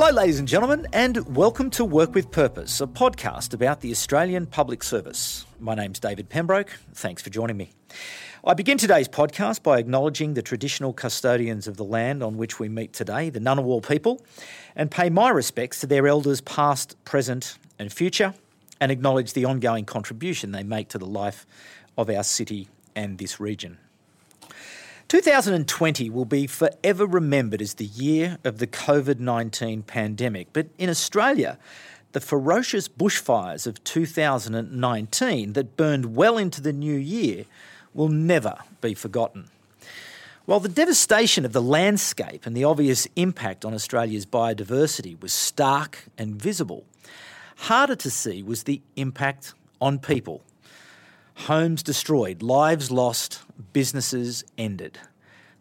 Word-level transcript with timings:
Hello, 0.00 0.12
ladies 0.12 0.38
and 0.38 0.46
gentlemen, 0.46 0.86
and 0.92 1.34
welcome 1.34 1.70
to 1.70 1.84
Work 1.84 2.14
with 2.14 2.30
Purpose, 2.30 2.80
a 2.80 2.86
podcast 2.86 3.52
about 3.52 3.80
the 3.80 3.90
Australian 3.90 4.46
Public 4.46 4.84
Service. 4.84 5.44
My 5.58 5.74
name's 5.74 5.98
David 5.98 6.28
Pembroke. 6.28 6.70
Thanks 6.94 7.20
for 7.20 7.30
joining 7.30 7.56
me. 7.56 7.72
I 8.44 8.54
begin 8.54 8.78
today's 8.78 9.08
podcast 9.08 9.64
by 9.64 9.80
acknowledging 9.80 10.34
the 10.34 10.40
traditional 10.40 10.92
custodians 10.92 11.66
of 11.66 11.76
the 11.76 11.84
land 11.84 12.22
on 12.22 12.36
which 12.36 12.60
we 12.60 12.68
meet 12.68 12.92
today, 12.92 13.28
the 13.28 13.40
Ngunnawal 13.40 13.84
people, 13.88 14.24
and 14.76 14.88
pay 14.88 15.10
my 15.10 15.30
respects 15.30 15.80
to 15.80 15.88
their 15.88 16.06
elders 16.06 16.42
past, 16.42 16.94
present, 17.04 17.58
and 17.76 17.92
future, 17.92 18.34
and 18.80 18.92
acknowledge 18.92 19.32
the 19.32 19.46
ongoing 19.46 19.84
contribution 19.84 20.52
they 20.52 20.62
make 20.62 20.90
to 20.90 20.98
the 20.98 21.06
life 21.06 21.44
of 21.96 22.08
our 22.08 22.22
city 22.22 22.68
and 22.94 23.18
this 23.18 23.40
region. 23.40 23.78
2020 25.08 26.10
will 26.10 26.26
be 26.26 26.46
forever 26.46 27.06
remembered 27.06 27.62
as 27.62 27.74
the 27.74 27.86
year 27.86 28.36
of 28.44 28.58
the 28.58 28.66
COVID 28.66 29.18
19 29.18 29.82
pandemic, 29.84 30.48
but 30.52 30.66
in 30.76 30.90
Australia, 30.90 31.58
the 32.12 32.20
ferocious 32.20 32.88
bushfires 32.88 33.66
of 33.66 33.82
2019 33.84 35.54
that 35.54 35.78
burned 35.78 36.14
well 36.14 36.36
into 36.36 36.60
the 36.60 36.74
new 36.74 36.94
year 36.94 37.46
will 37.94 38.10
never 38.10 38.58
be 38.82 38.92
forgotten. 38.92 39.48
While 40.44 40.60
the 40.60 40.68
devastation 40.68 41.46
of 41.46 41.54
the 41.54 41.62
landscape 41.62 42.44
and 42.44 42.54
the 42.54 42.64
obvious 42.64 43.08
impact 43.16 43.64
on 43.64 43.72
Australia's 43.72 44.26
biodiversity 44.26 45.18
was 45.18 45.32
stark 45.32 46.04
and 46.18 46.34
visible, 46.34 46.84
harder 47.56 47.96
to 47.96 48.10
see 48.10 48.42
was 48.42 48.64
the 48.64 48.82
impact 48.96 49.54
on 49.80 49.98
people 50.00 50.42
homes 51.46 51.82
destroyed, 51.82 52.42
lives 52.42 52.90
lost, 52.90 53.42
businesses 53.72 54.44
ended. 54.56 54.98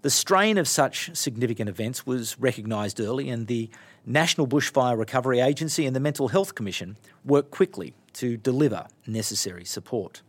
The 0.01 0.09
strain 0.09 0.57
of 0.57 0.67
such 0.67 1.15
significant 1.15 1.69
events 1.69 2.05
was 2.05 2.39
recognised 2.39 2.99
early, 2.99 3.29
and 3.29 3.47
the 3.47 3.69
National 4.05 4.47
Bushfire 4.47 4.97
Recovery 4.97 5.39
Agency 5.39 5.85
and 5.85 5.95
the 5.95 5.99
Mental 5.99 6.29
Health 6.29 6.55
Commission 6.55 6.97
worked 7.25 7.51
quickly 7.51 7.93
to 8.13 8.37
deliver 8.37 8.87
necessary 9.05 9.65
support. 9.65 10.21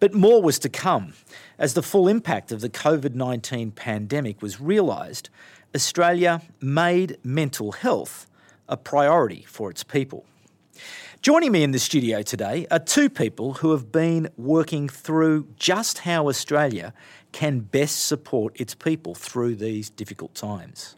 But 0.00 0.14
more 0.14 0.42
was 0.42 0.58
to 0.60 0.68
come. 0.68 1.14
As 1.58 1.74
the 1.74 1.82
full 1.82 2.08
impact 2.08 2.52
of 2.52 2.60
the 2.60 2.68
COVID 2.68 3.14
19 3.14 3.72
pandemic 3.72 4.40
was 4.40 4.60
realised, 4.60 5.28
Australia 5.74 6.42
made 6.60 7.18
mental 7.22 7.72
health 7.72 8.26
a 8.68 8.76
priority 8.76 9.44
for 9.48 9.70
its 9.70 9.82
people. 9.82 10.24
Joining 11.24 11.52
me 11.52 11.62
in 11.62 11.70
the 11.70 11.78
studio 11.78 12.20
today 12.20 12.66
are 12.70 12.78
two 12.78 13.08
people 13.08 13.54
who 13.54 13.70
have 13.70 13.90
been 13.90 14.28
working 14.36 14.90
through 14.90 15.48
just 15.56 16.00
how 16.00 16.28
Australia 16.28 16.92
can 17.32 17.60
best 17.60 18.04
support 18.04 18.60
its 18.60 18.74
people 18.74 19.14
through 19.14 19.54
these 19.54 19.88
difficult 19.88 20.34
times. 20.34 20.96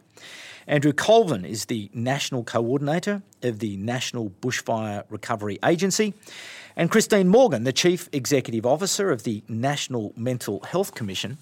Andrew 0.67 0.91
Colvin 0.91 1.45
is 1.45 1.67
the 1.67 1.89
National 1.93 2.43
Coordinator 2.43 3.21
of 3.41 3.59
the 3.59 3.77
National 3.77 4.31
Bushfire 4.41 5.05
Recovery 5.09 5.59
Agency, 5.63 6.13
and 6.75 6.91
Christine 6.91 7.29
Morgan, 7.29 7.63
the 7.63 7.71
Chief 7.71 8.09
Executive 8.11 8.65
Officer 8.65 9.09
of 9.11 9.23
the 9.23 9.45
National 9.47 10.11
Mental 10.17 10.59
Health 10.63 10.93
Commission 10.93 11.37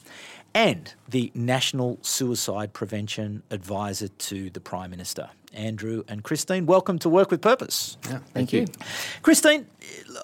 and 0.53 0.93
the 1.09 1.31
National 1.33 1.97
Suicide 2.03 2.71
Prevention 2.73 3.41
Advisor 3.49 4.09
to 4.09 4.51
the 4.51 4.59
Prime 4.59 4.91
Minister. 4.91 5.31
Andrew 5.55 6.03
and 6.07 6.23
Christine, 6.23 6.65
welcome 6.65 6.99
to 6.99 7.09
Work 7.09 7.31
with 7.31 7.41
Purpose. 7.41 7.97
Yeah, 8.03 8.09
thank, 8.09 8.33
thank 8.33 8.53
you. 8.53 8.59
you. 8.61 8.67
Christine, 9.21 9.67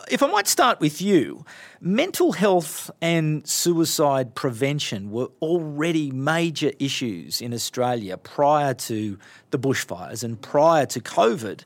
if 0.09 0.21
I 0.21 0.27
might 0.27 0.47
start 0.47 0.79
with 0.79 1.01
you, 1.01 1.45
mental 1.79 2.33
health 2.33 2.91
and 3.01 3.47
suicide 3.47 4.35
prevention 4.35 5.11
were 5.11 5.29
already 5.41 6.11
major 6.11 6.71
issues 6.79 7.41
in 7.41 7.53
Australia 7.53 8.17
prior 8.17 8.73
to 8.73 9.17
the 9.51 9.59
bushfires 9.59 10.23
and 10.23 10.41
prior 10.41 10.85
to 10.87 10.99
COVID. 10.99 11.63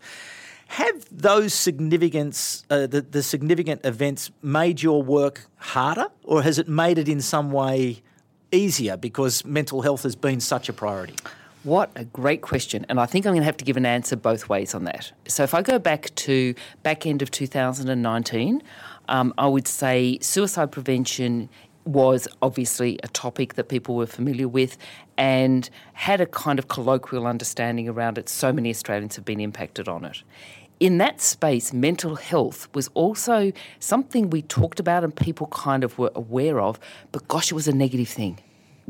Have 0.67 1.05
those 1.11 1.53
significance, 1.53 2.65
uh, 2.69 2.87
the, 2.87 3.01
the 3.01 3.21
significant 3.21 3.85
events, 3.85 4.31
made 4.41 4.81
your 4.81 5.03
work 5.03 5.45
harder, 5.57 6.07
or 6.23 6.41
has 6.41 6.57
it 6.57 6.67
made 6.67 6.97
it 6.97 7.07
in 7.07 7.21
some 7.21 7.51
way 7.51 8.01
easier 8.51 8.97
because 8.97 9.45
mental 9.45 9.81
health 9.81 10.03
has 10.03 10.15
been 10.15 10.39
such 10.39 10.67
a 10.69 10.73
priority? 10.73 11.15
What 11.65 11.89
a 11.95 12.05
great 12.05 12.41
question. 12.41 12.85
And 12.89 12.99
I 12.99 13.07
think 13.07 13.25
I'm 13.25 13.31
going 13.31 13.41
to 13.41 13.45
have 13.45 13.57
to 13.57 13.65
give 13.65 13.75
an 13.75 13.87
answer 13.87 14.15
both 14.15 14.47
ways 14.47 14.75
on 14.75 14.83
that. 14.83 15.11
So 15.27 15.41
if 15.41 15.55
I 15.55 15.63
go 15.63 15.79
back 15.79 16.13
to 16.13 16.53
back 16.83 17.07
end 17.07 17.23
of 17.23 17.31
2019, 17.31 18.61
um, 19.09 19.33
I 19.39 19.47
would 19.47 19.67
say 19.67 20.19
suicide 20.21 20.71
prevention 20.71 21.49
was 21.83 22.27
obviously 22.43 22.99
a 23.01 23.07
topic 23.07 23.55
that 23.55 23.67
people 23.67 23.95
were 23.95 24.05
familiar 24.05 24.47
with 24.47 24.77
and 25.17 25.67
had 25.93 26.21
a 26.21 26.27
kind 26.27 26.59
of 26.59 26.67
colloquial 26.67 27.25
understanding 27.25 27.89
around 27.89 28.19
it. 28.19 28.29
So 28.29 28.53
many 28.53 28.69
Australians 28.69 29.15
have 29.15 29.25
been 29.25 29.39
impacted 29.39 29.87
on 29.87 30.05
it. 30.05 30.21
In 30.79 30.99
that 30.99 31.19
space, 31.19 31.73
mental 31.73 32.15
health 32.15 32.67
was 32.75 32.89
also 32.93 33.51
something 33.79 34.29
we 34.29 34.43
talked 34.43 34.79
about 34.79 35.03
and 35.03 35.15
people 35.15 35.47
kind 35.47 35.83
of 35.83 35.97
were 35.97 36.11
aware 36.13 36.59
of, 36.61 36.79
but 37.11 37.27
gosh, 37.27 37.51
it 37.51 37.55
was 37.55 37.67
a 37.67 37.73
negative 37.73 38.09
thing 38.09 38.37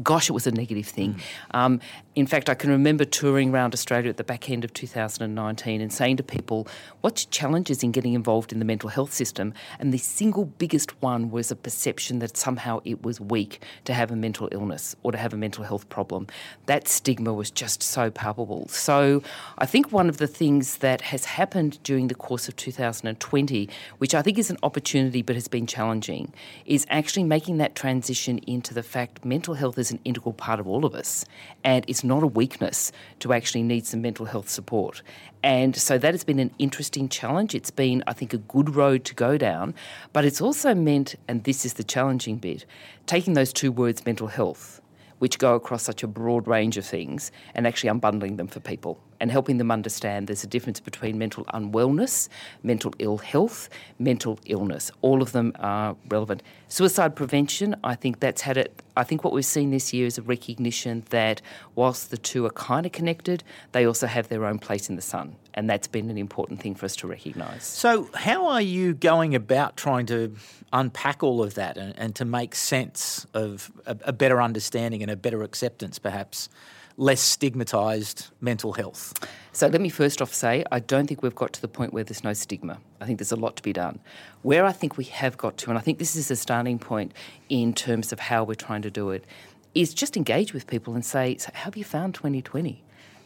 gosh, 0.01 0.29
it 0.29 0.33
was 0.33 0.47
a 0.47 0.51
negative 0.51 0.87
thing. 0.87 1.13
Mm. 1.13 1.21
Um, 1.51 1.81
in 2.15 2.25
fact, 2.25 2.49
I 2.49 2.55
can 2.55 2.69
remember 2.69 3.03
touring 3.03 3.53
around 3.53 3.73
Australia 3.73 4.09
at 4.09 4.15
the 4.15 4.23
back 4.23 4.49
end 4.49 4.63
of 4.63 4.71
2019 4.71 5.81
and 5.81 5.91
saying 5.91 6.15
to 6.15 6.23
people, 6.23 6.65
what's 7.01 7.25
your 7.25 7.31
challenges 7.31 7.83
in 7.83 7.91
getting 7.91 8.13
involved 8.13 8.53
in 8.53 8.59
the 8.59 8.65
mental 8.65 8.89
health 8.89 9.13
system? 9.13 9.53
And 9.79 9.93
the 9.93 9.97
single 9.97 10.45
biggest 10.45 11.01
one 11.01 11.29
was 11.29 11.51
a 11.51 11.57
perception 11.57 12.19
that 12.19 12.37
somehow 12.37 12.79
it 12.85 13.03
was 13.03 13.19
weak 13.19 13.61
to 13.83 13.93
have 13.93 14.11
a 14.11 14.15
mental 14.15 14.47
illness 14.53 14.95
or 15.03 15.11
to 15.11 15.17
have 15.17 15.33
a 15.33 15.37
mental 15.37 15.65
health 15.65 15.89
problem. 15.89 16.27
That 16.67 16.87
stigma 16.87 17.33
was 17.33 17.51
just 17.51 17.83
so 17.83 18.09
palpable. 18.09 18.69
So 18.69 19.21
I 19.57 19.65
think 19.65 19.91
one 19.91 20.07
of 20.07 20.17
the 20.17 20.27
things 20.27 20.77
that 20.77 21.01
has 21.01 21.25
happened 21.25 21.79
during 21.83 22.07
the 22.07 22.15
course 22.15 22.47
of 22.47 22.55
2020, 22.55 23.69
which 23.97 24.15
I 24.15 24.21
think 24.21 24.37
is 24.37 24.49
an 24.49 24.57
opportunity 24.63 25.21
but 25.21 25.35
has 25.35 25.49
been 25.49 25.67
challenging, 25.67 26.31
is 26.65 26.85
actually 26.89 27.25
making 27.25 27.57
that 27.57 27.75
transition 27.75 28.37
into 28.47 28.73
the 28.73 28.83
fact 28.83 29.25
mental 29.25 29.55
health 29.55 29.77
is 29.77 29.91
an 29.91 29.99
integral 30.05 30.31
part 30.31 30.61
of 30.61 30.67
all 30.67 30.85
of 30.85 30.95
us. 30.95 31.25
And 31.65 31.83
it's 31.89 32.04
not 32.05 32.23
a 32.23 32.27
weakness 32.27 32.91
to 33.19 33.33
actually 33.33 33.63
need 33.63 33.85
some 33.85 34.01
mental 34.01 34.25
health 34.25 34.47
support. 34.47 35.01
And 35.43 35.75
so 35.75 35.97
that 35.97 36.13
has 36.13 36.23
been 36.23 36.39
an 36.39 36.51
interesting 36.57 37.09
challenge. 37.09 37.53
It's 37.53 37.71
been, 37.71 38.03
I 38.07 38.13
think, 38.13 38.33
a 38.33 38.37
good 38.37 38.75
road 38.75 39.03
to 39.05 39.13
go 39.13 39.37
down, 39.37 39.75
but 40.13 40.25
it's 40.25 40.41
also 40.41 40.73
meant, 40.73 41.15
and 41.27 41.43
this 41.43 41.65
is 41.65 41.73
the 41.73 41.83
challenging 41.83 42.37
bit, 42.37 42.65
taking 43.05 43.33
those 43.33 43.51
two 43.51 43.71
words, 43.71 44.05
mental 44.05 44.27
health, 44.27 44.81
which 45.19 45.39
go 45.39 45.55
across 45.55 45.83
such 45.83 46.03
a 46.03 46.07
broad 46.07 46.47
range 46.47 46.77
of 46.77 46.85
things, 46.85 47.31
and 47.53 47.65
actually 47.65 47.89
unbundling 47.89 48.37
them 48.37 48.47
for 48.47 48.59
people 48.59 48.99
and 49.19 49.31
helping 49.31 49.57
them 49.57 49.71
understand 49.71 50.27
there's 50.27 50.43
a 50.43 50.47
difference 50.47 50.79
between 50.79 51.17
mental 51.17 51.45
unwellness, 51.45 52.29
mental 52.63 52.93
ill 52.99 53.17
health, 53.17 53.69
mental 53.99 54.39
illness. 54.45 54.91
All 55.01 55.21
of 55.21 55.31
them 55.31 55.53
are 55.59 55.95
relevant. 56.09 56.43
Suicide 56.67 57.15
prevention, 57.15 57.75
I 57.83 57.95
think 57.95 58.19
that's 58.19 58.41
had 58.41 58.57
it. 58.57 58.81
I 58.97 59.03
think 59.03 59.23
what 59.23 59.33
we've 59.33 59.45
seen 59.45 59.71
this 59.71 59.93
year 59.93 60.05
is 60.05 60.17
a 60.17 60.21
recognition 60.21 61.03
that 61.09 61.41
whilst 61.75 62.11
the 62.11 62.17
two 62.17 62.45
are 62.45 62.51
kind 62.51 62.85
of 62.85 62.91
connected, 62.91 63.43
they 63.71 63.85
also 63.85 64.07
have 64.07 64.27
their 64.27 64.45
own 64.45 64.59
place 64.59 64.89
in 64.89 64.95
the 64.95 65.01
sun. 65.01 65.35
And 65.55 65.69
that's 65.69 65.87
been 65.87 66.09
an 66.09 66.17
important 66.17 66.61
thing 66.61 66.75
for 66.75 66.85
us 66.85 66.95
to 66.97 67.07
recognise. 67.07 67.63
So, 67.63 68.09
how 68.13 68.47
are 68.47 68.61
you 68.61 68.93
going 68.93 69.33
about 69.33 69.77
trying 69.77 70.05
to 70.07 70.35
unpack 70.73 71.23
all 71.23 71.41
of 71.41 71.55
that 71.55 71.77
and, 71.77 71.97
and 71.97 72.13
to 72.15 72.25
make 72.25 72.53
sense 72.53 73.25
of 73.33 73.71
a, 73.85 73.97
a 74.03 74.13
better 74.13 74.41
understanding 74.41 75.01
and 75.01 75.09
a 75.09 75.15
better 75.15 75.43
acceptance, 75.43 75.97
perhaps? 75.97 76.49
less 76.97 77.21
stigmatised 77.21 78.29
mental 78.41 78.73
health? 78.73 79.13
So 79.51 79.67
let 79.67 79.81
me 79.81 79.89
first 79.89 80.21
off 80.21 80.33
say, 80.33 80.63
I 80.71 80.79
don't 80.79 81.07
think 81.07 81.21
we've 81.21 81.35
got 81.35 81.53
to 81.53 81.61
the 81.61 81.67
point 81.67 81.93
where 81.93 82.03
there's 82.03 82.23
no 82.23 82.33
stigma. 82.33 82.79
I 83.01 83.05
think 83.05 83.19
there's 83.19 83.31
a 83.31 83.37
lot 83.37 83.55
to 83.57 83.63
be 83.63 83.73
done. 83.73 83.99
Where 84.41 84.65
I 84.65 84.71
think 84.71 84.97
we 84.97 85.05
have 85.05 85.37
got 85.37 85.57
to, 85.57 85.69
and 85.69 85.77
I 85.77 85.81
think 85.81 85.99
this 85.99 86.15
is 86.15 86.31
a 86.31 86.35
starting 86.35 86.79
point 86.79 87.13
in 87.49 87.73
terms 87.73 88.11
of 88.11 88.19
how 88.19 88.43
we're 88.43 88.55
trying 88.55 88.81
to 88.83 88.91
do 88.91 89.11
it, 89.11 89.25
is 89.73 89.93
just 89.93 90.15
engage 90.15 90.53
with 90.53 90.67
people 90.67 90.93
and 90.93 91.03
say, 91.03 91.37
so 91.37 91.51
how 91.53 91.65
have 91.65 91.77
you 91.77 91.83
found 91.83 92.15
2020? 92.15 92.83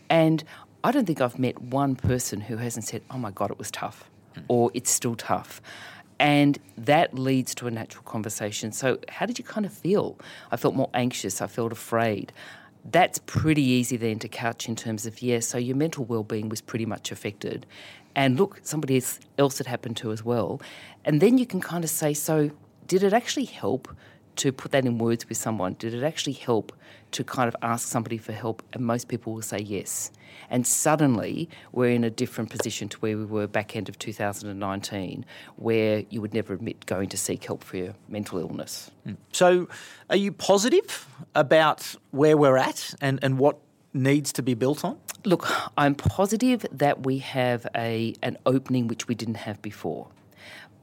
And 0.09 0.43
I 0.83 0.91
don't 0.91 1.05
think 1.05 1.21
I've 1.21 1.39
met 1.39 1.61
one 1.61 1.95
person 1.95 2.41
who 2.41 2.57
hasn't 2.57 2.85
said, 2.85 3.01
oh 3.11 3.17
my 3.17 3.31
God, 3.31 3.51
it 3.51 3.57
was 3.57 3.71
tough, 3.71 4.09
mm. 4.35 4.43
or 4.47 4.71
it's 4.73 4.89
still 4.89 5.15
tough. 5.15 5.61
And 6.19 6.59
that 6.77 7.17
leads 7.17 7.55
to 7.55 7.67
a 7.67 7.71
natural 7.71 8.03
conversation. 8.03 8.71
So, 8.73 8.99
how 9.07 9.25
did 9.25 9.39
you 9.39 9.45
kind 9.45 9.65
of 9.65 9.71
feel? 9.71 10.17
I 10.51 10.57
felt 10.57 10.75
more 10.75 10.89
anxious. 10.93 11.41
I 11.41 11.47
felt 11.47 11.71
afraid 11.71 12.33
that's 12.85 13.19
pretty 13.19 13.61
easy 13.61 13.97
then 13.97 14.19
to 14.19 14.27
couch 14.27 14.67
in 14.67 14.75
terms 14.75 15.05
of, 15.05 15.21
yeah, 15.21 15.39
so 15.39 15.57
your 15.57 15.75
mental 15.75 16.05
well-being 16.05 16.49
was 16.49 16.61
pretty 16.61 16.85
much 16.85 17.11
affected. 17.11 17.65
And 18.15 18.39
look, 18.39 18.59
somebody 18.63 19.01
else 19.37 19.61
it 19.61 19.67
happened 19.67 19.97
to 19.97 20.11
as 20.11 20.23
well. 20.23 20.61
And 21.05 21.21
then 21.21 21.37
you 21.37 21.45
can 21.45 21.61
kind 21.61 21.83
of 21.83 21.89
say, 21.89 22.13
so 22.13 22.51
did 22.87 23.03
it 23.03 23.13
actually 23.13 23.45
help 23.45 23.95
to 24.37 24.51
put 24.51 24.71
that 24.71 24.85
in 24.85 24.97
words 24.97 25.27
with 25.27 25.37
someone? 25.37 25.75
Did 25.77 25.93
it 25.93 26.03
actually 26.03 26.33
help 26.33 26.71
to 27.11 27.23
kind 27.23 27.47
of 27.47 27.55
ask 27.61 27.87
somebody 27.87 28.17
for 28.17 28.33
help? 28.33 28.63
And 28.73 28.85
most 28.85 29.07
people 29.07 29.33
will 29.33 29.41
say 29.41 29.59
yes. 29.59 30.11
And 30.49 30.65
suddenly 30.65 31.49
we're 31.71 31.91
in 31.91 32.03
a 32.03 32.09
different 32.09 32.49
position 32.49 32.89
to 32.89 32.97
where 32.99 33.17
we 33.17 33.25
were 33.25 33.47
back 33.47 33.75
end 33.75 33.89
of 33.89 33.99
2019, 33.99 35.25
where 35.57 36.03
you 36.09 36.21
would 36.21 36.33
never 36.33 36.53
admit 36.53 36.85
going 36.85 37.09
to 37.09 37.17
seek 37.17 37.45
help 37.45 37.63
for 37.63 37.77
your 37.77 37.95
mental 38.07 38.39
illness. 38.39 38.91
Hmm. 39.03 39.13
So, 39.31 39.67
are 40.09 40.15
you 40.15 40.31
positive 40.31 41.07
about 41.35 41.95
where 42.11 42.37
we're 42.37 42.57
at 42.57 42.93
and, 43.01 43.19
and 43.21 43.37
what 43.37 43.57
needs 43.93 44.31
to 44.33 44.41
be 44.41 44.53
built 44.53 44.83
on? 44.83 44.97
Look, 45.25 45.47
I'm 45.77 45.95
positive 45.95 46.65
that 46.71 47.05
we 47.05 47.19
have 47.19 47.67
a 47.75 48.13
an 48.21 48.37
opening 48.45 48.87
which 48.87 49.07
we 49.07 49.15
didn't 49.15 49.35
have 49.35 49.61
before. 49.61 50.07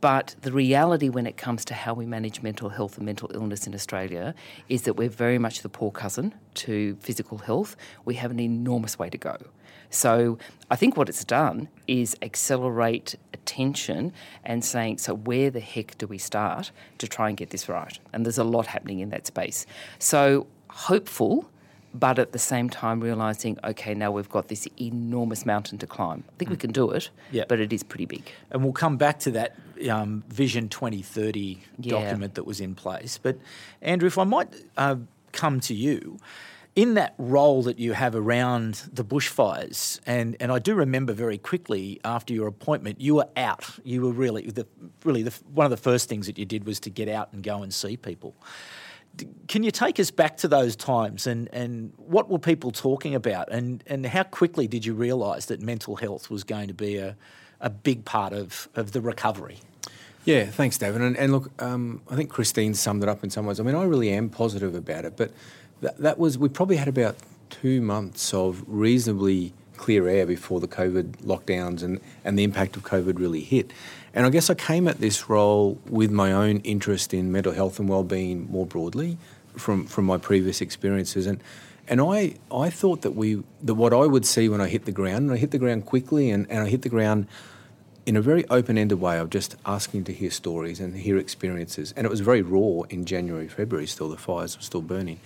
But 0.06 0.36
the 0.42 0.52
reality 0.52 1.08
when 1.08 1.26
it 1.26 1.36
comes 1.36 1.64
to 1.64 1.74
how 1.74 1.92
we 1.92 2.06
manage 2.06 2.40
mental 2.40 2.68
health 2.68 2.96
and 2.96 3.04
mental 3.04 3.28
illness 3.34 3.66
in 3.66 3.74
Australia 3.74 4.36
is 4.68 4.82
that 4.82 4.94
we're 4.94 5.08
very 5.08 5.36
much 5.36 5.62
the 5.62 5.68
poor 5.68 5.90
cousin 5.90 6.32
to 6.66 6.96
physical 7.00 7.38
health. 7.38 7.74
We 8.04 8.14
have 8.14 8.30
an 8.30 8.38
enormous 8.38 9.00
way 9.00 9.10
to 9.10 9.18
go. 9.18 9.36
So 9.90 10.38
I 10.70 10.76
think 10.76 10.96
what 10.96 11.08
it's 11.08 11.24
done 11.24 11.68
is 11.88 12.14
accelerate 12.22 13.16
attention 13.32 14.12
and 14.44 14.64
saying, 14.64 14.98
so 14.98 15.12
where 15.12 15.50
the 15.50 15.58
heck 15.58 15.98
do 15.98 16.06
we 16.06 16.18
start 16.18 16.70
to 16.98 17.08
try 17.08 17.26
and 17.28 17.36
get 17.36 17.50
this 17.50 17.68
right? 17.68 17.98
And 18.12 18.24
there's 18.24 18.38
a 18.38 18.44
lot 18.44 18.68
happening 18.68 19.00
in 19.00 19.10
that 19.10 19.26
space. 19.26 19.66
So 19.98 20.46
hopeful 20.70 21.50
but 21.98 22.18
at 22.18 22.32
the 22.32 22.38
same 22.38 22.68
time 22.68 23.00
realizing, 23.00 23.58
okay, 23.64 23.94
now 23.94 24.10
we've 24.10 24.28
got 24.28 24.48
this 24.48 24.68
enormous 24.78 25.46
mountain 25.46 25.78
to 25.78 25.86
climb. 25.86 26.24
I 26.28 26.32
think 26.38 26.50
mm. 26.50 26.52
we 26.52 26.58
can 26.58 26.70
do 26.70 26.90
it, 26.90 27.08
yep. 27.32 27.48
but 27.48 27.58
it 27.58 27.72
is 27.72 27.82
pretty 27.82 28.04
big. 28.04 28.30
And 28.50 28.62
we'll 28.62 28.74
come 28.74 28.98
back 28.98 29.18
to 29.20 29.30
that 29.30 29.56
um, 29.90 30.24
Vision 30.28 30.68
2030 30.68 31.62
yeah. 31.78 31.90
document 31.90 32.34
that 32.34 32.44
was 32.44 32.60
in 32.60 32.74
place. 32.74 33.18
But 33.18 33.38
Andrew, 33.82 34.06
if 34.06 34.18
I 34.18 34.24
might 34.24 34.48
uh, 34.76 34.96
come 35.32 35.60
to 35.60 35.74
you, 35.74 36.18
in 36.76 36.92
that 36.92 37.14
role 37.16 37.62
that 37.62 37.78
you 37.78 37.94
have 37.94 38.14
around 38.14 38.82
the 38.92 39.02
bushfires, 39.02 39.98
and, 40.06 40.36
and 40.40 40.52
I 40.52 40.58
do 40.58 40.74
remember 40.74 41.14
very 41.14 41.38
quickly 41.38 41.98
after 42.04 42.34
your 42.34 42.46
appointment, 42.46 43.00
you 43.00 43.14
were 43.14 43.28
out. 43.34 43.78
You 43.82 44.02
were 44.02 44.12
really 44.12 44.42
the 44.50 44.66
really 45.02 45.22
the, 45.22 45.34
one 45.54 45.64
of 45.64 45.70
the 45.70 45.78
first 45.78 46.08
things 46.10 46.26
that 46.26 46.38
you 46.38 46.44
did 46.44 46.66
was 46.66 46.78
to 46.80 46.90
get 46.90 47.08
out 47.08 47.32
and 47.32 47.42
go 47.42 47.62
and 47.62 47.72
see 47.72 47.96
people. 47.96 48.36
Can 49.48 49.62
you 49.62 49.70
take 49.70 49.98
us 49.98 50.10
back 50.10 50.36
to 50.38 50.48
those 50.48 50.76
times 50.76 51.26
and, 51.26 51.48
and 51.50 51.94
what 51.96 52.28
were 52.28 52.38
people 52.38 52.70
talking 52.70 53.14
about 53.14 53.50
and, 53.50 53.82
and 53.86 54.04
how 54.04 54.24
quickly 54.24 54.68
did 54.68 54.84
you 54.84 54.92
realise 54.92 55.46
that 55.46 55.62
mental 55.62 55.96
health 55.96 56.28
was 56.28 56.44
going 56.44 56.68
to 56.68 56.74
be 56.74 56.98
a, 56.98 57.16
a 57.60 57.70
big 57.70 58.04
part 58.04 58.32
of, 58.32 58.68
of 58.74 58.92
the 58.92 59.00
recovery? 59.00 59.58
Yeah, 60.24 60.46
thanks, 60.46 60.76
David. 60.76 61.02
And, 61.02 61.16
and 61.16 61.32
look, 61.32 61.50
um, 61.62 62.00
I 62.10 62.16
think 62.16 62.30
Christine 62.30 62.74
summed 62.74 63.02
it 63.02 63.08
up 63.08 63.22
in 63.22 63.30
some 63.30 63.46
ways. 63.46 63.60
I 63.60 63.62
mean, 63.62 63.76
I 63.76 63.84
really 63.84 64.10
am 64.10 64.28
positive 64.28 64.74
about 64.74 65.04
it, 65.04 65.16
but 65.16 65.30
that, 65.80 66.18
was, 66.18 66.36
we 66.36 66.48
probably 66.48 66.76
had 66.76 66.88
about 66.88 67.16
two 67.48 67.80
months 67.80 68.34
of 68.34 68.64
reasonably 68.66 69.52
clear 69.76 70.08
air 70.08 70.26
before 70.26 70.58
the 70.58 70.66
COVID 70.66 71.18
lockdowns 71.18 71.82
and, 71.82 72.00
and 72.24 72.38
the 72.38 72.44
impact 72.44 72.76
of 72.76 72.82
COVID 72.82 73.18
really 73.18 73.42
hit. 73.42 73.72
And 74.14 74.26
I 74.26 74.30
guess 74.30 74.50
I 74.50 74.54
came 74.54 74.88
at 74.88 74.98
this 74.98 75.28
role 75.28 75.78
with 75.86 76.10
my 76.10 76.32
own 76.32 76.58
interest 76.60 77.14
in 77.14 77.30
mental 77.30 77.52
health 77.52 77.78
and 77.78 77.88
well-being 77.88 78.50
more 78.50 78.66
broadly 78.66 79.18
from, 79.56 79.86
from 79.86 80.06
my 80.06 80.18
previous 80.18 80.60
experiences. 80.60 81.26
And, 81.26 81.40
and 81.88 82.00
I, 82.00 82.34
I 82.50 82.70
thought 82.70 83.02
that 83.02 83.12
we 83.12 83.42
that 83.62 83.74
what 83.74 83.92
I 83.92 84.06
would 84.06 84.26
see 84.26 84.48
when 84.48 84.60
I 84.60 84.68
hit 84.68 84.84
the 84.84 84.92
ground, 84.92 85.24
and 85.24 85.32
I 85.32 85.36
hit 85.36 85.50
the 85.50 85.58
ground 85.58 85.86
quickly 85.86 86.30
and, 86.30 86.50
and 86.50 86.60
I 86.60 86.68
hit 86.68 86.82
the 86.82 86.88
ground 86.88 87.26
in 88.06 88.16
a 88.16 88.20
very 88.20 88.48
open-ended 88.48 89.00
way 89.00 89.18
of 89.18 89.30
just 89.30 89.56
asking 89.66 90.04
to 90.04 90.12
hear 90.12 90.30
stories 90.30 90.78
and 90.78 90.96
hear 90.96 91.18
experiences. 91.18 91.92
And 91.96 92.06
it 92.06 92.10
was 92.10 92.20
very 92.20 92.40
raw 92.40 92.82
in 92.88 93.04
January, 93.04 93.48
February 93.48 93.88
still, 93.88 94.08
the 94.08 94.16
fires 94.16 94.56
were 94.56 94.62
still 94.62 94.82
burning. 94.82 95.18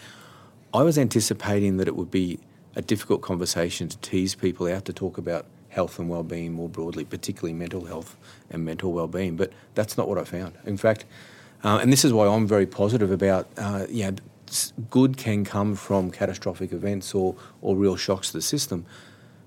I 0.73 0.83
was 0.83 0.97
anticipating 0.97 1.77
that 1.77 1.89
it 1.89 1.95
would 1.95 2.11
be 2.11 2.39
a 2.75 2.81
difficult 2.81 3.21
conversation 3.21 3.89
to 3.89 3.99
tease 3.99 4.35
people 4.35 4.67
out 4.67 4.87
to 4.87 4.95
talk 4.95 5.19
about 5.19 5.45
health 5.69 5.99
and 5.99 6.09
well-being 6.09 6.53
more 6.55 6.71
broadly, 6.71 7.05
particularly 7.05 7.53
mental 7.53 7.85
health 7.85 8.17
and 8.51 8.65
mental 8.65 8.93
well-being. 8.93 9.37
But 9.37 9.53
that's 9.75 9.99
not 9.99 10.09
what 10.09 10.17
I 10.17 10.25
found. 10.25 10.55
In 10.65 10.79
fact, 10.79 11.05
uh, 11.63 11.81
and 11.83 11.93
this 11.93 12.05
is 12.05 12.15
why 12.15 12.29
I'm 12.29 12.47
very 12.47 12.67
positive 12.67 13.11
about, 13.11 13.47
uh, 13.59 13.87
you 13.91 14.11
know, 14.11 14.17
good 14.91 15.17
can 15.17 15.45
come 15.45 15.75
from 15.75 16.11
catastrophic 16.11 16.73
events 16.73 17.15
or, 17.15 17.37
or 17.63 17.77
real 17.77 17.97
shocks 17.97 18.29
to 18.29 18.39
the 18.39 18.43
system. 18.43 18.87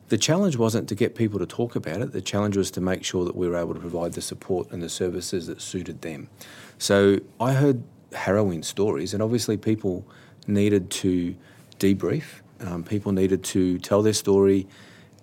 The 0.09 0.17
challenge 0.17 0.57
wasn't 0.57 0.89
to 0.89 0.95
get 0.95 1.15
people 1.15 1.39
to 1.39 1.45
talk 1.45 1.75
about 1.75 2.01
it. 2.01 2.11
The 2.11 2.21
challenge 2.21 2.57
was 2.57 2.69
to 2.71 2.81
make 2.81 3.03
sure 3.03 3.25
that 3.25 3.35
we 3.35 3.47
were 3.47 3.57
able 3.57 3.73
to 3.73 3.79
provide 3.79 4.13
the 4.13 4.21
support 4.21 4.71
and 4.71 4.81
the 4.83 4.89
services 4.89 5.47
that 5.47 5.61
suited 5.61 6.01
them. 6.01 6.29
So 6.77 7.19
I 7.39 7.53
heard 7.53 7.83
harrowing 8.13 8.63
stories, 8.63 9.13
and 9.13 9.23
obviously 9.23 9.57
people 9.57 10.05
needed 10.47 10.89
to 10.91 11.35
debrief. 11.79 12.41
Um, 12.59 12.83
people 12.83 13.11
needed 13.11 13.43
to 13.45 13.79
tell 13.79 14.01
their 14.01 14.13
story 14.13 14.67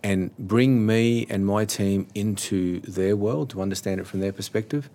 and 0.02 0.36
bring 0.38 0.86
me 0.86 1.26
and 1.28 1.46
my 1.46 1.64
team 1.64 2.06
into 2.14 2.80
their 2.80 3.16
world 3.16 3.50
to 3.50 3.62
understand 3.62 4.00
it 4.00 4.06
from 4.06 4.20
their 4.20 4.32
perspective. 4.32 4.90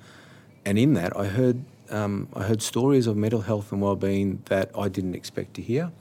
And 0.65 0.77
in 0.77 0.93
that, 0.93 1.15
I 1.15 1.25
heard 1.25 1.63
um, 1.89 2.27
I 2.33 2.43
heard 2.43 2.61
stories 2.61 3.07
of 3.07 3.15
mental 3.15 3.41
health 3.41 3.71
and 3.71 3.81
well-being 3.81 4.41
that 4.45 4.71
I 4.77 4.89
didn't 4.89 5.15
expect 5.15 5.53
to 5.55 5.61
hear 5.61 5.91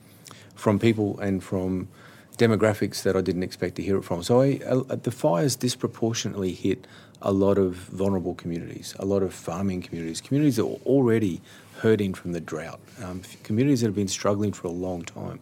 from 0.55 0.79
people 0.79 1.19
and 1.21 1.43
from 1.43 1.89
demographics 2.37 3.03
that 3.03 3.17
I 3.17 3.21
didn't 3.21 3.43
expect 3.43 3.77
to 3.77 3.83
hear 3.83 3.97
it 3.97 4.03
from. 4.03 4.23
So 4.23 4.41
I, 4.41 4.61
uh, 4.67 4.97
the 4.97 5.11
fires 5.11 5.57
disproportionately 5.57 6.53
hit 6.53 6.87
a 7.23 7.33
lot 7.33 7.59
of 7.59 7.75
vulnerable 7.75 8.35
communities, 8.35 8.95
a 8.99 9.05
lot 9.05 9.23
of 9.23 9.33
farming 9.33 9.83
communities, 9.83 10.21
communities 10.21 10.57
that 10.57 10.67
were 10.67 10.81
already 10.85 11.41
hurting 11.79 12.15
from 12.15 12.33
the 12.33 12.41
drought, 12.41 12.81
um, 13.03 13.23
communities 13.43 13.81
that 13.81 13.87
have 13.87 13.95
been 13.95 14.09
struggling 14.09 14.53
for 14.53 14.69
a 14.69 14.73
long 14.73 15.03
time. 15.03 15.41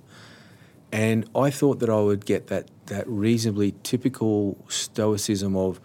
And 0.93 1.29
I 1.35 1.50
thought 1.50 1.79
that 1.81 1.88
I 1.88 2.00
would 2.00 2.27
get 2.27 2.49
that, 2.49 2.69
that 2.87 3.09
reasonably 3.09 3.75
typical 3.83 4.62
stoicism 4.69 5.56
of, 5.56 5.81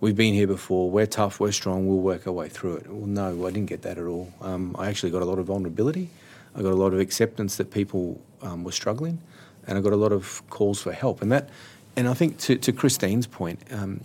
we've 0.00 0.16
been 0.16 0.34
here 0.34 0.46
before, 0.46 0.90
we're 0.90 1.06
tough, 1.06 1.40
we're 1.40 1.52
strong, 1.52 1.86
we'll 1.86 1.98
work 1.98 2.26
our 2.26 2.32
way 2.32 2.48
through 2.48 2.76
it. 2.76 2.86
Well, 2.88 3.06
no, 3.06 3.46
I 3.46 3.50
didn't 3.50 3.68
get 3.68 3.82
that 3.82 3.98
at 3.98 4.04
all. 4.04 4.32
Um, 4.40 4.74
I 4.78 4.88
actually 4.88 5.10
got 5.10 5.22
a 5.22 5.24
lot 5.24 5.38
of 5.38 5.46
vulnerability. 5.46 6.10
I 6.54 6.62
got 6.62 6.72
a 6.72 6.76
lot 6.76 6.92
of 6.92 7.00
acceptance 7.00 7.56
that 7.56 7.70
people 7.70 8.20
um, 8.42 8.64
were 8.64 8.72
struggling, 8.72 9.20
and 9.66 9.76
I 9.76 9.80
got 9.80 9.92
a 9.92 9.96
lot 9.96 10.12
of 10.12 10.42
calls 10.50 10.82
for 10.82 10.92
help. 10.92 11.22
And 11.22 11.32
that, 11.32 11.48
and 11.96 12.08
I 12.08 12.14
think 12.14 12.38
to, 12.40 12.56
to 12.56 12.72
Christine's 12.72 13.26
point, 13.26 13.60
um, 13.72 14.00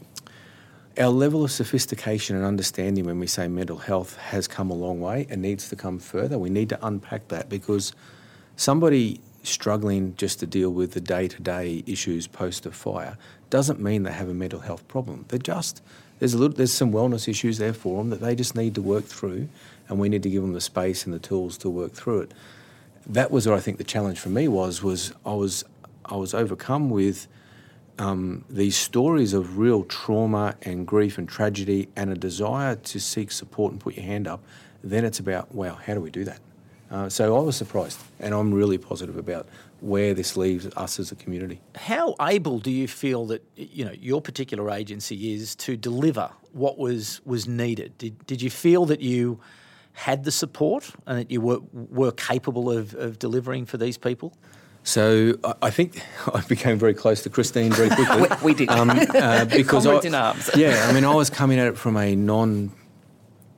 our 0.98 1.10
level 1.10 1.44
of 1.44 1.52
sophistication 1.52 2.36
and 2.36 2.44
understanding 2.44 3.06
when 3.06 3.20
we 3.20 3.28
say 3.28 3.48
mental 3.48 3.78
health 3.78 4.18
has 4.18 4.48
come 4.48 4.70
a 4.70 4.74
long 4.74 5.00
way 5.00 5.28
and 5.30 5.42
needs 5.42 5.70
to 5.70 5.76
come 5.76 6.00
further. 6.00 6.38
We 6.38 6.50
need 6.50 6.70
to 6.70 6.86
unpack 6.86 7.30
that 7.30 7.50
because 7.50 7.94
somebody 8.58 9.22
struggling 9.44 10.16
just 10.18 10.40
to 10.40 10.46
deal 10.46 10.72
with 10.72 10.94
the 10.94 11.00
day 11.00 11.28
to 11.28 11.42
day 11.42 11.84
issues 11.88 12.28
post 12.28 12.66
a 12.66 12.72
fire 12.72 13.18
doesn't 13.50 13.80
mean 13.80 14.04
they 14.04 14.12
have 14.12 14.30
a 14.30 14.34
mental 14.34 14.60
health 14.60 14.88
problem. 14.88 15.26
They're 15.28 15.40
just 15.40 15.82
there's 16.20 16.34
a 16.34 16.38
little 16.38 16.56
there's 16.56 16.74
some 16.74 16.92
wellness 16.92 17.28
issues 17.28 17.58
there 17.58 17.74
for 17.74 17.98
them 17.98 18.10
that 18.10 18.22
they 18.22 18.36
just 18.36 18.56
need 18.56 18.76
to 18.76 18.82
work 18.82 19.06
through, 19.06 19.50
and 19.88 20.00
we 20.00 20.10
need 20.10 20.24
to 20.24 20.30
give 20.30 20.42
them 20.42 20.54
the 20.54 20.62
space 20.62 21.06
and 21.06 21.14
the 21.14 21.20
tools 21.20 21.58
to 21.60 21.70
work 21.70 21.94
through 21.94 22.22
it. 22.22 22.34
That 23.08 23.32
was 23.32 23.48
what 23.48 23.58
I 23.58 23.62
think 23.62 23.78
the 23.78 23.84
challenge 23.84 24.20
for 24.20 24.30
me 24.30 24.48
was 24.48 24.84
was 24.84 25.14
I 25.26 25.34
was 25.34 25.64
I 26.06 26.16
was 26.16 26.34
overcome 26.34 26.90
with 26.90 27.28
um, 27.98 28.46
these 28.50 28.76
stories 28.76 29.34
of 29.34 29.58
real 29.58 29.84
trauma 29.84 30.56
and 30.62 30.86
grief 30.86 31.18
and 31.18 31.28
tragedy 31.28 31.90
and 31.96 32.12
a 32.12 32.16
desire 32.16 32.76
to 32.76 33.00
seek 33.00 33.32
support 33.32 33.72
and 33.72 33.82
put 33.82 33.96
your 33.96 34.06
hand 34.06 34.28
up. 34.28 34.44
Then 34.84 35.06
it's 35.06 35.20
about 35.20 35.54
wow, 35.56 35.76
how 35.76 35.94
do 35.94 36.02
we 36.02 36.12
do 36.12 36.26
that? 36.26 36.40
Uh, 36.92 37.08
so 37.08 37.38
I 37.38 37.40
was 37.42 37.56
surprised, 37.56 38.00
and 38.20 38.34
I'm 38.34 38.54
really 38.54 38.78
positive 38.78 39.16
about 39.16 39.48
where 39.82 40.14
this 40.14 40.36
leaves 40.36 40.68
us 40.76 41.00
as 41.00 41.12
a 41.12 41.16
community. 41.16 41.62
How 41.76 42.16
able 42.22 42.60
do 42.60 42.72
you 42.72 42.88
feel 42.88 43.26
that 43.28 43.44
you 43.56 43.86
know 43.86 43.94
your 44.00 44.22
particular 44.22 44.70
agency 44.72 45.34
is 45.34 45.56
to 45.58 45.78
deliver 45.78 46.30
what 46.52 46.78
was 46.78 47.22
was 47.26 47.48
needed? 47.48 47.98
Did 47.98 48.26
did 48.26 48.42
you 48.42 48.50
feel 48.50 48.86
that 48.86 49.02
you 49.02 49.40
had 49.94 50.24
the 50.24 50.32
support 50.32 50.92
and 51.06 51.20
that 51.20 51.32
you 51.32 51.42
were 51.42 51.60
were 51.74 52.12
capable 52.12 52.72
of, 52.72 52.94
of 52.96 53.20
delivering 53.20 53.66
for 53.66 53.78
these 53.78 53.98
people? 53.98 54.34
So 54.84 55.36
I 55.62 55.70
think 55.70 56.02
I 56.34 56.42
became 56.42 56.78
very 56.78 56.94
close 56.94 57.22
to 57.24 57.30
Christine 57.30 57.72
very 57.72 57.90
quickly. 57.96 58.22
we, 58.22 58.28
we, 58.44 58.54
did 58.54 58.70
um, 58.70 58.90
uh, 58.90 59.46
because 59.62 59.86
I, 59.86 60.00
in 60.00 60.16
arms. 60.16 60.50
yeah, 60.56 60.88
I 60.90 60.94
mean 60.94 61.06
I 61.06 61.14
was 61.14 61.30
coming 61.30 61.60
at 61.60 61.68
it 61.68 61.78
from 61.78 61.98
a 61.98 62.16
non 62.16 62.72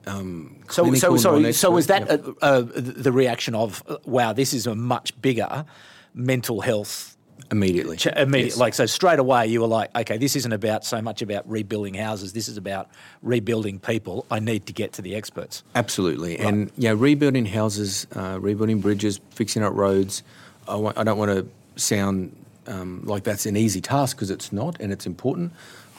um, 0.08 0.58
so, 0.68 0.94
so, 0.96 1.16
so, 1.18 1.52
so 1.52 1.70
was 1.70 1.88
that 1.88 2.10
yep. 2.10 2.26
uh, 2.42 2.46
uh, 2.46 2.64
the 2.76 3.12
reaction 3.12 3.54
of 3.54 3.84
wow, 4.06 4.34
this 4.34 4.54
is 4.54 4.66
a 4.66 4.74
much 4.74 5.20
bigger 5.22 5.66
mental 6.14 6.62
health 6.62 7.18
immediately? 7.52 7.98
Ch- 7.98 8.08
immediately, 8.08 8.50
yes. 8.50 8.58
like 8.58 8.74
so, 8.74 8.86
straight 8.86 9.20
away 9.20 9.48
you 9.48 9.62
were 9.62 9.68
like, 9.68 9.96
okay, 9.96 10.18
this 10.18 10.36
isn't 10.36 10.52
about 10.52 10.86
so 10.86 11.02
much 11.02 11.22
about 11.22 11.50
rebuilding 11.50 11.94
houses. 11.94 12.34
This 12.34 12.48
is 12.48 12.58
about 12.58 12.90
rebuilding 13.22 13.80
people. 13.80 14.26
I 14.32 14.40
need 14.40 14.66
to 14.68 14.74
get 14.74 14.94
to 14.94 15.02
the 15.02 15.16
experts. 15.16 15.64
Absolutely, 15.76 16.38
right. 16.38 16.48
and 16.48 16.72
yeah, 16.78 16.94
rebuilding 16.96 17.46
houses, 17.46 18.08
uh, 18.16 18.38
rebuilding 18.40 18.80
bridges, 18.80 19.20
fixing 19.32 19.64
up 19.64 19.74
roads. 19.74 20.24
I, 20.68 21.04
don't 21.04 21.18
want 21.18 21.32
to 21.32 21.82
sound 21.82 22.34
um, 22.68 23.04
like 23.06 23.24
that's 23.24 23.46
an 23.46 23.58
easy 23.58 23.82
task 23.82 24.16
because 24.16 24.30
it's 24.30 24.54
not, 24.54 24.80
and 24.80 24.94
it's 24.94 25.06
important, 25.06 25.52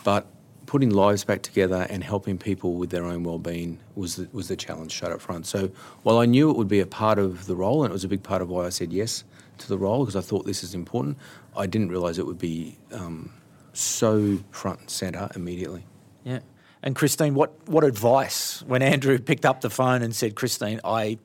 but 0.05 0.27
putting 0.67 0.91
lives 0.91 1.25
back 1.25 1.43
together 1.43 1.87
and 1.91 2.03
helping 2.03 2.39
people 2.39 2.75
with 2.75 2.91
their 2.91 3.05
own 3.05 3.25
well-being 3.25 3.79
was 3.95 4.17
the, 4.17 4.29
was 4.33 4.49
the 4.49 4.57
challenge 4.57 4.93
straight 4.93 5.13
up 5.13 5.21
front. 5.21 5.47
So 5.47 5.71
while 6.03 6.19
I 6.19 6.27
knew 6.27 6.51
it 6.51 6.57
would 6.57 6.69
be 6.69 6.81
a 6.81 6.87
part 6.87 7.19
of 7.19 7.47
the 7.47 7.57
role, 7.57 7.85
and 7.85 7.91
it 7.91 7.93
was 7.93 8.05
a 8.05 8.09
big 8.09 8.23
part 8.23 8.43
of 8.43 8.49
why 8.49 8.67
I 8.67 8.69
said 8.69 8.93
yes 8.93 9.25
to 9.59 9.69
the 9.69 9.79
role 9.79 10.05
because 10.05 10.17
I 10.17 10.21
thought 10.21 10.47
this 10.47 10.63
is 10.63 10.75
important, 10.75 11.19
I 11.57 11.67
didn't 11.67 11.91
realise 11.91 12.19
it 12.19 12.27
would 12.27 12.39
be 12.39 12.79
um, 12.93 13.33
so 13.73 14.39
front 14.51 14.81
and 14.81 14.91
centre 14.91 15.29
immediately. 15.35 15.85
Yeah. 16.25 16.41
And 16.83 16.97
Christine, 16.97 17.35
what, 17.35 17.53
what 17.69 17.85
advice 17.85 18.63
when 18.63 18.83
Andrew 18.83 19.19
picked 19.19 19.45
up 19.45 19.61
the 19.61 19.71
phone 19.71 20.03
and 20.03 20.15
said, 20.15 20.35
Christine, 20.35 20.81
I, 20.85 21.19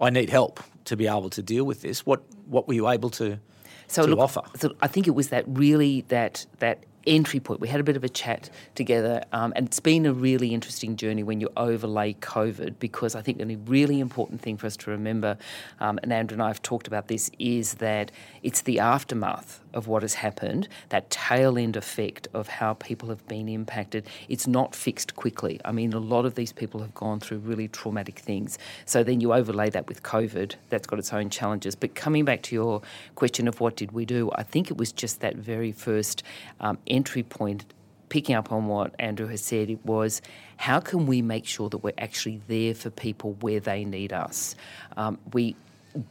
I 0.00 0.10
need 0.10 0.30
help 0.30 0.60
to 0.86 0.96
be 0.96 1.06
able 1.06 1.30
to 1.30 1.42
deal 1.42 1.64
with 1.64 1.82
this, 1.82 2.04
what, 2.04 2.22
what 2.46 2.66
were 2.66 2.74
you 2.74 2.88
able 2.88 3.10
to 3.10 3.38
so 3.86 4.02
to 4.02 4.10
look, 4.10 4.18
offer. 4.18 4.42
So 4.56 4.74
I 4.80 4.88
think 4.88 5.06
it 5.06 5.12
was 5.12 5.28
that 5.28 5.44
really 5.46 6.02
that 6.08 6.46
that 6.58 6.84
entry 7.06 7.40
point. 7.40 7.60
We 7.60 7.68
had 7.68 7.80
a 7.80 7.84
bit 7.84 7.96
of 7.96 8.04
a 8.04 8.08
chat 8.08 8.50
together, 8.74 9.22
um, 9.32 9.52
and 9.56 9.66
it's 9.66 9.80
been 9.80 10.06
a 10.06 10.12
really 10.12 10.54
interesting 10.54 10.96
journey 10.96 11.22
when 11.22 11.40
you 11.40 11.48
overlay 11.56 12.14
COVID 12.14 12.78
because 12.78 13.14
I 13.14 13.22
think 13.22 13.38
the 13.38 13.56
really 13.56 14.00
important 14.00 14.40
thing 14.40 14.56
for 14.56 14.66
us 14.66 14.76
to 14.78 14.90
remember, 14.90 15.36
um, 15.80 15.98
and 16.02 16.12
Andrew 16.12 16.34
and 16.34 16.42
I 16.42 16.48
have 16.48 16.62
talked 16.62 16.86
about 16.86 17.08
this, 17.08 17.30
is 17.38 17.74
that 17.74 18.10
it's 18.42 18.62
the 18.62 18.78
aftermath 18.80 19.60
of 19.74 19.88
what 19.88 20.02
has 20.02 20.14
happened, 20.14 20.68
that 20.88 21.10
tail 21.10 21.58
end 21.58 21.76
effect 21.76 22.28
of 22.32 22.48
how 22.48 22.74
people 22.74 23.08
have 23.08 23.26
been 23.26 23.48
impacted. 23.48 24.06
It's 24.28 24.46
not 24.46 24.74
fixed 24.74 25.16
quickly. 25.16 25.60
I 25.64 25.72
mean, 25.72 25.92
a 25.92 25.98
lot 25.98 26.24
of 26.24 26.36
these 26.36 26.52
people 26.52 26.80
have 26.80 26.94
gone 26.94 27.20
through 27.20 27.38
really 27.38 27.68
traumatic 27.68 28.20
things. 28.20 28.58
So 28.86 29.02
then 29.02 29.20
you 29.20 29.34
overlay 29.34 29.70
that 29.70 29.88
with 29.88 30.02
COVID, 30.02 30.54
that's 30.70 30.86
got 30.86 30.98
its 30.98 31.12
own 31.12 31.28
challenges. 31.28 31.74
But 31.74 31.94
coming 31.94 32.24
back 32.24 32.42
to 32.44 32.54
your 32.54 32.82
question 33.16 33.48
of 33.48 33.60
what 33.60 33.76
did 33.76 33.92
we 33.92 34.04
do, 34.04 34.30
I 34.34 34.44
think 34.44 34.70
it 34.70 34.76
was 34.76 34.92
just 34.92 35.20
that 35.20 35.36
very 35.36 35.72
first 35.72 36.22
um, 36.60 36.78
entry 36.94 37.22
point 37.22 37.64
picking 38.08 38.34
up 38.34 38.52
on 38.52 38.66
what 38.66 38.94
Andrew 38.98 39.26
has 39.26 39.40
said, 39.40 39.68
it 39.70 39.84
was 39.84 40.22
how 40.56 40.78
can 40.80 41.06
we 41.06 41.20
make 41.20 41.46
sure 41.46 41.68
that 41.68 41.78
we're 41.78 41.92
actually 41.98 42.40
there 42.46 42.74
for 42.74 42.90
people 42.90 43.36
where 43.40 43.60
they 43.60 43.84
need 43.84 44.12
us? 44.12 44.54
Um, 44.96 45.18
we 45.32 45.56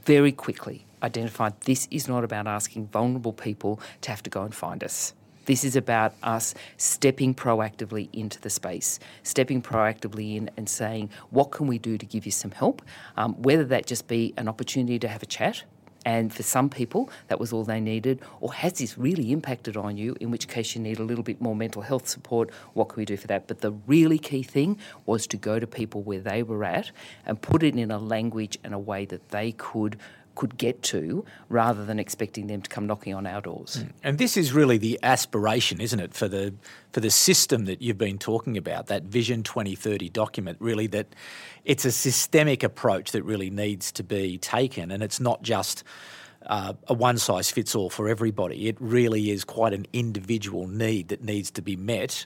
very 0.06 0.32
quickly 0.32 0.86
identified 1.02 1.60
this 1.62 1.88
is 1.92 2.08
not 2.08 2.24
about 2.24 2.48
asking 2.48 2.88
vulnerable 2.88 3.34
people 3.34 3.80
to 4.02 4.10
have 4.10 4.24
to 4.24 4.30
go 4.30 4.44
and 4.44 4.54
find 4.54 4.84
us. 4.84 5.13
This 5.46 5.66
is 5.66 5.75
about 5.75 6.13
us 6.24 6.56
stepping 6.78 7.36
proactively 7.36 8.08
into 8.13 8.40
the 8.40 8.50
space, 8.50 9.00
stepping 9.24 9.62
proactively 9.62 10.38
in 10.38 10.50
and 10.56 10.70
saying, 10.70 11.10
what 11.32 11.52
can 11.52 11.68
we 11.68 11.78
do 11.78 11.98
to 11.98 12.06
give 12.06 12.25
you 12.25 12.32
some 12.32 12.52
help? 12.52 12.82
Um, 13.18 13.42
whether 13.42 13.66
that 13.66 13.86
just 13.86 14.08
be 14.08 14.34
an 14.38 14.48
opportunity 14.48 15.00
to 15.00 15.08
have 15.10 15.22
a 15.22 15.25
chat 15.25 15.63
and 16.06 16.34
for 16.34 16.44
some 16.44 16.70
people, 16.70 17.10
that 17.28 17.40
was 17.40 17.54
all 17.54 17.64
they 17.64 17.80
needed. 17.80 18.22
Or 18.42 18.54
has 18.54 18.74
this 18.74 18.98
really 18.98 19.32
impacted 19.32 19.78
on 19.78 19.98
you, 19.98 20.16
in 20.20 20.32
which 20.32 20.48
case 20.48 20.76
you 20.76 20.82
need 20.82 21.00
a 21.00 21.04
little 21.04 21.24
bit 21.24 21.42
more 21.42 21.56
mental 21.56 21.82
health 21.82 22.08
support? 22.08 22.50
What 22.74 22.90
can 22.90 22.98
we 22.98 23.06
do 23.06 23.18
for 23.18 23.28
that? 23.28 23.48
But 23.48 23.62
the 23.62 23.72
really 23.88 24.20
key 24.20 24.44
thing 24.44 24.78
was 25.06 25.28
to 25.28 25.38
go 25.38 25.60
to 25.60 25.68
people 25.68 26.02
where 26.02 26.20
they 26.20 26.44
were 26.44 26.64
at 26.64 26.92
and 27.26 27.42
put 27.42 27.64
it 27.64 27.76
in 27.76 27.92
a 27.92 28.00
language 28.00 28.58
and 28.64 28.74
a 28.74 28.80
way 28.80 29.06
that 29.06 29.30
they 29.30 29.54
could 29.54 29.98
could 30.36 30.58
get 30.58 30.82
to 30.84 31.25
rather 31.50 31.86
than 31.86 32.00
expecting 32.00 32.48
them 32.48 32.62
to 32.62 32.70
come 32.70 32.88
knocking 32.88 33.13
on 33.13 33.28
our 33.28 33.42
doors. 33.42 33.78
Mm. 33.78 33.90
And 34.04 34.18
this 34.18 34.38
is 34.38 34.54
really 34.54 34.78
the 34.78 35.00
aspiration, 35.04 35.80
isn't 35.80 36.00
it, 36.00 36.13
for 36.13 36.28
the 36.28 36.54
for 36.92 37.00
the 37.00 37.12
system 37.12 37.66
that 37.66 37.82
you've 37.82 37.98
been 37.98 38.18
talking 38.18 38.58
about, 38.58 38.88
that 38.88 39.04
Vision 39.04 39.44
2030 39.44 40.10
document, 40.10 40.58
really 40.60 40.88
that 40.88 41.08
it's 41.66 41.86
a 41.86 41.92
systemic 41.92 42.63
approach 42.63 43.12
that 43.12 43.24
really 43.24 43.50
needs 43.50 43.92
to 43.94 44.04
be 44.04 44.38
taken 44.38 44.92
and 44.92 45.02
it's 45.02 45.20
not 45.20 45.42
just 45.42 45.84
uh, 46.46 46.74
a 46.88 46.94
one 46.94 47.18
size 47.18 47.50
fits 47.50 47.75
all 47.75 47.90
for 47.90 48.08
everybody. 48.08 48.68
It 48.68 48.78
really 48.80 49.32
is 49.32 49.44
quite 49.44 49.74
an 49.74 49.88
individual 49.94 50.68
need 50.68 51.08
that 51.10 51.24
needs 51.24 51.52
to 51.52 51.62
be 51.62 51.75
met 51.75 52.25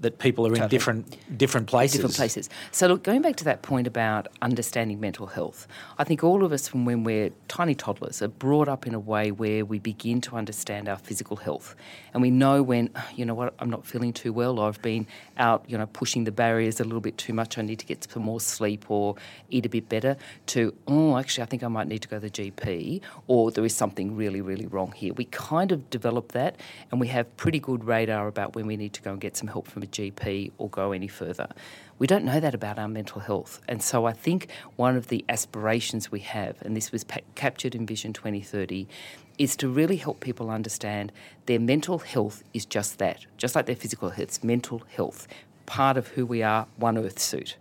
that 0.00 0.18
people 0.18 0.46
are 0.46 0.54
in 0.54 0.68
different 0.68 1.16
different 1.36 1.66
places. 1.66 1.96
Different 1.96 2.16
places. 2.16 2.48
So 2.70 2.86
look, 2.86 3.02
going 3.02 3.22
back 3.22 3.36
to 3.36 3.44
that 3.44 3.62
point 3.62 3.86
about 3.86 4.28
understanding 4.42 5.00
mental 5.00 5.26
health, 5.26 5.66
I 5.98 6.04
think 6.04 6.22
all 6.22 6.44
of 6.44 6.52
us 6.52 6.68
from 6.68 6.84
when 6.84 7.04
we're 7.04 7.30
tiny 7.48 7.74
toddlers 7.74 8.22
are 8.22 8.28
brought 8.28 8.68
up 8.68 8.86
in 8.86 8.94
a 8.94 9.00
way 9.00 9.30
where 9.30 9.64
we 9.64 9.78
begin 9.78 10.20
to 10.22 10.36
understand 10.36 10.88
our 10.88 10.98
physical 10.98 11.36
health. 11.36 11.74
And 12.12 12.22
we 12.22 12.30
know 12.30 12.62
when, 12.62 12.90
ah, 12.94 13.08
you 13.14 13.24
know 13.24 13.34
what, 13.34 13.54
I'm 13.58 13.70
not 13.70 13.86
feeling 13.86 14.12
too 14.12 14.32
well 14.32 14.58
or 14.58 14.68
I've 14.68 14.80
been 14.82 15.06
out, 15.36 15.64
you 15.66 15.76
know, 15.76 15.86
pushing 15.86 16.24
the 16.24 16.32
barriers 16.32 16.80
a 16.80 16.84
little 16.84 17.00
bit 17.00 17.18
too 17.18 17.32
much, 17.32 17.58
I 17.58 17.62
need 17.62 17.78
to 17.80 17.86
get 17.86 18.08
some 18.10 18.22
more 18.22 18.40
sleep 18.40 18.90
or 18.90 19.16
eat 19.50 19.66
a 19.66 19.68
bit 19.68 19.88
better, 19.88 20.16
to, 20.46 20.74
oh, 20.86 21.16
actually, 21.16 21.42
I 21.42 21.46
think 21.46 21.62
I 21.62 21.68
might 21.68 21.88
need 21.88 22.02
to 22.02 22.08
go 22.08 22.20
to 22.20 22.28
the 22.28 22.30
GP 22.30 23.00
or 23.26 23.50
there 23.50 23.64
is 23.64 23.74
something 23.74 24.16
really, 24.16 24.40
really 24.40 24.66
wrong 24.66 24.92
here. 24.92 25.12
We 25.14 25.24
kind 25.24 25.72
of 25.72 25.90
develop 25.90 26.32
that 26.32 26.56
and 26.90 27.00
we 27.00 27.08
have 27.08 27.36
pretty 27.36 27.58
good 27.58 27.84
radar 27.84 28.28
about 28.28 28.54
when 28.54 28.66
we 28.66 28.76
need 28.76 28.92
to 28.94 29.02
go 29.02 29.12
and 29.12 29.20
get 29.20 29.36
some 29.36 29.48
help 29.48 29.66
from 29.66 29.82
a 29.82 29.87
GP 29.90 30.52
or 30.58 30.68
go 30.68 30.92
any 30.92 31.08
further. 31.08 31.48
We 31.98 32.06
don't 32.06 32.24
know 32.24 32.40
that 32.40 32.54
about 32.54 32.78
our 32.78 32.88
mental 32.88 33.20
health. 33.20 33.60
And 33.68 33.82
so 33.82 34.06
I 34.06 34.12
think 34.12 34.48
one 34.76 34.96
of 34.96 35.08
the 35.08 35.24
aspirations 35.28 36.12
we 36.12 36.20
have, 36.20 36.56
and 36.62 36.76
this 36.76 36.92
was 36.92 37.04
pa- 37.04 37.20
captured 37.34 37.74
in 37.74 37.86
Vision 37.86 38.12
2030, 38.12 38.86
is 39.38 39.56
to 39.56 39.68
really 39.68 39.96
help 39.96 40.20
people 40.20 40.50
understand 40.50 41.12
their 41.46 41.60
mental 41.60 41.98
health 41.98 42.42
is 42.54 42.64
just 42.64 42.98
that, 42.98 43.26
just 43.36 43.54
like 43.54 43.66
their 43.66 43.76
physical 43.76 44.10
health, 44.10 44.20
it's 44.20 44.44
mental 44.44 44.82
health, 44.94 45.26
part 45.66 45.96
of 45.96 46.08
who 46.08 46.24
we 46.26 46.42
are, 46.42 46.66
one 46.76 46.98
earth 46.98 47.18
suit 47.18 47.56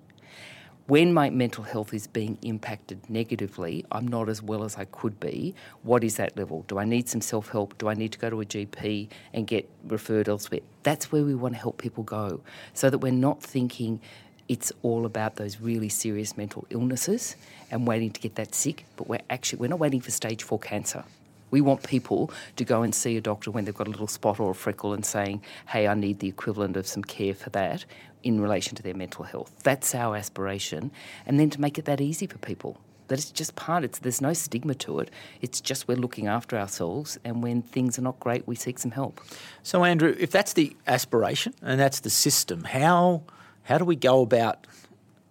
when 0.88 1.14
my 1.14 1.30
mental 1.30 1.66
health 1.66 1.94
is 1.94 2.08
being 2.08 2.38
impacted 2.42 3.10
negatively, 3.10 3.86
I'm 3.92 4.08
not 4.08 4.30
as 4.30 4.42
well 4.42 4.64
as 4.64 4.78
I 4.78 4.86
could 4.86 5.20
be. 5.20 5.54
What 5.84 6.02
is 6.02 6.16
that 6.16 6.38
level? 6.38 6.64
Do 6.70 6.80
I 6.80 6.86
need 6.86 7.10
some 7.10 7.20
self 7.20 7.50
help? 7.50 7.78
Do 7.78 7.90
I 7.90 7.94
need 7.94 8.14
to 8.14 8.20
go 8.20 8.30
to 8.30 8.40
a 8.40 8.46
GP 8.46 9.10
and 9.34 9.46
get 9.46 9.70
referred 9.86 10.30
elsewhere? 10.30 10.62
That's 10.84 11.12
where 11.12 11.24
we 11.24 11.36
want 11.36 11.56
to 11.56 11.60
help 11.60 11.78
people 11.78 12.04
go 12.04 12.40
so 12.74 12.90
that 12.90 13.00
we're 13.00 13.12
not 13.12 13.44
thinking 13.44 14.00
it's 14.48 14.72
all 14.82 15.06
about 15.06 15.36
those 15.36 15.60
really 15.60 15.90
serious 15.90 16.38
mental 16.38 16.66
illnesses 16.70 17.36
and 17.70 17.86
waiting 17.86 18.12
to 18.12 18.22
get 18.22 18.36
that 18.36 18.56
sick, 18.56 18.86
but 18.96 19.10
we're 19.10 19.20
actually 19.30 19.60
we're 19.60 19.68
not 19.68 19.80
waiting 19.80 20.00
for 20.00 20.12
stage 20.12 20.42
4 20.42 20.58
cancer. 20.58 21.04
We 21.50 21.62
want 21.62 21.84
people 21.84 22.32
to 22.58 22.66
go 22.66 22.82
and 22.82 22.94
see 22.94 23.16
a 23.16 23.22
doctor 23.22 23.52
when 23.52 23.66
they've 23.66 23.76
got 23.76 23.88
a 23.88 23.92
little 23.92 24.08
spot 24.08 24.40
or 24.40 24.52
a 24.52 24.56
freckle 24.56 24.94
and 24.94 25.06
saying, 25.06 25.42
hey, 25.68 25.88
I 25.88 25.94
need 25.94 26.20
the 26.20 26.28
equivalent 26.28 26.76
of 26.76 26.88
some 26.88 27.04
care 27.04 27.34
for 27.34 27.50
that 27.52 27.86
in 28.24 28.42
relation 28.42 28.76
to 28.76 28.84
their 28.84 28.94
mental 28.94 29.24
health. 29.24 29.52
That's 29.64 29.94
our 29.96 30.16
aspiration. 30.16 30.92
And 31.26 31.40
then 31.40 31.50
to 31.52 31.62
make 31.62 31.78
it 31.78 31.86
that 31.86 32.02
easy 32.02 32.28
for 32.28 32.38
people. 32.38 32.80
That 33.08 33.20
it's 33.20 33.32
just 33.32 33.56
part, 33.56 33.86
it's, 33.86 34.00
there's 34.00 34.20
no 34.20 34.34
stigma 34.34 34.76
to 34.76 35.00
it. 35.00 35.10
It's 35.42 35.62
just 35.62 35.88
we're 35.88 35.96
looking 35.96 36.28
after 36.28 36.58
ourselves, 36.58 37.18
and 37.24 37.42
when 37.42 37.62
things 37.62 37.98
are 37.98 38.02
not 38.02 38.20
great, 38.20 38.46
we 38.46 38.56
seek 38.56 38.80
some 38.80 38.92
help. 38.92 39.22
So, 39.64 39.86
Andrew, 39.86 40.14
if 40.20 40.30
that's 40.30 40.52
the 40.52 40.76
aspiration 40.88 41.54
and 41.62 41.80
that's 41.80 42.02
the 42.02 42.10
system, 42.10 42.66
how, 42.66 43.24
how 43.64 43.78
do 43.78 43.86
we 43.86 43.96
go 43.96 44.22
about 44.22 44.68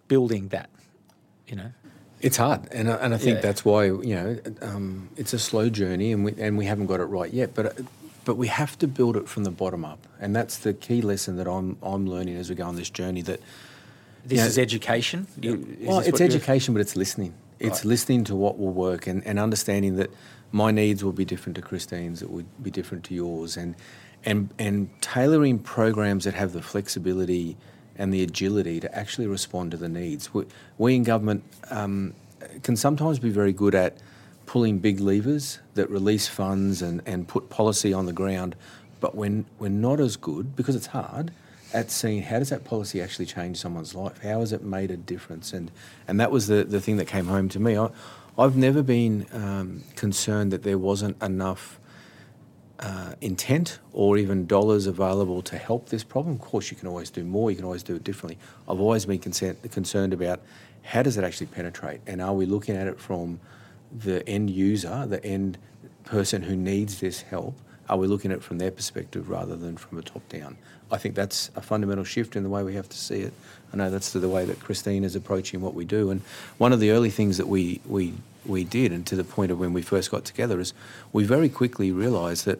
building 0.07 0.47
that? 0.47 0.71
You 1.47 1.57
know? 1.57 1.71
It's 2.19 2.37
hard, 2.37 2.67
and 2.71 2.89
I, 2.89 2.95
and 2.95 3.13
I 3.13 3.17
think 3.17 3.35
yeah. 3.35 3.41
that's 3.41 3.63
why 3.63 3.85
you 3.85 4.15
know 4.15 4.39
um, 4.63 5.09
it's 5.17 5.33
a 5.33 5.39
slow 5.39 5.69
journey, 5.69 6.11
and 6.11 6.25
we 6.25 6.33
and 6.39 6.57
we 6.57 6.65
haven't 6.65 6.87
got 6.87 6.99
it 6.99 7.05
right 7.05 7.31
yet. 7.31 7.53
But 7.53 7.77
but 8.27 8.35
we 8.35 8.47
have 8.47 8.77
to 8.77 8.89
build 8.89 9.15
it 9.15 9.29
from 9.29 9.45
the 9.45 9.51
bottom 9.51 9.85
up, 9.85 10.05
and 10.19 10.35
that's 10.35 10.57
the 10.57 10.73
key 10.73 11.01
lesson 11.01 11.37
that 11.37 11.47
I'm 11.47 11.77
I'm 11.81 12.05
learning 12.05 12.35
as 12.35 12.49
we 12.49 12.55
go 12.55 12.65
on 12.65 12.75
this 12.75 12.89
journey. 12.89 13.21
That 13.21 13.39
this 14.25 14.31
you 14.31 14.37
know, 14.43 14.45
is 14.47 14.57
education. 14.57 15.27
Is 15.41 15.87
well, 15.87 15.99
it's 15.99 16.19
education, 16.19 16.73
but 16.73 16.81
it's 16.81 16.97
listening. 16.97 17.33
It's 17.57 17.79
right. 17.79 17.85
listening 17.85 18.25
to 18.25 18.35
what 18.35 18.59
will 18.59 18.73
work, 18.73 19.07
and, 19.07 19.25
and 19.25 19.39
understanding 19.39 19.95
that 19.95 20.09
my 20.51 20.71
needs 20.71 21.05
will 21.05 21.13
be 21.13 21.23
different 21.23 21.55
to 21.55 21.61
Christine's. 21.61 22.21
It 22.21 22.29
would 22.29 22.47
be 22.61 22.69
different 22.69 23.05
to 23.05 23.15
yours, 23.15 23.55
and 23.55 23.75
and 24.25 24.53
and 24.59 24.89
tailoring 25.01 25.59
programs 25.59 26.25
that 26.25 26.33
have 26.33 26.51
the 26.51 26.61
flexibility 26.61 27.55
and 27.95 28.13
the 28.13 28.23
agility 28.23 28.81
to 28.81 28.93
actually 28.93 29.27
respond 29.27 29.71
to 29.71 29.77
the 29.77 29.87
needs. 29.87 30.33
We, 30.33 30.43
we 30.77 30.95
in 30.97 31.03
government 31.03 31.45
um, 31.71 32.13
can 32.61 32.75
sometimes 32.75 33.19
be 33.19 33.29
very 33.29 33.53
good 33.53 33.73
at 33.73 33.97
pulling 34.47 34.79
big 34.79 34.99
levers 34.99 35.59
that 35.75 35.87
release 35.91 36.27
funds 36.27 36.81
and, 36.81 37.03
and 37.05 37.27
put 37.27 37.49
policy 37.51 37.93
on 37.93 38.07
the 38.07 38.13
ground, 38.13 38.55
but 38.99 39.13
when 39.13 39.45
we're 39.59 39.67
not 39.69 39.99
as 39.99 40.15
good, 40.17 40.55
because 40.55 40.75
it's 40.75 40.87
hard, 40.87 41.31
at 41.73 41.91
seeing 41.91 42.23
how 42.23 42.39
does 42.39 42.49
that 42.49 42.63
policy 42.63 43.01
actually 43.01 43.25
change 43.25 43.57
someone's 43.57 43.93
life? 43.93 44.23
How 44.23 44.39
has 44.39 44.53
it 44.53 44.63
made 44.63 44.89
a 44.89 44.97
difference? 44.97 45.53
And, 45.53 45.69
and 46.07 46.19
that 46.19 46.31
was 46.31 46.47
the, 46.47 46.63
the 46.63 46.79
thing 46.79 46.97
that 46.97 47.05
came 47.05 47.25
home 47.25 47.49
to 47.49 47.59
me. 47.59 47.77
I, 47.77 47.89
I've 48.39 48.55
never 48.55 48.81
been 48.81 49.27
um, 49.33 49.83
concerned 49.95 50.51
that 50.53 50.63
there 50.63 50.77
wasn't 50.77 51.21
enough 51.21 51.79
uh, 52.79 53.13
intent 53.19 53.79
or 53.91 54.17
even 54.17 54.45
dollars 54.45 54.87
available 54.87 55.41
to 55.41 55.57
help 55.57 55.89
this 55.89 56.05
problem. 56.05 56.35
Of 56.35 56.41
course, 56.41 56.71
you 56.71 56.77
can 56.77 56.87
always 56.87 57.09
do 57.09 57.25
more, 57.25 57.51
you 57.51 57.57
can 57.57 57.65
always 57.65 57.83
do 57.83 57.95
it 57.95 58.03
differently. 58.03 58.37
I've 58.69 58.79
always 58.79 59.05
been 59.05 59.19
concerned, 59.19 59.57
concerned 59.71 60.13
about 60.13 60.39
how 60.83 61.03
does 61.03 61.17
it 61.17 61.25
actually 61.25 61.47
penetrate 61.47 61.99
and 62.07 62.21
are 62.21 62.33
we 62.33 62.45
looking 62.45 62.77
at 62.77 62.87
it 62.87 62.97
from 62.97 63.41
the 63.95 64.27
end 64.27 64.49
user, 64.49 65.05
the 65.05 65.23
end 65.23 65.57
person 66.03 66.43
who 66.43 66.55
needs 66.55 66.99
this 66.99 67.21
help, 67.21 67.55
are 67.89 67.97
we 67.97 68.07
looking 68.07 68.31
at 68.31 68.37
it 68.37 68.43
from 68.43 68.57
their 68.57 68.71
perspective 68.71 69.29
rather 69.29 69.55
than 69.55 69.77
from 69.77 69.97
a 69.97 70.01
top 70.01 70.27
down? 70.29 70.57
I 70.91 70.97
think 70.97 71.15
that's 71.15 71.51
a 71.55 71.61
fundamental 71.61 72.03
shift 72.03 72.35
in 72.35 72.43
the 72.43 72.49
way 72.49 72.63
we 72.63 72.75
have 72.75 72.89
to 72.89 72.97
see 72.97 73.21
it. 73.21 73.33
I 73.73 73.77
know 73.77 73.89
that's 73.89 74.13
the 74.13 74.29
way 74.29 74.45
that 74.45 74.59
Christine 74.59 75.03
is 75.03 75.15
approaching 75.15 75.61
what 75.61 75.73
we 75.73 75.85
do. 75.85 76.09
And 76.09 76.21
one 76.57 76.71
of 76.71 76.79
the 76.79 76.91
early 76.91 77.09
things 77.09 77.37
that 77.37 77.47
we, 77.47 77.81
we 77.85 78.13
we 78.45 78.63
did, 78.63 78.93
and 78.93 79.05
to 79.07 79.15
the 79.15 79.25
point 79.25 79.51
of 79.51 79.59
when 79.59 79.73
we 79.73 79.81
first 79.81 80.09
got 80.09 80.23
together, 80.23 80.59
is 80.61 80.73
we 81.11 81.25
very 81.25 81.49
quickly 81.49 81.91
realised 81.91 82.45
that 82.45 82.59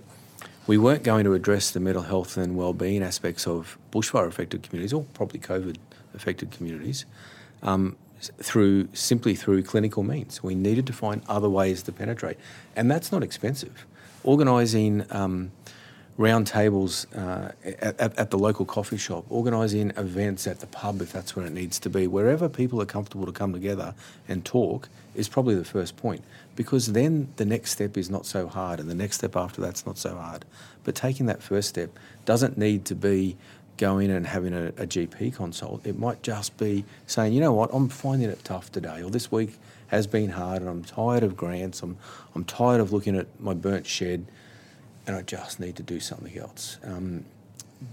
we 0.67 0.77
weren't 0.77 1.03
going 1.03 1.23
to 1.23 1.33
address 1.33 1.71
the 1.71 1.79
mental 1.79 2.03
health 2.03 2.35
and 2.35 2.57
well-being 2.57 3.01
aspects 3.01 3.47
of 3.47 3.77
bushfire-affected 3.93 4.63
communities, 4.63 4.91
or 4.91 5.05
probably 5.13 5.39
COVID-affected 5.39 6.51
communities, 6.51 7.05
um, 7.63 7.95
through 8.19 8.89
simply 8.93 9.35
through 9.35 9.63
clinical 9.63 10.03
means. 10.03 10.41
We 10.43 10.55
needed 10.55 10.87
to 10.87 10.93
find 10.93 11.21
other 11.27 11.49
ways 11.49 11.83
to 11.83 11.91
penetrate, 11.91 12.37
and 12.75 12.89
that's 12.89 13.11
not 13.11 13.23
expensive. 13.23 13.85
Organising 14.23 15.05
um, 15.11 15.51
round 16.17 16.47
tables 16.47 17.05
uh, 17.13 17.51
at, 17.63 17.99
at 18.17 18.31
the 18.31 18.37
local 18.37 18.65
coffee 18.65 18.97
shop, 18.97 19.23
organising 19.29 19.91
events 19.91 20.47
at 20.47 20.59
the 20.59 20.67
pub 20.67 21.01
if 21.01 21.13
that's 21.13 21.35
where 21.35 21.45
it 21.45 21.53
needs 21.53 21.79
to 21.79 21.89
be. 21.89 22.07
Wherever 22.07 22.49
people 22.49 22.81
are 22.81 22.85
comfortable 22.85 23.25
to 23.27 23.31
come 23.31 23.53
together 23.53 23.93
and 24.27 24.43
talk 24.43 24.89
is 25.15 25.29
probably 25.29 25.55
the 25.55 25.65
first 25.65 25.95
point 25.95 26.23
because 26.55 26.93
then 26.93 27.29
the 27.37 27.45
next 27.45 27.71
step 27.71 27.97
is 27.97 28.09
not 28.09 28.25
so 28.25 28.47
hard 28.47 28.79
and 28.79 28.89
the 28.89 28.95
next 28.95 29.17
step 29.17 29.35
after 29.35 29.61
that's 29.61 29.85
not 29.85 29.97
so 29.97 30.15
hard. 30.15 30.43
But 30.83 30.95
taking 30.95 31.27
that 31.27 31.43
first 31.43 31.69
step 31.69 31.91
doesn't 32.25 32.57
need 32.57 32.85
to 32.85 32.95
be 32.95 33.37
going 33.77 34.09
and 34.11 34.25
having 34.27 34.53
a, 34.53 34.67
a 34.69 34.87
GP 34.87 35.35
consult. 35.35 35.85
It 35.85 35.97
might 35.97 36.23
just 36.23 36.57
be 36.57 36.83
saying, 37.05 37.33
you 37.33 37.41
know 37.41 37.53
what, 37.53 37.69
I'm 37.73 37.89
finding 37.89 38.29
it 38.29 38.43
tough 38.43 38.71
today 38.71 39.03
or 39.03 39.09
this 39.09 39.31
week 39.31 39.57
has 39.87 40.07
been 40.07 40.29
hard 40.29 40.61
and 40.61 40.69
I'm 40.69 40.83
tired 40.83 41.23
of 41.23 41.37
grants, 41.37 41.81
I'm, 41.81 41.97
I'm 42.35 42.43
tired 42.43 42.81
of 42.81 42.91
looking 42.91 43.15
at 43.15 43.27
my 43.39 43.53
burnt 43.53 43.85
shed 43.85 44.25
and 45.05 45.15
I 45.15 45.21
just 45.21 45.59
need 45.59 45.75
to 45.77 45.83
do 45.83 45.99
something 45.99 46.37
else. 46.37 46.77
Um, 46.83 47.25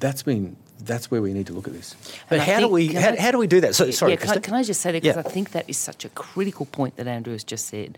that's 0.00 0.22
been 0.22 0.56
that's 0.80 1.10
where 1.10 1.22
we 1.22 1.32
need 1.32 1.46
to 1.46 1.52
look 1.52 1.66
at 1.66 1.72
this. 1.72 1.94
But 2.28 2.40
how 2.40 2.58
do 2.58 2.68
we 2.68 2.88
how, 2.88 3.10
I, 3.10 3.16
how, 3.16 3.30
do 3.30 3.38
we 3.38 3.46
do 3.46 3.60
that? 3.60 3.74
So, 3.74 3.90
sorry, 3.90 4.12
yeah, 4.12 4.16
can 4.16 4.30
I, 4.30 4.38
can, 4.38 4.54
I, 4.54 4.62
just 4.62 4.80
say 4.80 4.92
that 4.92 5.02
because 5.02 5.16
yeah. 5.16 5.22
I 5.24 5.32
think 5.32 5.52
that 5.52 5.68
is 5.68 5.78
such 5.78 6.04
a 6.04 6.08
critical 6.10 6.66
point 6.66 6.96
that 6.96 7.06
Andrew 7.06 7.32
has 7.32 7.44
just 7.44 7.66
said. 7.66 7.96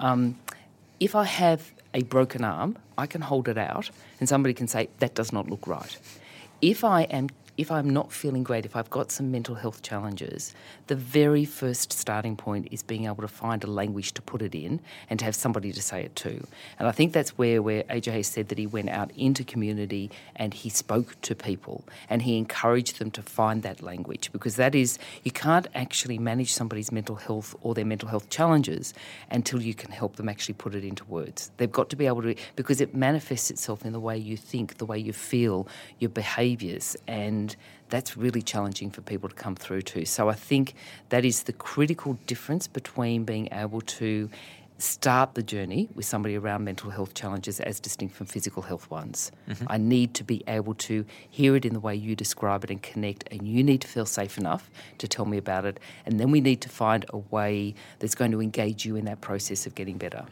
Um, 0.00 0.38
if 1.00 1.14
I 1.14 1.24
have 1.24 1.72
a 1.92 2.02
broken 2.02 2.42
arm, 2.42 2.78
I 2.96 3.06
can 3.06 3.20
hold 3.20 3.48
it 3.48 3.58
out, 3.58 3.90
and 4.20 4.28
somebody 4.28 4.54
can 4.54 4.68
say 4.68 4.88
that 4.98 5.14
does 5.14 5.32
not 5.32 5.50
look 5.50 5.66
right. 5.66 5.98
If 6.64 6.82
I 6.82 7.02
am 7.02 7.28
if 7.56 7.70
I'm 7.70 7.88
not 7.88 8.12
feeling 8.12 8.42
great, 8.42 8.64
if 8.64 8.74
I've 8.74 8.90
got 8.90 9.12
some 9.12 9.30
mental 9.30 9.54
health 9.54 9.82
challenges, 9.82 10.52
the 10.88 10.96
very 10.96 11.44
first 11.44 11.92
starting 11.92 12.36
point 12.36 12.68
is 12.72 12.82
being 12.82 13.04
able 13.04 13.22
to 13.22 13.28
find 13.28 13.62
a 13.62 13.68
language 13.68 14.12
to 14.14 14.22
put 14.22 14.42
it 14.42 14.54
in 14.54 14.80
and 15.08 15.18
to 15.20 15.24
have 15.24 15.36
somebody 15.36 15.72
to 15.72 15.80
say 15.80 16.02
it 16.02 16.16
to. 16.16 16.44
And 16.78 16.88
I 16.88 16.92
think 16.92 17.12
that's 17.12 17.38
where, 17.38 17.62
where 17.62 17.84
AJ 17.84 18.24
said 18.24 18.48
that 18.48 18.58
he 18.58 18.66
went 18.66 18.88
out 18.88 19.12
into 19.16 19.44
community 19.44 20.10
and 20.34 20.52
he 20.52 20.68
spoke 20.68 21.20
to 21.22 21.34
people 21.34 21.84
and 22.10 22.22
he 22.22 22.38
encouraged 22.38 22.98
them 22.98 23.10
to 23.12 23.22
find 23.22 23.62
that 23.62 23.82
language 23.82 24.32
because 24.32 24.56
that 24.56 24.74
is, 24.74 24.98
you 25.22 25.30
can't 25.30 25.68
actually 25.74 26.18
manage 26.18 26.52
somebody's 26.52 26.90
mental 26.90 27.16
health 27.16 27.54
or 27.62 27.74
their 27.74 27.84
mental 27.84 28.08
health 28.08 28.28
challenges 28.30 28.94
until 29.30 29.62
you 29.62 29.74
can 29.74 29.92
help 29.92 30.16
them 30.16 30.28
actually 30.28 30.54
put 30.54 30.74
it 30.74 30.84
into 30.84 31.04
words. 31.04 31.52
They've 31.58 31.70
got 31.70 31.88
to 31.90 31.96
be 31.96 32.06
able 32.06 32.22
to, 32.22 32.34
because 32.56 32.80
it 32.80 32.94
manifests 32.96 33.50
itself 33.50 33.84
in 33.84 33.92
the 33.92 34.00
way 34.00 34.18
you 34.18 34.36
think, 34.36 34.78
the 34.78 34.86
way 34.86 34.98
you 34.98 35.12
feel, 35.12 35.68
your 36.00 36.10
behaviours, 36.10 36.96
and 37.06 37.43
and 37.44 37.56
that's 37.90 38.16
really 38.16 38.42
challenging 38.42 38.90
for 38.90 39.02
people 39.02 39.28
to 39.28 39.34
come 39.34 39.54
through 39.54 39.82
to. 39.82 40.06
So 40.06 40.30
I 40.30 40.34
think 40.34 40.74
that 41.10 41.24
is 41.24 41.42
the 41.42 41.52
critical 41.52 42.14
difference 42.26 42.66
between 42.66 43.24
being 43.24 43.48
able 43.52 43.82
to 43.82 44.30
start 44.78 45.34
the 45.34 45.42
journey 45.42 45.88
with 45.94 46.04
somebody 46.04 46.36
around 46.36 46.64
mental 46.64 46.90
health 46.90 47.14
challenges 47.14 47.60
as 47.60 47.78
distinct 47.78 48.14
from 48.16 48.26
physical 48.26 48.62
health 48.62 48.90
ones. 48.90 49.30
Mm-hmm. 49.48 49.66
I 49.68 49.76
need 49.76 50.14
to 50.14 50.24
be 50.24 50.42
able 50.48 50.74
to 50.74 51.04
hear 51.30 51.54
it 51.54 51.64
in 51.64 51.74
the 51.74 51.80
way 51.80 51.94
you 51.94 52.16
describe 52.16 52.64
it 52.64 52.70
and 52.70 52.82
connect, 52.82 53.28
and 53.30 53.46
you 53.46 53.62
need 53.62 53.82
to 53.82 53.88
feel 53.88 54.06
safe 54.06 54.36
enough 54.38 54.70
to 54.98 55.06
tell 55.06 55.26
me 55.26 55.36
about 55.36 55.64
it. 55.64 55.78
And 56.06 56.18
then 56.18 56.30
we 56.30 56.40
need 56.40 56.60
to 56.62 56.68
find 56.68 57.04
a 57.10 57.18
way 57.18 57.74
that's 57.98 58.16
going 58.16 58.32
to 58.32 58.40
engage 58.40 58.84
you 58.84 58.96
in 58.96 59.04
that 59.04 59.20
process 59.20 59.66
of 59.66 59.74
getting 59.74 59.98
better. 59.98 60.24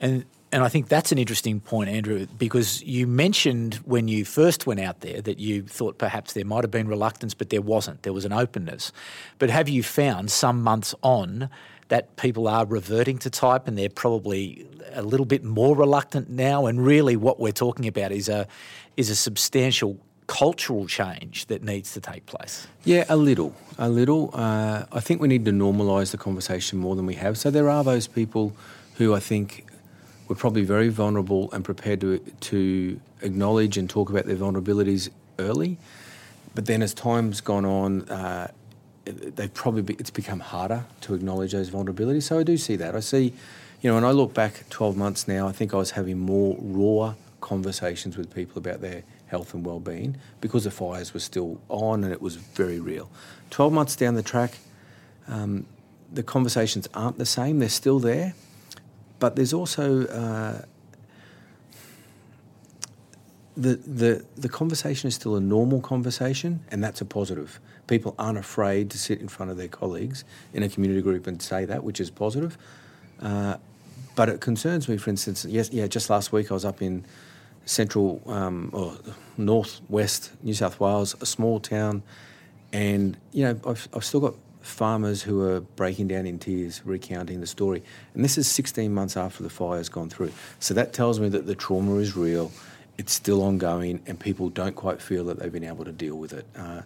And 0.00 0.24
and 0.52 0.64
I 0.64 0.68
think 0.68 0.88
that's 0.88 1.12
an 1.12 1.18
interesting 1.18 1.60
point, 1.60 1.88
Andrew, 1.88 2.26
because 2.38 2.82
you 2.82 3.06
mentioned 3.06 3.74
when 3.84 4.08
you 4.08 4.24
first 4.24 4.66
went 4.66 4.80
out 4.80 5.00
there 5.00 5.22
that 5.22 5.38
you 5.38 5.62
thought 5.62 5.98
perhaps 5.98 6.32
there 6.32 6.44
might 6.44 6.64
have 6.64 6.72
been 6.72 6.88
reluctance, 6.88 7.34
but 7.34 7.50
there 7.50 7.62
wasn't. 7.62 8.02
There 8.02 8.12
was 8.12 8.24
an 8.24 8.32
openness. 8.32 8.92
But 9.38 9.50
have 9.50 9.68
you 9.68 9.82
found 9.82 10.30
some 10.30 10.62
months 10.62 10.94
on 11.02 11.50
that 11.88 12.16
people 12.16 12.48
are 12.48 12.66
reverting 12.66 13.18
to 13.18 13.30
type 13.30 13.68
and 13.68 13.78
they're 13.78 13.88
probably 13.88 14.66
a 14.92 15.02
little 15.02 15.26
bit 15.26 15.44
more 15.44 15.76
reluctant 15.76 16.28
now? 16.28 16.66
And 16.66 16.84
really, 16.84 17.16
what 17.16 17.38
we're 17.38 17.52
talking 17.52 17.86
about 17.86 18.10
is 18.10 18.28
a 18.28 18.48
is 18.96 19.08
a 19.08 19.16
substantial 19.16 19.98
cultural 20.26 20.86
change 20.86 21.46
that 21.46 21.62
needs 21.62 21.92
to 21.92 22.00
take 22.00 22.26
place? 22.26 22.66
Yeah, 22.84 23.04
a 23.08 23.16
little, 23.16 23.54
a 23.78 23.88
little. 23.88 24.30
Uh, 24.32 24.84
I 24.92 25.00
think 25.00 25.20
we 25.20 25.28
need 25.28 25.44
to 25.44 25.52
normalise 25.52 26.10
the 26.10 26.18
conversation 26.18 26.78
more 26.78 26.96
than 26.96 27.06
we 27.06 27.14
have. 27.14 27.38
So 27.38 27.50
there 27.50 27.68
are 27.68 27.82
those 27.82 28.06
people 28.06 28.56
who 28.94 29.14
I 29.14 29.20
think 29.20 29.64
were 30.30 30.36
probably 30.36 30.62
very 30.62 30.88
vulnerable 30.88 31.50
and 31.52 31.64
prepared 31.64 32.00
to 32.00 32.18
to 32.18 33.00
acknowledge 33.20 33.76
and 33.76 33.90
talk 33.90 34.08
about 34.08 34.24
their 34.26 34.36
vulnerabilities 34.36 35.10
early. 35.40 35.76
But 36.54 36.66
then, 36.66 36.82
as 36.82 36.94
time's 36.94 37.40
gone 37.40 37.64
on, 37.64 38.08
uh, 38.08 38.50
they've 39.04 39.52
probably 39.52 39.82
be, 39.82 39.94
it's 39.94 40.10
become 40.10 40.38
harder 40.38 40.84
to 41.02 41.14
acknowledge 41.14 41.52
those 41.52 41.70
vulnerabilities. 41.70 42.22
So 42.22 42.38
I 42.38 42.44
do 42.44 42.56
see 42.56 42.76
that. 42.76 42.94
I 42.94 43.00
see, 43.00 43.34
you 43.80 43.90
know, 43.90 43.94
when 43.94 44.04
I 44.04 44.12
look 44.12 44.32
back 44.32 44.64
12 44.70 44.96
months 44.96 45.26
now, 45.26 45.48
I 45.48 45.52
think 45.52 45.74
I 45.74 45.78
was 45.78 45.92
having 45.92 46.18
more 46.18 46.56
raw 46.60 47.14
conversations 47.40 48.16
with 48.16 48.32
people 48.32 48.58
about 48.58 48.80
their 48.80 49.02
health 49.26 49.54
and 49.54 49.64
well-being 49.64 50.16
because 50.40 50.64
the 50.64 50.70
fires 50.70 51.14
were 51.14 51.20
still 51.20 51.60
on 51.68 52.04
and 52.04 52.12
it 52.12 52.22
was 52.22 52.36
very 52.36 52.78
real. 52.78 53.10
12 53.50 53.72
months 53.72 53.96
down 53.96 54.14
the 54.14 54.22
track, 54.22 54.58
um, 55.28 55.66
the 56.12 56.22
conversations 56.22 56.88
aren't 56.94 57.18
the 57.18 57.26
same. 57.26 57.58
They're 57.60 57.68
still 57.68 58.00
there, 58.00 58.34
but 59.20 59.36
there's 59.36 59.52
also 59.52 60.06
uh, 60.06 60.62
the, 63.56 63.76
the, 63.76 64.24
the 64.36 64.48
conversation 64.48 65.06
is 65.08 65.14
still 65.14 65.36
a 65.36 65.40
normal 65.40 65.80
conversation, 65.80 66.60
and 66.70 66.82
that's 66.82 67.00
a 67.00 67.04
positive. 67.04 67.60
People 67.86 68.14
aren't 68.18 68.38
afraid 68.38 68.90
to 68.90 68.98
sit 68.98 69.20
in 69.20 69.28
front 69.28 69.50
of 69.50 69.58
their 69.58 69.68
colleagues 69.68 70.24
in 70.54 70.62
a 70.62 70.68
community 70.68 71.02
group 71.02 71.26
and 71.26 71.40
say 71.40 71.66
that, 71.66 71.84
which 71.84 72.00
is 72.00 72.10
positive. 72.10 72.56
Uh, 73.20 73.58
but 74.16 74.28
it 74.28 74.40
concerns 74.40 74.88
me, 74.88 74.96
for 74.96 75.10
instance, 75.10 75.44
yes, 75.44 75.70
yeah, 75.70 75.86
just 75.86 76.10
last 76.10 76.32
week 76.32 76.50
I 76.50 76.54
was 76.54 76.64
up 76.64 76.82
in 76.82 77.04
central 77.66 78.22
um, 78.26 78.70
or 78.72 78.96
northwest 79.36 80.32
New 80.42 80.54
South 80.54 80.80
Wales, 80.80 81.14
a 81.20 81.26
small 81.26 81.60
town, 81.60 82.02
and 82.72 83.16
you 83.32 83.44
know 83.44 83.60
I've, 83.66 83.88
I've 83.94 84.04
still 84.04 84.20
got 84.20 84.34
farmers 84.60 85.22
who 85.22 85.42
are 85.42 85.60
breaking 85.60 86.08
down 86.08 86.26
in 86.26 86.38
tears, 86.38 86.82
recounting 86.84 87.40
the 87.40 87.46
story. 87.46 87.82
And 88.14 88.24
this 88.24 88.36
is 88.36 88.46
16 88.48 88.92
months 88.92 89.16
after 89.16 89.42
the 89.42 89.50
fire's 89.50 89.88
gone 89.88 90.10
through. 90.10 90.32
So 90.58 90.74
that 90.74 90.92
tells 90.92 91.18
me 91.20 91.28
that 91.30 91.46
the 91.46 91.54
trauma 91.54 91.96
is 91.96 92.16
real, 92.16 92.52
it's 92.98 93.12
still 93.12 93.42
ongoing, 93.42 94.02
and 94.06 94.18
people 94.18 94.48
don't 94.48 94.76
quite 94.76 95.00
feel 95.00 95.24
that 95.24 95.38
they've 95.38 95.52
been 95.52 95.64
able 95.64 95.84
to 95.84 95.92
deal 95.92 96.16
with 96.16 96.32
it. 96.32 96.46
Uh, 96.56 96.82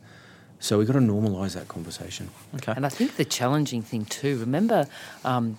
so 0.60 0.78
we've 0.78 0.86
got 0.86 0.94
to 0.94 1.00
normalise 1.00 1.54
that 1.54 1.68
conversation. 1.68 2.30
Okay. 2.54 2.72
And 2.74 2.86
I 2.86 2.88
think 2.88 3.16
the 3.16 3.24
challenging 3.24 3.82
thing 3.82 4.04
too, 4.04 4.38
remember, 4.38 4.86
um, 5.24 5.58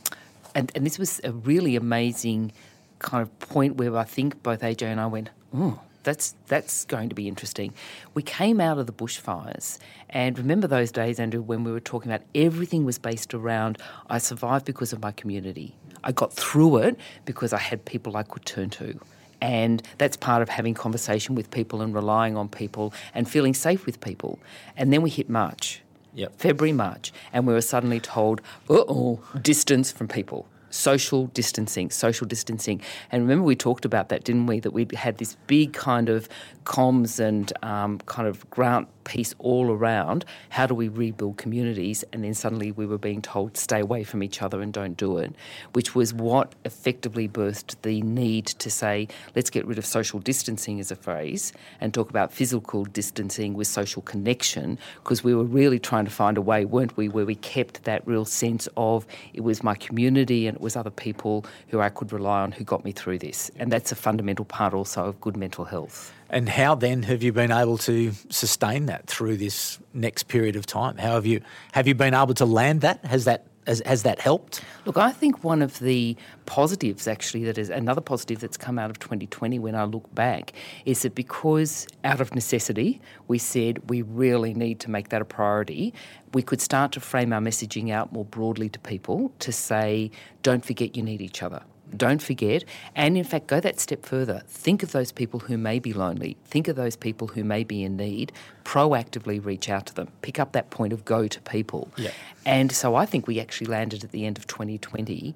and, 0.56 0.72
and 0.74 0.86
this 0.86 0.98
was 0.98 1.22
a 1.24 1.32
really 1.32 1.76
amazing 1.76 2.54
kind 3.00 3.22
of 3.22 3.40
point 3.40 3.76
where 3.76 3.96
I 3.98 4.04
think 4.04 4.42
both 4.42 4.62
AJ 4.62 4.84
and 4.84 5.00
I 5.00 5.06
went, 5.06 5.30
oh, 5.54 5.80
that's 6.06 6.36
that's 6.48 6.86
going 6.86 7.10
to 7.10 7.16
be 7.16 7.28
interesting. 7.28 7.74
We 8.14 8.24
came 8.24 8.62
out 8.62 8.78
of 8.78 8.88
the 8.88 8.94
bushfires, 8.94 9.80
and 10.10 10.38
remember 10.38 10.68
those 10.68 10.92
days, 10.92 11.20
Andrew, 11.20 11.42
when 11.42 11.66
we 11.66 11.72
were 11.72 11.82
talking 11.82 12.10
about 12.10 12.26
everything 12.34 12.86
was 12.86 12.98
based 12.98 13.34
around 13.34 13.78
I 14.10 14.20
survived 14.20 14.66
because 14.66 14.94
of 14.94 15.02
my 15.02 15.12
community. 15.12 15.76
I 16.04 16.12
got 16.12 16.32
through 16.32 16.78
it 16.78 16.98
because 17.26 17.52
I 17.52 17.58
had 17.58 17.84
people 17.84 18.16
I 18.16 18.24
could 18.24 18.46
turn 18.46 18.70
to. 18.72 19.00
And 19.42 19.82
that's 19.98 20.16
part 20.16 20.42
of 20.42 20.50
having 20.50 20.74
conversation 20.74 21.36
with 21.36 21.52
people 21.52 21.82
and 21.82 21.94
relying 21.94 22.38
on 22.38 22.48
people 22.48 22.94
and 23.14 23.30
feeling 23.30 23.54
safe 23.54 23.86
with 23.86 24.00
people. 24.00 24.40
And 24.78 24.94
then 24.94 25.02
we 25.02 25.10
hit 25.10 25.30
March. 25.30 25.82
Yep. 26.14 26.38
February, 26.38 26.72
March, 26.72 27.12
and 27.34 27.46
we 27.46 27.54
were 27.54 27.62
suddenly 27.62 28.00
told, 28.00 28.40
uh 28.70 28.86
oh, 28.88 29.20
distance 29.42 29.92
from 29.92 30.08
people 30.08 30.48
social 30.76 31.28
distancing, 31.28 31.90
social 31.90 32.28
distancing. 32.28 32.82
And 33.12 33.24
remember, 33.24 33.44
we 33.44 33.56
talked 33.56 33.86
about 33.86 34.10
that, 34.10 34.24
didn't 34.24 34.48
we? 34.48 34.60
That 34.60 34.72
we 34.72 34.88
had 34.94 35.18
this 35.18 35.38
big 35.48 35.74
kind 35.74 36.10
of 36.10 36.28
comms 36.66 37.20
and 37.20 37.52
um, 37.64 38.00
kind 38.00 38.28
of 38.28 38.50
ground 38.50 38.88
piece 39.06 39.34
all 39.40 39.72
around 39.72 40.26
how 40.50 40.66
do 40.66 40.76
we 40.76 40.90
rebuild 40.90 41.38
communities? 41.38 42.04
And 42.12 42.24
then 42.24 42.34
suddenly 42.34 42.72
we 42.72 42.86
were 42.86 42.98
being 42.98 43.22
told 43.22 43.56
stay 43.58 43.80
away 43.80 44.04
from 44.04 44.22
each 44.22 44.42
other 44.42 44.62
and 44.62 44.74
don't 44.74 44.98
do 44.98 45.18
it 45.18 45.34
which 45.74 45.96
was 45.96 46.14
what 46.14 46.54
effectively 46.66 47.28
birthed 47.28 47.76
the 47.84 48.02
need 48.02 48.46
to 48.46 48.70
say 48.70 49.08
let's 49.36 49.50
get 49.50 49.66
rid 49.66 49.78
of 49.78 49.86
social 49.86 50.20
distancing 50.20 50.80
as 50.80 50.92
a 50.92 50.96
phrase 50.96 51.54
and 51.80 51.94
talk 51.94 52.10
about 52.10 52.34
physical 52.34 52.84
distancing 52.86 53.54
with 53.54 53.68
social 53.68 54.02
connection 54.02 54.78
because 55.04 55.24
we 55.24 55.34
were 55.34 55.44
really 55.44 55.80
trying 55.80 56.06
to 56.06 56.12
find 56.12 56.38
a 56.38 56.42
way 56.42 56.66
weren't 56.66 56.98
we 56.98 57.08
where 57.08 57.26
we 57.26 57.36
kept 57.36 57.84
that 57.86 58.06
real 58.06 58.26
sense 58.26 58.68
of 58.76 59.06
it 59.34 59.42
was 59.42 59.64
my 59.64 59.76
community 59.76 60.48
and 60.48 60.56
it 60.56 60.62
was 60.62 60.76
other 60.76 60.90
people 60.90 61.46
who 61.70 61.80
I 61.80 61.90
could 61.90 62.12
rely 62.12 62.42
on 62.42 62.52
who 62.52 62.64
got 62.64 62.84
me 62.84 62.92
through 62.92 63.20
this. 63.20 63.52
And 63.58 63.72
that's 63.72 63.92
a 63.92 63.96
fundamental 63.96 64.46
part 64.46 64.74
also 64.74 65.06
of 65.06 65.22
good 65.22 65.38
mental 65.38 65.66
health. 65.66 66.14
And 66.30 66.50
how 66.50 66.76
then 66.76 67.04
have 67.04 67.22
you 67.22 67.32
been 67.32 67.52
able 67.52 67.78
to 67.80 68.12
sustain 68.30 68.88
that 68.96 69.08
through 69.08 69.38
this 69.38 69.80
next 69.94 70.24
period 70.28 70.56
of 70.56 70.66
time? 70.66 70.98
How 70.98 71.14
have 71.16 71.26
you 71.26 71.42
have 71.74 71.88
you 71.88 71.96
been 71.96 72.14
able 72.14 72.34
to 72.36 72.46
land 72.46 72.82
that? 72.82 73.04
Has 73.06 73.26
that 73.26 73.46
has, 73.68 73.82
has 73.86 74.04
that 74.04 74.20
helped? 74.20 74.62
Look, 74.86 74.98
I 74.98 75.12
think 75.12 75.44
one 75.44 75.64
of 75.64 75.80
the 75.80 76.16
positives, 76.46 77.08
actually, 77.08 77.44
that 77.46 77.58
is 77.58 77.72
another 77.72 78.02
positive 78.02 78.40
that's 78.40 78.58
come 78.58 78.78
out 78.78 78.92
of 78.92 79.00
2020 79.00 79.58
when 79.58 79.74
I 79.76 79.86
look 79.86 80.14
back, 80.14 80.54
is 80.86 81.02
that 81.02 81.16
because 81.16 81.88
out 82.04 82.22
of 82.22 82.36
necessity, 82.36 83.02
we 83.28 83.40
said 83.40 83.90
we 83.90 84.04
really 84.04 84.54
need 84.54 84.80
to 84.82 84.92
make 84.92 85.10
that 85.10 85.22
a 85.22 85.26
priority, 85.26 85.96
we 86.34 86.44
could 86.44 86.62
start 86.62 86.92
to 86.92 87.00
frame 87.00 87.34
our 87.34 87.42
messaging 87.42 87.92
out 87.92 88.14
more 88.14 88.26
broadly 88.26 88.70
to 88.70 88.80
people 88.80 89.32
to 89.40 89.52
say, 89.52 90.12
don't 90.44 90.64
forget 90.64 90.96
you 90.96 91.02
need 91.02 91.22
each 91.22 91.42
other 91.42 91.64
Don't 91.96 92.22
forget. 92.22 92.64
And 92.96 93.18
in 93.18 93.24
fact, 93.24 93.48
go 93.48 93.60
that 93.60 93.80
step 93.80 94.06
further. 94.06 94.42
Think 94.48 94.84
of 94.84 94.92
those 94.92 95.12
people 95.12 95.42
who 95.42 95.58
may 95.58 95.80
be 95.80 95.94
lonely. 95.94 96.38
Think 96.46 96.68
of 96.68 96.76
those 96.76 96.96
people 96.96 97.28
who 97.28 97.44
may 97.44 97.64
be 97.64 97.84
in 97.84 97.96
need. 97.96 98.32
Proactively 98.64 99.44
reach 99.44 99.70
out 99.70 99.86
to 99.88 99.94
them. 99.94 100.10
Pick 100.22 100.40
up 100.40 100.52
that 100.54 100.70
point 100.70 100.94
of 100.94 101.06
go 101.06 101.28
to 101.28 101.42
people. 101.42 101.90
Yeah. 101.98 102.12
And 102.46 102.72
so 102.72 102.96
I 102.96 103.06
think 103.06 103.28
we 103.28 103.40
actually 103.40 103.68
landed 103.68 104.04
at 104.04 104.12
the 104.12 104.26
end 104.26 104.38
of 104.38 104.48
2020 104.48 105.36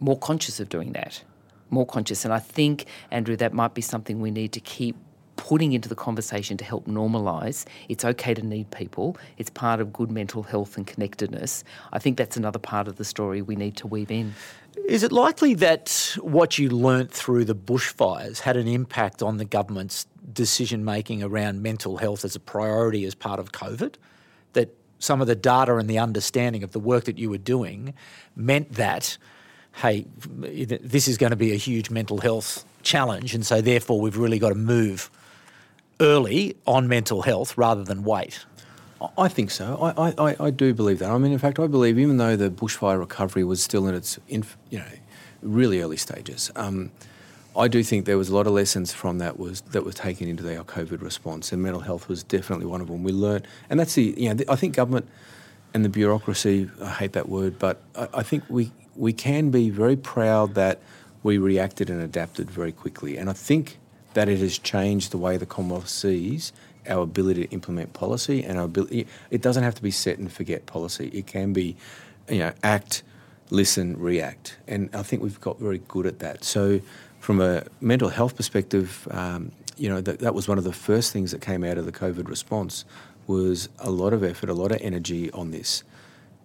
more 0.00 0.18
conscious 0.18 0.60
of 0.60 0.68
doing 0.68 0.92
that. 0.92 1.22
More 1.70 1.86
conscious. 1.86 2.24
And 2.24 2.32
I 2.32 2.38
think, 2.38 2.84
Andrew, 3.10 3.36
that 3.36 3.52
might 3.52 3.74
be 3.74 3.82
something 3.82 4.20
we 4.20 4.30
need 4.30 4.52
to 4.52 4.60
keep 4.60 4.96
putting 5.36 5.72
into 5.72 5.88
the 5.88 5.94
conversation 5.94 6.56
to 6.56 6.64
help 6.64 6.86
normalise. 6.86 7.66
It's 7.88 8.04
okay 8.04 8.34
to 8.34 8.42
need 8.42 8.70
people. 8.70 9.16
It's 9.38 9.50
part 9.50 9.80
of 9.80 9.92
good 9.92 10.10
mental 10.10 10.42
health 10.42 10.76
and 10.76 10.86
connectedness. 10.86 11.62
I 11.92 11.98
think 11.98 12.16
that's 12.16 12.36
another 12.36 12.58
part 12.58 12.88
of 12.88 12.96
the 12.96 13.04
story 13.04 13.42
we 13.42 13.54
need 13.54 13.76
to 13.76 13.86
weave 13.86 14.10
in. 14.10 14.34
Is 14.88 15.02
it 15.02 15.10
likely 15.10 15.54
that 15.54 16.16
what 16.20 16.58
you 16.58 16.70
learnt 16.70 17.10
through 17.10 17.44
the 17.44 17.56
bushfires 17.56 18.40
had 18.40 18.56
an 18.56 18.68
impact 18.68 19.20
on 19.20 19.36
the 19.36 19.44
government's 19.44 20.06
decision 20.32 20.84
making 20.84 21.24
around 21.24 21.60
mental 21.60 21.96
health 21.96 22.24
as 22.24 22.36
a 22.36 22.40
priority 22.40 23.04
as 23.04 23.14
part 23.14 23.40
of 23.40 23.50
COVID? 23.50 23.94
That 24.52 24.72
some 25.00 25.20
of 25.20 25.26
the 25.26 25.34
data 25.34 25.76
and 25.76 25.90
the 25.90 25.98
understanding 25.98 26.62
of 26.62 26.70
the 26.70 26.78
work 26.78 27.04
that 27.04 27.18
you 27.18 27.30
were 27.30 27.38
doing 27.38 27.94
meant 28.36 28.74
that, 28.74 29.18
hey, 29.76 30.06
this 30.16 31.08
is 31.08 31.18
going 31.18 31.30
to 31.30 31.36
be 31.36 31.52
a 31.52 31.56
huge 31.56 31.90
mental 31.90 32.18
health 32.18 32.64
challenge, 32.82 33.34
and 33.34 33.44
so 33.44 33.60
therefore 33.60 34.00
we've 34.00 34.16
really 34.16 34.38
got 34.38 34.50
to 34.50 34.54
move 34.54 35.10
early 35.98 36.56
on 36.64 36.86
mental 36.86 37.22
health 37.22 37.58
rather 37.58 37.82
than 37.82 38.04
wait? 38.04 38.46
I 39.18 39.28
think 39.28 39.50
so. 39.50 39.92
I, 39.96 40.14
I, 40.18 40.36
I 40.40 40.50
do 40.50 40.72
believe 40.72 41.00
that. 41.00 41.10
I 41.10 41.18
mean, 41.18 41.32
in 41.32 41.38
fact, 41.38 41.58
I 41.58 41.66
believe 41.66 41.98
even 41.98 42.16
though 42.16 42.34
the 42.34 42.50
bushfire 42.50 42.98
recovery 42.98 43.44
was 43.44 43.62
still 43.62 43.86
in 43.86 43.94
its, 43.94 44.18
inf, 44.28 44.56
you 44.70 44.78
know, 44.78 44.86
really 45.42 45.82
early 45.82 45.98
stages, 45.98 46.50
um, 46.56 46.90
I 47.56 47.68
do 47.68 47.82
think 47.82 48.06
there 48.06 48.18
was 48.18 48.28
a 48.28 48.34
lot 48.34 48.46
of 48.46 48.52
lessons 48.52 48.92
from 48.92 49.18
that 49.18 49.38
was 49.38 49.62
that 49.72 49.84
was 49.84 49.94
taken 49.94 50.28
into 50.28 50.42
the, 50.42 50.56
our 50.58 50.64
COVID 50.64 51.02
response, 51.02 51.52
and 51.52 51.62
mental 51.62 51.80
health 51.80 52.08
was 52.08 52.22
definitely 52.22 52.66
one 52.66 52.80
of 52.80 52.88
them. 52.88 53.02
We 53.02 53.12
learned, 53.12 53.46
and 53.70 53.80
that's 53.80 53.94
the 53.94 54.14
you 54.16 54.34
know 54.34 54.44
I 54.48 54.56
think 54.56 54.74
government 54.74 55.08
and 55.72 55.84
the 55.84 55.88
bureaucracy. 55.88 56.70
I 56.82 56.90
hate 56.90 57.12
that 57.12 57.28
word, 57.28 57.58
but 57.58 57.80
I, 57.94 58.08
I 58.14 58.22
think 58.22 58.44
we 58.48 58.72
we 58.94 59.12
can 59.12 59.50
be 59.50 59.70
very 59.70 59.96
proud 59.96 60.54
that 60.54 60.80
we 61.22 61.38
reacted 61.38 61.88
and 61.88 62.02
adapted 62.02 62.50
very 62.50 62.72
quickly, 62.72 63.16
and 63.16 63.30
I 63.30 63.32
think 63.32 63.78
that 64.12 64.28
it 64.28 64.38
has 64.38 64.58
changed 64.58 65.10
the 65.10 65.18
way 65.18 65.36
the 65.36 65.46
Commonwealth 65.46 65.88
sees 65.88 66.52
our 66.88 67.02
ability 67.02 67.46
to 67.46 67.52
implement 67.52 67.92
policy 67.92 68.44
and 68.44 68.58
our 68.58 68.64
ability. 68.64 69.06
It 69.30 69.42
doesn't 69.42 69.62
have 69.62 69.74
to 69.76 69.82
be 69.82 69.90
set 69.90 70.18
and 70.18 70.32
forget 70.32 70.66
policy. 70.66 71.08
It 71.12 71.26
can 71.26 71.52
be, 71.52 71.76
you 72.28 72.38
know, 72.38 72.52
act, 72.62 73.02
listen, 73.50 73.98
react, 73.98 74.58
and 74.66 74.90
I 74.94 75.02
think 75.02 75.22
we've 75.22 75.40
got 75.40 75.58
very 75.58 75.80
good 75.88 76.06
at 76.06 76.18
that. 76.20 76.44
So, 76.44 76.80
from 77.20 77.40
a 77.40 77.64
mental 77.80 78.08
health 78.08 78.36
perspective, 78.36 79.08
um, 79.10 79.50
you 79.76 79.88
know, 79.88 80.00
that, 80.00 80.20
that 80.20 80.34
was 80.34 80.48
one 80.48 80.58
of 80.58 80.64
the 80.64 80.72
first 80.72 81.12
things 81.12 81.32
that 81.32 81.40
came 81.40 81.64
out 81.64 81.78
of 81.78 81.84
the 81.84 81.92
COVID 81.92 82.28
response 82.28 82.84
was 83.26 83.68
a 83.78 83.90
lot 83.90 84.12
of 84.12 84.22
effort, 84.22 84.48
a 84.48 84.54
lot 84.54 84.72
of 84.72 84.78
energy 84.80 85.30
on 85.32 85.50
this. 85.50 85.82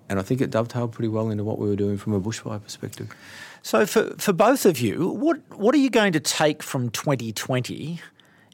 And 0.10 0.20
I 0.20 0.24
think 0.24 0.42
it 0.42 0.50
dovetailed 0.50 0.92
pretty 0.92 1.08
well 1.08 1.30
into 1.30 1.44
what 1.44 1.58
we 1.58 1.70
were 1.70 1.76
doing 1.76 1.98
from 1.98 2.14
a 2.14 2.20
bushfire 2.20 2.62
perspective. 2.62 3.16
So, 3.64 3.86
for, 3.86 4.16
for 4.18 4.34
both 4.34 4.66
of 4.66 4.80
you, 4.80 5.08
what, 5.10 5.40
what 5.56 5.76
are 5.76 5.78
you 5.78 5.90
going 5.90 6.14
to 6.14 6.20
take 6.20 6.64
from 6.64 6.90
2020 6.90 8.02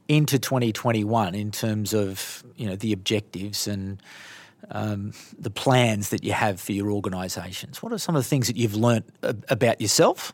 into 0.07 0.39
2021 0.39 1.35
in 1.35 1.51
terms 1.51 1.93
of 1.93 2.43
you 2.55 2.67
know 2.67 2.75
the 2.75 2.93
objectives 2.93 3.67
and 3.67 4.01
um, 4.71 5.13
the 5.37 5.49
plans 5.49 6.09
that 6.09 6.23
you 6.23 6.33
have 6.33 6.59
for 6.59 6.71
your 6.71 6.91
organisations? 6.91 7.81
What 7.81 7.91
are 7.93 7.97
some 7.97 8.15
of 8.15 8.23
the 8.23 8.27
things 8.29 8.47
that 8.47 8.57
you've 8.57 8.75
learnt 8.75 9.05
about 9.49 9.79
yourself, 9.81 10.33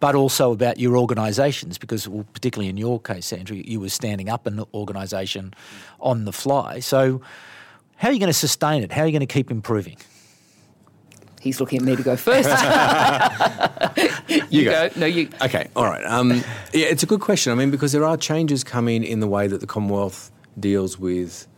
but 0.00 0.14
also 0.14 0.52
about 0.52 0.78
your 0.78 0.96
organisations? 0.96 1.78
Because, 1.78 2.08
well, 2.08 2.26
particularly 2.32 2.68
in 2.68 2.76
your 2.76 3.00
case, 3.00 3.32
Andrew, 3.32 3.60
you 3.64 3.80
were 3.80 3.88
standing 3.88 4.28
up 4.28 4.46
an 4.46 4.64
organisation 4.74 5.54
on 6.00 6.24
the 6.24 6.32
fly. 6.32 6.80
So, 6.80 7.20
how 7.96 8.08
are 8.08 8.12
you 8.12 8.18
going 8.18 8.28
to 8.28 8.34
sustain 8.34 8.82
it? 8.82 8.92
How 8.92 9.02
are 9.02 9.06
you 9.06 9.12
going 9.12 9.20
to 9.20 9.32
keep 9.32 9.50
improving? 9.50 9.96
He's 11.42 11.58
looking 11.58 11.80
at 11.80 11.84
me 11.84 11.96
to 11.96 12.04
go 12.04 12.14
first. 12.14 12.48
you, 14.28 14.42
you 14.48 14.64
go. 14.64 14.88
go. 14.88 15.00
No, 15.00 15.06
you. 15.06 15.28
Okay, 15.42 15.66
all 15.74 15.86
right. 15.86 16.04
Um, 16.04 16.30
yeah, 16.72 16.86
it's 16.86 17.02
a 17.02 17.06
good 17.06 17.20
question. 17.20 17.50
I 17.50 17.56
mean, 17.56 17.72
because 17.72 17.90
there 17.90 18.04
are 18.04 18.16
changes 18.16 18.62
coming 18.62 19.02
in 19.02 19.18
the 19.18 19.26
way 19.26 19.48
that 19.48 19.60
the 19.60 19.66
Commonwealth 19.66 20.30
deals 20.60 21.00
with 21.00 21.48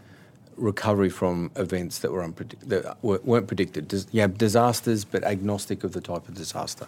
recovery 0.57 1.11
from 1.11 1.51
events 1.57 1.99
that 1.99 2.13
were 2.13 2.27
unpredict- 2.27 2.67
that 2.67 2.97
weren't 3.03 3.47
predicted. 3.47 3.89
Dis- 3.89 4.07
yeah, 4.11 4.27
disasters, 4.27 5.05
but 5.05 5.23
agnostic 5.23 5.85
of 5.85 5.93
the 5.93 6.01
type 6.01 6.29
of 6.29 6.35
disaster. 6.35 6.87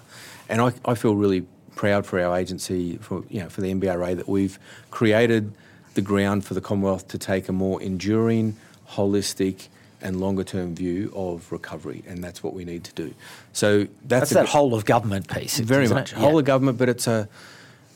And 0.49 0.63
I, 0.63 0.73
I 0.87 0.95
feel 0.95 1.17
really 1.17 1.45
proud 1.75 2.07
for 2.07 2.19
our 2.19 2.35
agency, 2.35 2.97
for 2.97 3.25
you 3.29 3.41
know, 3.41 3.51
for 3.51 3.61
the 3.61 3.75
NBRA, 3.75 4.17
that 4.17 4.27
we've 4.27 4.59
created 4.91 5.53
the 5.93 6.01
ground 6.01 6.47
for 6.47 6.55
the 6.55 6.63
Commonwealth 6.63 7.09
to 7.09 7.19
take 7.19 7.51
a 7.51 7.53
more 7.53 7.83
enduring, 7.83 8.57
holistic, 8.93 9.69
and 10.01 10.21
longer 10.21 10.45
term 10.45 10.75
view 10.75 11.13
of 11.15 11.51
recovery, 11.51 12.03
and 12.07 12.23
that's 12.23 12.43
what 12.43 12.55
we 12.55 12.65
need 12.65 12.85
to 12.85 12.93
do. 12.95 13.15
So 13.53 13.87
that's, 14.05 14.31
that's 14.31 14.31
that 14.31 14.47
whole 14.49 14.75
of 14.75 14.85
government 14.85 15.29
piece, 15.29 15.59
very 15.59 15.89
much 15.89 16.13
it? 16.13 16.19
whole 16.19 16.35
yeah. 16.35 16.39
of 16.41 16.45
government, 16.45 16.79
but 16.79 16.89
it's 16.89 17.07
a 17.07 17.29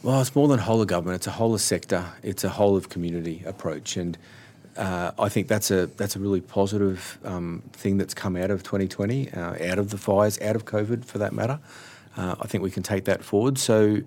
well, 0.03 0.21
it's 0.21 0.35
more 0.35 0.49
than 0.49 0.59
whole 0.59 0.81
of 0.81 0.89
government. 0.89 1.17
It's 1.17 1.27
a 1.27 1.33
whole 1.33 1.55
of 1.55 1.61
sector. 1.61 2.07
It's 2.23 2.43
a 2.43 2.49
whole 2.49 2.77
of 2.77 2.89
community 2.89 3.43
approach, 3.45 3.97
and 3.97 4.17
uh, 4.77 5.13
I 5.19 5.29
think 5.29 5.49
that's 5.49 5.71
a 5.71 5.87
that's 5.87 6.17
a 6.17 6.19
really 6.19 6.41
positive 6.41 7.19
um, 7.25 7.63
thing 7.73 7.99
that's 7.99 8.15
come 8.15 8.37
out 8.37 8.51
of 8.51 8.63
2020, 8.63 9.31
uh, 9.31 9.71
out 9.71 9.79
of 9.79 9.91
the 9.91 9.99
fires, 9.99 10.41
out 10.41 10.57
of 10.57 10.65
COVID, 10.65 11.05
for 11.05 11.19
that 11.19 11.33
matter. 11.33 11.61
Uh, 12.17 12.35
I 12.41 12.47
think 12.47 12.63
we 12.63 12.71
can 12.71 12.83
take 12.83 13.05
that 13.05 13.23
forward. 13.23 13.59
So. 13.59 14.03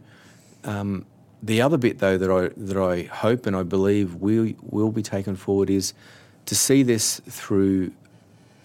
Um, 0.66 1.06
the 1.46 1.62
other 1.62 1.78
bit, 1.78 2.00
though, 2.00 2.18
that 2.18 2.32
I 2.32 2.52
that 2.56 2.78
I 2.78 3.04
hope 3.04 3.46
and 3.46 3.54
I 3.54 3.64
believe 3.64 4.16
will 4.16 4.54
will 4.62 4.92
be 4.92 5.04
taken 5.04 5.36
forward 5.36 5.70
is 5.70 5.94
to 6.46 6.56
see 6.56 6.84
this 6.84 7.22
through 7.28 7.92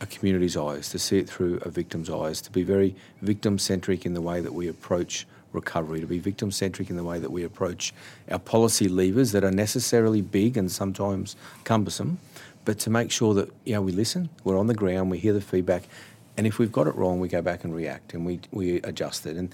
a 0.01 0.07
community's 0.07 0.57
eyes, 0.57 0.89
to 0.91 0.99
see 0.99 1.19
it 1.19 1.29
through 1.29 1.57
a 1.63 1.71
victim's 1.71 2.11
eyes, 2.11 2.41
to 2.43 2.51
be 2.51 2.63
very 2.63 2.95
victim 3.23 3.59
centric 3.59 4.07
in 4.07 4.15
the 4.15 4.21
way 4.21 4.41
that 4.41 4.53
we 4.53 4.69
approach 4.69 5.27
recovery, 5.53 6.01
to 6.01 6.07
be 6.07 6.19
victim 6.19 6.51
centric 6.51 6.91
in 6.91 6.97
the 6.97 7.05
way 7.05 7.19
that 7.19 7.31
we 7.31 7.43
approach 7.43 7.93
our 8.31 8.39
policy 8.39 8.89
levers 8.89 9.33
that 9.33 9.45
are 9.45 9.51
necessarily 9.51 10.21
big 10.21 10.57
and 10.57 10.71
sometimes 10.71 11.37
cumbersome, 11.65 12.19
but 12.65 12.79
to 12.79 12.91
make 12.91 13.11
sure 13.11 13.35
that 13.35 13.51
you 13.65 13.73
know 13.73 13.83
we 13.83 13.93
listen, 13.93 14.29
we're 14.45 14.59
on 14.59 14.67
the 14.67 14.75
ground, 14.75 15.11
we 15.11 15.19
hear 15.19 15.33
the 15.33 15.41
feedback, 15.41 15.85
and 16.37 16.47
if 16.47 16.59
we've 16.59 16.73
got 16.73 16.87
it 16.87 16.95
wrong, 16.95 17.19
we 17.19 17.29
go 17.29 17.43
back 17.43 17.65
and 17.65 17.75
react 17.75 18.15
and 18.15 18.25
we 18.25 18.41
we 18.53 18.77
adjust 18.83 19.27
it. 19.27 19.37
And 19.37 19.53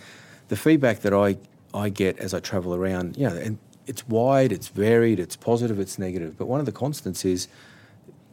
the 0.49 0.57
feedback 0.57 1.01
that 1.01 1.15
I 1.15 1.37
I 1.73 1.89
get 1.89 2.19
as 2.19 2.35
I 2.35 2.41
travel 2.41 2.75
around, 2.75 3.17
you 3.17 3.29
know, 3.29 3.37
and 3.37 3.59
it's 3.87 4.07
wide, 4.09 4.53
it's 4.53 4.69
varied, 4.69 5.21
it's 5.21 5.37
positive, 5.37 5.79
it's 5.79 5.99
negative, 5.99 6.37
but 6.37 6.47
one 6.47 6.61
of 6.61 6.67
the 6.67 6.73
constants 6.73 7.25
is 7.25 7.49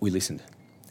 we 0.02 0.10
listened. 0.10 0.44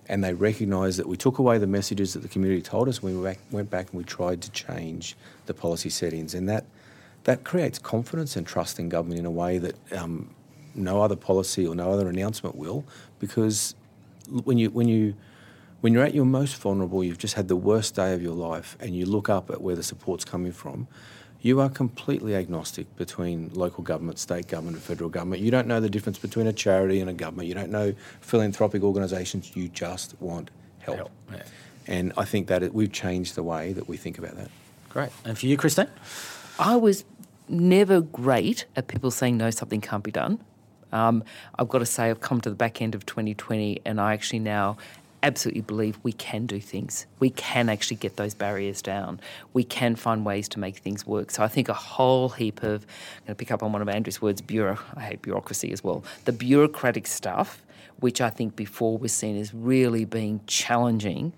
And 0.08 0.24
they 0.24 0.32
recognised 0.32 0.98
that 0.98 1.06
we 1.06 1.16
took 1.16 1.38
away 1.38 1.58
the 1.58 1.66
messages 1.66 2.14
that 2.14 2.20
the 2.20 2.28
community 2.28 2.62
told 2.62 2.88
us. 2.88 3.02
We 3.02 3.14
went 3.14 3.70
back 3.70 3.90
and 3.90 3.98
we 3.98 4.04
tried 4.04 4.40
to 4.42 4.50
change 4.50 5.16
the 5.46 5.52
policy 5.52 5.90
settings. 5.90 6.34
And 6.34 6.48
that, 6.48 6.64
that 7.24 7.44
creates 7.44 7.78
confidence 7.78 8.34
and 8.34 8.46
trust 8.46 8.78
in 8.78 8.88
government 8.88 9.20
in 9.20 9.26
a 9.26 9.30
way 9.30 9.58
that 9.58 9.76
um, 9.92 10.34
no 10.74 11.02
other 11.02 11.16
policy 11.16 11.66
or 11.66 11.74
no 11.74 11.92
other 11.92 12.08
announcement 12.08 12.56
will. 12.56 12.84
Because 13.18 13.74
when, 14.44 14.58
you, 14.58 14.70
when, 14.70 14.88
you, 14.88 15.14
when 15.80 15.92
you're 15.92 16.04
at 16.04 16.14
your 16.14 16.24
most 16.24 16.56
vulnerable, 16.56 17.04
you've 17.04 17.18
just 17.18 17.34
had 17.34 17.48
the 17.48 17.56
worst 17.56 17.94
day 17.94 18.12
of 18.12 18.22
your 18.22 18.34
life, 18.34 18.76
and 18.80 18.96
you 18.96 19.06
look 19.06 19.28
up 19.28 19.50
at 19.50 19.60
where 19.60 19.76
the 19.76 19.82
support's 19.82 20.24
coming 20.24 20.52
from, 20.52 20.88
you 21.42 21.60
are 21.60 21.68
completely 21.68 22.34
agnostic 22.34 22.94
between 22.96 23.50
local 23.54 23.82
government, 23.82 24.18
state 24.18 24.46
government, 24.46 24.76
and 24.76 24.84
federal 24.84 25.08
government. 25.08 25.42
You 25.42 25.50
don't 25.50 25.66
know 25.66 25.80
the 25.80 25.88
difference 25.88 26.18
between 26.18 26.46
a 26.46 26.52
charity 26.52 27.00
and 27.00 27.08
a 27.08 27.14
government. 27.14 27.48
You 27.48 27.54
don't 27.54 27.70
know 27.70 27.94
philanthropic 28.20 28.82
organisations. 28.82 29.56
You 29.56 29.68
just 29.68 30.14
want 30.20 30.50
help. 30.80 30.96
help 30.96 31.10
yeah. 31.32 31.42
And 31.86 32.12
I 32.16 32.24
think 32.24 32.48
that 32.48 32.62
it, 32.62 32.74
we've 32.74 32.92
changed 32.92 33.34
the 33.34 33.42
way 33.42 33.72
that 33.72 33.88
we 33.88 33.96
think 33.96 34.18
about 34.18 34.36
that. 34.36 34.50
Great. 34.90 35.10
And 35.24 35.38
for 35.38 35.46
you, 35.46 35.56
Christine? 35.56 35.88
I 36.58 36.76
was 36.76 37.04
never 37.48 38.00
great 38.00 38.66
at 38.76 38.88
people 38.88 39.10
saying 39.10 39.36
no, 39.36 39.50
something 39.50 39.80
can't 39.80 40.04
be 40.04 40.10
done. 40.10 40.40
Um, 40.92 41.24
I've 41.58 41.68
got 41.68 41.78
to 41.78 41.86
say, 41.86 42.10
I've 42.10 42.20
come 42.20 42.40
to 42.42 42.50
the 42.50 42.56
back 42.56 42.82
end 42.82 42.94
of 42.94 43.06
2020 43.06 43.80
and 43.84 44.00
I 44.00 44.12
actually 44.12 44.40
now 44.40 44.76
absolutely 45.22 45.60
believe 45.62 45.98
we 46.02 46.12
can 46.12 46.46
do 46.46 46.60
things. 46.60 47.06
We 47.18 47.30
can 47.30 47.68
actually 47.68 47.96
get 47.96 48.16
those 48.16 48.34
barriers 48.34 48.82
down. 48.82 49.20
We 49.52 49.64
can 49.64 49.96
find 49.96 50.24
ways 50.24 50.48
to 50.50 50.58
make 50.58 50.78
things 50.78 51.06
work. 51.06 51.30
So 51.30 51.42
I 51.42 51.48
think 51.48 51.68
a 51.68 51.74
whole 51.74 52.30
heap 52.30 52.62
of, 52.62 52.82
I'm 52.82 53.26
going 53.26 53.28
to 53.28 53.34
pick 53.34 53.50
up 53.50 53.62
on 53.62 53.72
one 53.72 53.82
of 53.82 53.88
Andrew's 53.88 54.22
words, 54.22 54.40
bureau, 54.40 54.78
I 54.94 55.02
hate 55.02 55.22
bureaucracy 55.22 55.72
as 55.72 55.84
well. 55.84 56.04
The 56.24 56.32
bureaucratic 56.32 57.06
stuff, 57.06 57.62
which 57.98 58.20
I 58.20 58.30
think 58.30 58.56
before 58.56 58.96
was 58.98 59.12
seen 59.12 59.36
as 59.36 59.52
really 59.52 60.04
being 60.04 60.40
challenging, 60.46 61.32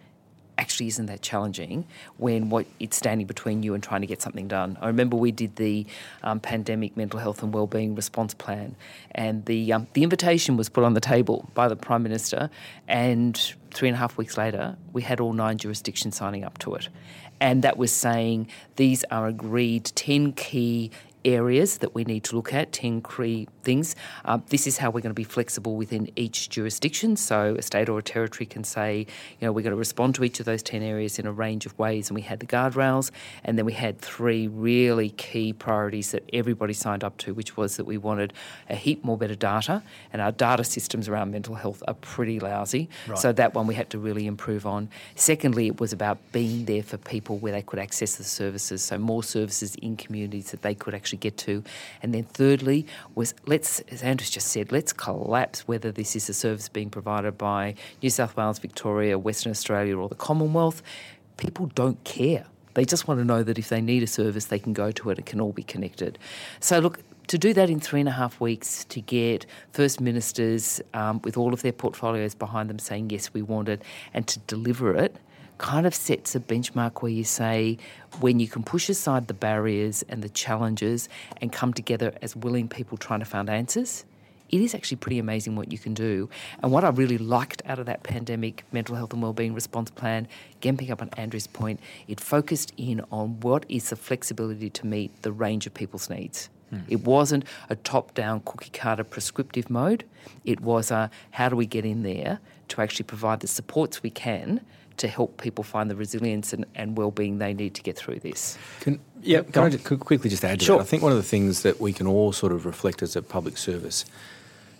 actually 0.59 0.87
isn't 0.87 1.07
that 1.07 1.23
challenging 1.23 1.85
when 2.19 2.51
what 2.51 2.67
it's 2.79 2.97
standing 2.97 3.27
between 3.27 3.63
you 3.63 3.75
and 3.75 3.83
trying 3.83 4.01
to 4.01 4.07
get 4.07 4.23
something 4.23 4.47
done. 4.47 4.79
I 4.81 4.87
remember 4.87 5.17
we 5.17 5.33
did 5.33 5.57
the 5.57 5.87
um, 6.23 6.39
pandemic 6.41 6.97
mental 6.97 7.19
health 7.19 7.43
and 7.43 7.53
wellbeing 7.53 7.95
response 7.95 8.35
plan, 8.35 8.77
and 9.13 9.45
the 9.47 9.73
um, 9.73 9.89
the 9.95 10.03
invitation 10.05 10.57
was 10.57 10.69
put 10.69 10.85
on 10.85 10.95
the 10.95 11.01
table 11.01 11.51
by 11.55 11.69
the 11.69 11.75
prime 11.75 12.03
minister, 12.03 12.51
and 12.87 13.55
three 13.73 13.89
and 13.89 13.97
a 13.97 13.99
half 13.99 14.17
weeks 14.17 14.37
later, 14.37 14.77
we 14.93 15.03
had 15.03 15.21
all 15.21 15.33
nine 15.33 15.59
jurisdictions 15.59 16.17
signing 16.17 16.45
up 16.45 16.59
to 16.59 16.75
it. 16.75 16.89
And 17.41 17.63
that 17.63 17.77
was 17.77 17.93
saying 17.93 18.49
these 18.77 19.05
are 19.11 19.27
agreed 19.27 19.85
10 19.95 20.33
key 20.35 20.91
areas 21.25 21.79
that 21.79 21.95
we 21.95 22.05
need 22.05 22.25
to 22.25 22.37
look 22.37 22.53
at, 22.53 22.73
10 22.73 23.03
key 23.03 23.49
things. 23.63 23.95
Uh, 24.25 24.39
this 24.49 24.67
is 24.67 24.79
how 24.79 24.91
we're 24.91 25.01
going 25.01 25.11
to 25.11 25.15
be 25.15 25.25
flexible 25.25 25.77
within 25.77 26.11
each 26.17 26.49
jurisdiction. 26.49 27.17
So 27.17 27.57
a 27.59 27.63
state 27.63 27.89
or 27.89 27.99
a 27.99 28.03
territory 28.03 28.47
can 28.47 28.65
say, 28.65 29.07
you 29.41 29.47
know, 29.47 29.53
we're 29.53 29.63
going 29.63 29.73
to 29.73 29.77
respond 29.77 30.15
to 30.17 30.25
each 30.25 30.41
of 30.41 30.47
those 30.47 30.63
10 30.63 30.83
areas 30.83 31.19
in 31.19 31.27
a 31.27 31.33
range 31.33 31.67
of 31.67 31.79
ways. 31.79 32.09
And 32.09 32.15
we 32.15 32.23
had 32.23 32.41
the 32.41 32.47
guardrails, 32.47 33.11
and 33.45 33.59
then 33.59 33.65
we 33.65 33.73
had 33.73 34.01
three 34.01 34.49
really 34.49 35.11
key 35.11 35.53
priorities 35.53 36.11
that 36.13 36.29
everybody 36.33 36.73
signed 36.73 37.05
up 37.05 37.17
to, 37.19 37.35
which 37.35 37.57
was 37.57 37.77
that 37.77 37.85
we 37.85 37.99
wanted 37.99 38.33
a 38.69 38.77
heap 38.77 39.05
more 39.05 39.17
better 39.17 39.35
data, 39.35 39.83
and 40.13 40.21
our 40.21 40.33
data 40.33 40.65
systems 40.65 41.09
around 41.09 41.31
mental 41.31 41.55
health 41.55 41.83
are 41.89 41.95
pretty 41.95 42.41
lousy. 42.41 42.89
Right. 43.07 43.19
So 43.19 43.33
that 43.33 43.55
one 43.55 43.67
we 43.67 43.75
had 43.75 43.91
to 43.91 43.99
really 43.99 44.27
improve 44.27 44.67
on. 44.67 44.89
Secondly, 45.15 45.67
it 45.67 45.81
was 45.81 45.93
about 45.93 46.19
being 46.33 46.65
there 46.65 46.83
for 46.83 46.97
people 46.97 47.39
where 47.39 47.53
they 47.53 47.63
could 47.63 47.79
access 47.79 48.17
the 48.17 48.25
services, 48.25 48.83
so 48.83 48.99
more 48.99 49.23
services 49.23 49.75
in 49.77 49.97
communities 49.97 50.51
that 50.51 50.63
they 50.63 50.75
could 50.75 50.95
actually 50.95 51.12
get 51.17 51.37
to. 51.39 51.63
And 52.03 52.15
then 52.15 52.25
thirdly 52.25 52.87
was 53.15 53.35
let's, 53.47 53.81
as 53.91 54.03
Andrew's 54.03 54.31
just 54.31 54.49
said, 54.49 54.73
let's 54.73 54.93
collapse 54.93 55.67
whether 55.69 55.93
this 55.93 56.17
is 56.17 56.29
a 56.29 56.35
service 56.35 56.69
being 56.69 56.91
provided 56.91 57.39
by 57.39 57.75
New 58.03 58.11
South 58.11 58.37
Wales, 58.37 58.59
Victoria, 58.59 59.19
Western 59.19 59.51
Australia, 59.51 59.97
or 59.97 60.09
the 60.09 60.15
Commonwealth. 60.15 60.83
People 61.37 61.67
don't 61.75 62.03
care. 62.05 62.45
They 62.75 62.85
just 62.85 63.07
want 63.07 63.21
to 63.21 63.25
know 63.25 63.43
that 63.43 63.59
if 63.59 63.69
they 63.69 63.81
need 63.81 64.03
a 64.03 64.07
service, 64.07 64.47
they 64.47 64.59
can 64.59 64.73
go 64.73 64.91
to 64.93 65.11
it. 65.11 65.19
It 65.19 65.27
can 65.27 65.41
all 65.41 65.53
be 65.53 65.63
connected. 65.63 66.19
So, 66.61 66.79
look, 66.79 67.01
to 67.29 67.39
do 67.39 67.53
that 67.55 67.71
in 67.71 67.81
three 67.81 68.01
and 68.01 68.09
a 68.09 68.13
half 68.13 68.41
weeks, 68.41 68.85
to 68.87 69.01
get 69.01 69.47
First 69.73 70.01
Ministers 70.01 70.81
um, 70.95 71.21
with 71.23 71.37
all 71.37 71.53
of 71.53 71.63
their 71.63 71.73
portfolios 71.73 72.35
behind 72.35 72.71
them 72.71 72.79
saying, 72.79 73.11
yes, 73.11 73.33
we 73.33 73.43
want 73.43 73.69
it, 73.69 73.83
and 74.15 74.27
to 74.27 74.39
deliver 74.41 74.97
it 74.97 75.17
kind 75.63 75.87
of 75.87 75.95
sets 75.95 76.35
a 76.35 76.41
benchmark 76.41 77.03
where 77.03 77.13
you 77.13 77.23
say, 77.23 77.79
when 78.21 78.41
you 78.41 78.49
can 78.49 78.65
push 78.65 78.89
aside 78.89 79.29
the 79.29 79.35
barriers 79.35 80.03
and 80.09 80.21
the 80.21 80.29
challenges 80.29 81.09
and 81.41 81.53
come 81.53 81.73
together 81.73 82.13
as 82.21 82.35
willing 82.35 82.69
people 82.69 82.99
trying 82.99 83.21
to 83.21 83.25
find 83.25 83.49
answers, 83.49 84.05
it 84.51 84.61
is 84.61 84.75
actually 84.75 84.97
pretty 84.97 85.21
amazing 85.21 85.55
what 85.55 85.71
you 85.71 85.79
can 85.79 85.95
do. 85.95 86.29
And 86.63 86.73
what 86.73 86.83
I 86.83 86.89
really 86.89 87.17
liked 87.17 87.63
out 87.65 87.79
of 87.79 87.87
that 87.87 88.03
pandemic 88.03 88.65
mental 88.73 88.97
health 88.97 89.13
and 89.13 89.23
wellbeing 89.23 89.55
response 89.55 89.89
plan, 89.89 90.27
again 90.57 90.77
picking 90.77 90.93
up 90.93 91.01
on 91.01 91.11
Andrew's 91.11 91.47
point, 91.47 91.79
it 92.09 92.19
focused 92.19 92.73
in 92.77 93.01
on 93.13 93.39
what 93.41 93.65
is 93.69 93.91
the 93.91 93.97
flexibility 93.97 94.69
to 94.69 94.87
meet 94.87 95.23
the 95.23 95.31
range 95.31 95.67
of 95.69 95.73
people's 95.73 96.11
needs. 96.11 96.51
Hmm. 96.71 96.81
It 96.89 97.05
wasn't 97.05 97.45
a 97.71 97.77
top 97.77 98.15
down 98.15 98.43
cookie 98.45 98.71
cutter 98.71 99.05
prescriptive 99.05 99.71
mode. 99.71 100.05
It 100.45 100.61
was 100.61 100.91
a 100.91 101.09
how 101.31 101.49
do 101.49 101.55
we 101.55 101.67
get 101.67 101.85
in 101.85 102.03
there 102.03 102.41
to 102.69 102.83
actually 102.83 103.05
provide 103.05 103.41
the 103.41 103.47
supports 103.47 104.03
we 104.03 104.11
can 104.11 104.61
to 104.99 105.09
help 105.09 105.41
people 105.41 105.65
find 105.65 105.91
the 105.91 105.97
resilience 105.97 106.53
and, 106.53 106.67
and 106.75 106.97
well-being 106.97 107.39
they 107.39 107.55
need 107.55 107.75
to 107.75 107.83
get 107.83 107.97
through 107.97 108.21
this. 108.21 108.59
Can, 108.81 109.01
yeah, 109.23 109.43
can 109.43 109.65
I 109.65 109.69
just 109.71 109.85
quickly 109.85 110.31
just 110.31 110.45
add 110.45 110.61
to 110.61 110.65
sure. 110.65 110.79
that? 110.79 110.85
I 110.85 110.87
think 110.87 111.03
one 111.03 111.13
of 111.13 111.19
the 111.19 111.25
things 111.25 111.63
that 111.63 111.81
we 111.81 111.93
can 111.93 112.07
all 112.07 112.33
sort 112.33 112.53
of 112.53 112.67
reflect 112.67 113.03
as 113.03 113.17
a 113.17 113.23
public 113.23 113.57
service 113.57 114.05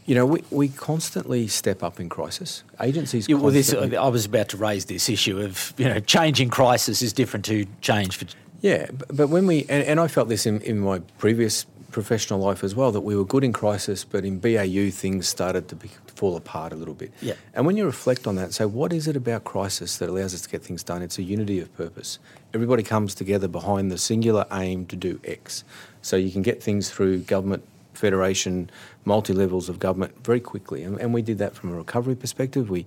you 0.07 0.15
know, 0.15 0.27
we, 0.27 0.43
we 0.51 0.69
constantly 0.69 1.47
step 1.47 1.83
up 1.83 2.01
in 2.01 2.09
crisis. 2.09 2.65
Agencies. 2.81 3.29
Yeah, 3.29 3.37
well, 3.37 3.53
this 3.53 3.73
I 3.73 4.09
was 4.09 4.27
about 4.27 4.49
to 4.49 4.57
raise 4.57 4.87
this 4.87 5.09
issue 5.09 5.41
of 5.41 5.73
you 5.77 5.89
know 5.89 6.01
changing 6.01 6.51
crisis 6.51 7.03
is 7.03 7.13
different 7.13 7.45
to 7.47 7.67
change 7.81 8.17
for. 8.17 8.27
Yeah, 8.61 8.87
but, 8.93 9.17
but 9.17 9.29
when 9.29 9.47
we 9.47 9.61
and, 9.69 9.85
and, 9.85 10.01
I 10.01 10.09
felt 10.09 10.29
this 10.29 10.47
in, 10.47 10.61
in 10.63 10.81
my 10.81 11.01
previous 11.19 11.67
professional 11.93 12.41
life 12.41 12.65
as 12.65 12.75
well 12.75 12.91
that 12.91 13.03
we 13.03 13.15
were 13.15 13.25
good 13.25 13.45
in 13.45 13.53
crisis, 13.53 14.03
but 14.05 14.25
in 14.25 14.39
BAU 14.39 14.91
things 14.91 15.29
started 15.29 15.69
to 15.69 15.77
be, 15.77 15.89
fall 16.07 16.37
apart 16.37 16.73
a 16.73 16.77
little 16.77 16.95
bit. 16.95 17.13
Yeah. 17.21 17.35
And 17.55 17.67
when 17.67 17.77
you 17.77 17.85
reflect 17.85 18.27
on 18.27 18.35
that, 18.37 18.53
say, 18.55 18.65
what 18.65 18.93
is 18.93 19.07
it 19.07 19.15
about 19.15 19.45
crisis 19.45 19.99
that 19.99 20.09
allows 20.09 20.35
us 20.35 20.41
to 20.41 20.49
get 20.49 20.63
things 20.65 20.83
done? 20.83 21.03
It's 21.03 21.19
a 21.19 21.23
unity 21.23 21.61
of 21.61 21.73
purpose. 21.77 22.19
Everybody 22.55 22.83
comes 22.83 23.15
together 23.15 23.47
behind 23.47 23.93
the 23.93 23.99
singular 23.99 24.47
aim 24.51 24.87
to 24.87 24.97
do 24.97 25.21
X. 25.25 25.63
So 26.01 26.17
you 26.17 26.33
can 26.33 26.43
get 26.43 26.63
things 26.63 26.91
through 26.91 27.21
government, 27.21 27.63
federation, 27.95 28.71
multi 29.05 29.33
levels 29.33 29.69
of 29.69 29.79
government 29.79 30.25
very 30.25 30.41
quickly. 30.41 30.83
And, 30.83 30.99
and 31.01 31.15
we 31.15 31.23
did 31.23 31.39
that 31.39 31.55
from 31.55 31.73
a 31.73 31.77
recovery 31.77 32.17
perspective. 32.17 32.71
We, 32.71 32.87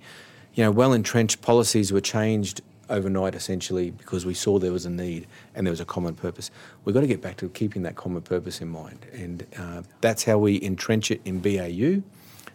you 0.56 0.64
know, 0.64 0.72
well 0.72 0.94
entrenched 0.94 1.42
policies 1.42 1.94
were 1.94 2.02
changed 2.02 2.62
overnight 2.90 3.36
essentially 3.36 3.92
because 3.92 4.26
we 4.26 4.34
saw 4.34 4.60
there 4.60 4.72
was 4.72 4.86
a 4.86 4.90
need 4.90 5.28
and 5.54 5.66
there 5.66 5.72
was 5.72 5.80
a 5.80 5.86
common 5.86 6.16
purpose. 6.16 6.52
We've 6.84 6.94
got 6.94 7.02
to 7.02 7.08
get 7.08 7.22
back 7.22 7.38
to 7.38 7.50
keeping 7.50 7.84
that 7.84 7.96
common 7.96 8.22
purpose 8.22 8.62
in 8.62 8.70
mind. 8.70 9.06
And 9.14 9.46
uh, 9.58 9.84
that's 10.02 10.24
how 10.24 10.38
we 10.38 10.62
entrench 10.62 11.12
it 11.12 11.22
in 11.26 11.40
BAU 11.40 12.04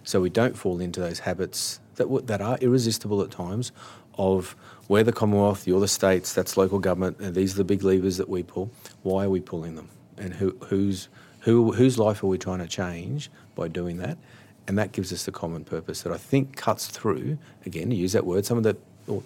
so 0.05 0.21
we 0.21 0.31
don't 0.31 0.57
fall 0.57 0.81
into 0.81 1.01
those 1.01 1.21
habits 1.21 1.81
that, 1.97 2.05
w- 2.05 2.25
that 2.27 2.41
are 2.41 2.59
irresistible 2.61 3.23
at 3.23 3.31
times 3.31 3.73
of 4.15 4.57
we're 4.89 5.05
the 5.05 5.13
Commonwealth, 5.13 5.67
you're 5.67 5.81
the 5.81 5.89
states, 5.89 6.33
that's 6.33 6.57
local 6.57 6.79
government, 6.79 7.19
and 7.21 7.35
these 7.35 7.55
are 7.55 7.59
the 7.59 7.65
big 7.65 7.83
levers 7.83 8.17
that 8.17 8.29
we 8.29 8.43
pull. 8.43 8.71
Why 9.03 9.25
are 9.25 9.31
we 9.31 9.41
pulling 9.41 9.77
them? 9.77 9.89
And 10.19 10.35
who, 10.35 10.57
who's, 10.67 11.09
who, 11.41 11.73
whose 11.73 11.99
life 11.99 12.23
are 12.23 12.27
we 12.27 12.39
trying 12.39 12.59
to 12.59 12.67
change 12.67 13.31
by 13.55 13.69
doing 13.69 13.99
that? 13.99 14.19
And 14.67 14.79
that 14.79 14.93
gives 14.93 15.13
us 15.13 15.25
the 15.25 15.33
common 15.33 15.65
purpose 15.65 16.03
that 16.03 16.13
I 16.13 16.17
think 16.17 16.57
cuts 16.57 16.89
through, 16.89 17.39
again, 17.65 17.91
to 17.91 17.97
use 17.97 18.13
that 18.13 18.27
word, 18.27 18.45
some 18.45 18.59
of 18.59 18.65
the, 18.65 18.77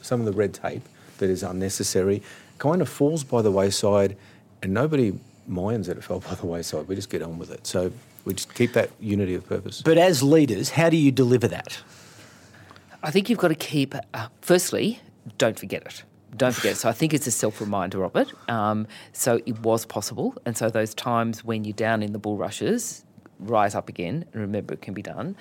some 0.02 0.20
of 0.20 0.26
the 0.26 0.32
red 0.32 0.54
tape 0.54 0.82
that 1.18 1.30
is 1.30 1.42
unnecessary, 1.42 2.22
kind 2.58 2.82
of 2.82 2.88
falls 2.88 3.24
by 3.24 3.42
the 3.42 3.50
wayside, 3.50 4.16
and 4.62 4.72
nobody 4.72 5.18
minds 5.46 5.86
that 5.88 5.96
it 5.96 6.04
fell 6.04 6.20
by 6.20 6.34
the 6.34 6.46
wayside. 6.46 6.88
We 6.88 6.94
just 6.94 7.10
get 7.10 7.22
on 7.22 7.38
with 7.38 7.50
it. 7.50 7.66
So 7.66 7.92
we 8.24 8.34
just 8.34 8.54
keep 8.54 8.72
that 8.72 8.90
unity 9.00 9.34
of 9.34 9.46
purpose. 9.46 9.82
But 9.82 9.98
as 9.98 10.22
leaders, 10.22 10.70
how 10.70 10.88
do 10.88 10.96
you 10.96 11.12
deliver 11.12 11.48
that? 11.48 11.80
I 13.02 13.10
think 13.10 13.28
you've 13.28 13.38
got 13.38 13.48
to 13.48 13.54
keep, 13.54 13.94
uh, 14.14 14.28
firstly, 14.40 15.00
don't 15.36 15.58
forget 15.58 15.82
it. 15.84 16.02
Don't 16.36 16.54
forget. 16.54 16.76
So 16.76 16.88
I 16.88 16.92
think 16.92 17.14
it's 17.14 17.26
a 17.26 17.30
self 17.30 17.60
reminder 17.60 18.02
of 18.02 18.16
it. 18.16 18.28
Um, 18.48 18.86
so 19.12 19.40
it 19.46 19.58
was 19.60 19.84
possible. 19.84 20.34
And 20.46 20.56
so 20.56 20.68
those 20.68 20.94
times 20.94 21.44
when 21.44 21.64
you're 21.64 21.74
down 21.74 22.02
in 22.02 22.12
the 22.12 22.18
bulrushes, 22.18 23.04
rise 23.38 23.74
up 23.74 23.88
again 23.88 24.24
and 24.32 24.42
remember 24.42 24.74
it 24.74 24.82
can 24.82 24.94
be 24.94 25.02
done. 25.02 25.36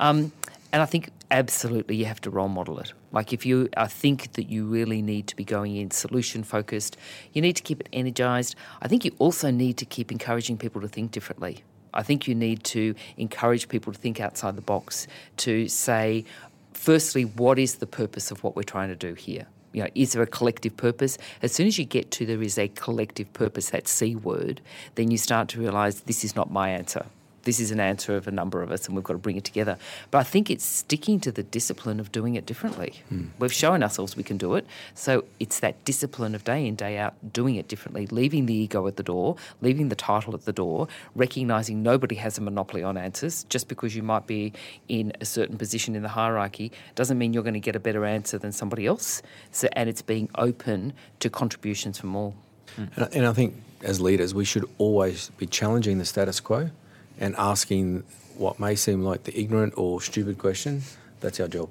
Um, 0.00 0.32
and 0.72 0.82
I 0.82 0.86
think 0.86 1.10
absolutely 1.30 1.96
you 1.96 2.04
have 2.04 2.20
to 2.22 2.30
role 2.30 2.48
model 2.48 2.78
it. 2.78 2.92
Like 3.10 3.32
if 3.32 3.46
you, 3.46 3.68
I 3.76 3.86
think 3.86 4.32
that 4.32 4.50
you 4.50 4.66
really 4.66 5.00
need 5.00 5.26
to 5.28 5.36
be 5.36 5.44
going 5.44 5.76
in 5.76 5.90
solution 5.90 6.42
focused. 6.42 6.96
You 7.32 7.40
need 7.40 7.56
to 7.56 7.62
keep 7.62 7.80
it 7.80 7.88
energized. 7.92 8.54
I 8.82 8.88
think 8.88 9.04
you 9.04 9.12
also 9.18 9.50
need 9.50 9.78
to 9.78 9.86
keep 9.86 10.12
encouraging 10.12 10.58
people 10.58 10.80
to 10.82 10.88
think 10.88 11.10
differently. 11.10 11.64
I 11.94 12.02
think 12.02 12.28
you 12.28 12.34
need 12.34 12.64
to 12.64 12.94
encourage 13.16 13.68
people 13.68 13.92
to 13.92 13.98
think 13.98 14.20
outside 14.20 14.56
the 14.56 14.62
box, 14.62 15.06
to 15.38 15.68
say, 15.68 16.26
firstly, 16.74 17.24
what 17.24 17.58
is 17.58 17.76
the 17.76 17.86
purpose 17.86 18.30
of 18.30 18.44
what 18.44 18.54
we're 18.54 18.62
trying 18.62 18.90
to 18.90 18.96
do 18.96 19.14
here? 19.14 19.46
You 19.72 19.84
know, 19.84 19.88
is 19.94 20.12
there 20.12 20.22
a 20.22 20.26
collective 20.26 20.76
purpose? 20.76 21.16
As 21.40 21.52
soon 21.52 21.66
as 21.66 21.78
you 21.78 21.86
get 21.86 22.10
to 22.12 22.26
there 22.26 22.42
is 22.42 22.58
a 22.58 22.68
collective 22.68 23.32
purpose, 23.32 23.70
that 23.70 23.88
C 23.88 24.14
word, 24.16 24.60
then 24.96 25.10
you 25.10 25.16
start 25.16 25.48
to 25.48 25.60
realise 25.60 26.00
this 26.00 26.24
is 26.24 26.36
not 26.36 26.50
my 26.50 26.70
answer 26.70 27.06
this 27.44 27.60
is 27.60 27.70
an 27.70 27.80
answer 27.80 28.16
of 28.16 28.26
a 28.28 28.30
number 28.30 28.62
of 28.62 28.70
us 28.70 28.86
and 28.86 28.94
we've 28.94 29.04
got 29.04 29.14
to 29.14 29.18
bring 29.18 29.36
it 29.36 29.44
together. 29.44 29.78
But 30.10 30.18
I 30.18 30.22
think 30.22 30.50
it's 30.50 30.64
sticking 30.64 31.20
to 31.20 31.32
the 31.32 31.42
discipline 31.42 32.00
of 32.00 32.12
doing 32.12 32.34
it 32.34 32.46
differently. 32.46 33.02
Mm. 33.12 33.28
We've 33.38 33.52
shown 33.52 33.82
ourselves 33.82 34.16
we 34.16 34.22
can 34.22 34.36
do 34.36 34.54
it. 34.54 34.66
So 34.94 35.24
it's 35.40 35.60
that 35.60 35.84
discipline 35.84 36.34
of 36.34 36.44
day 36.44 36.66
in, 36.66 36.74
day 36.74 36.98
out, 36.98 37.14
doing 37.32 37.56
it 37.56 37.68
differently, 37.68 38.06
leaving 38.08 38.46
the 38.46 38.54
ego 38.54 38.86
at 38.86 38.96
the 38.96 39.02
door, 39.02 39.36
leaving 39.60 39.88
the 39.88 39.96
title 39.96 40.34
at 40.34 40.44
the 40.44 40.52
door, 40.52 40.88
recognising 41.14 41.82
nobody 41.82 42.16
has 42.16 42.38
a 42.38 42.40
monopoly 42.40 42.82
on 42.82 42.96
answers. 42.96 43.44
Just 43.44 43.68
because 43.68 43.94
you 43.94 44.02
might 44.02 44.26
be 44.26 44.52
in 44.88 45.12
a 45.20 45.24
certain 45.24 45.56
position 45.56 45.94
in 45.94 46.02
the 46.02 46.08
hierarchy 46.08 46.72
doesn't 46.94 47.18
mean 47.18 47.32
you're 47.32 47.42
going 47.42 47.54
to 47.54 47.60
get 47.60 47.76
a 47.76 47.80
better 47.80 48.04
answer 48.04 48.38
than 48.38 48.52
somebody 48.52 48.86
else. 48.86 49.22
So, 49.52 49.68
and 49.72 49.88
it's 49.88 50.02
being 50.02 50.28
open 50.34 50.92
to 51.20 51.30
contributions 51.30 51.98
from 51.98 52.16
all. 52.16 52.34
Mm. 52.76 53.12
And 53.14 53.26
I 53.26 53.32
think 53.32 53.54
as 53.82 54.00
leaders, 54.00 54.34
we 54.34 54.44
should 54.44 54.68
always 54.78 55.30
be 55.38 55.46
challenging 55.46 55.98
the 55.98 56.04
status 56.04 56.40
quo 56.40 56.70
and 57.18 57.34
asking 57.36 58.04
what 58.36 58.60
may 58.60 58.74
seem 58.74 59.02
like 59.02 59.24
the 59.24 59.38
ignorant 59.38 59.74
or 59.76 60.00
stupid 60.00 60.38
question. 60.38 60.82
That's 61.20 61.40
our 61.40 61.48
job. 61.48 61.68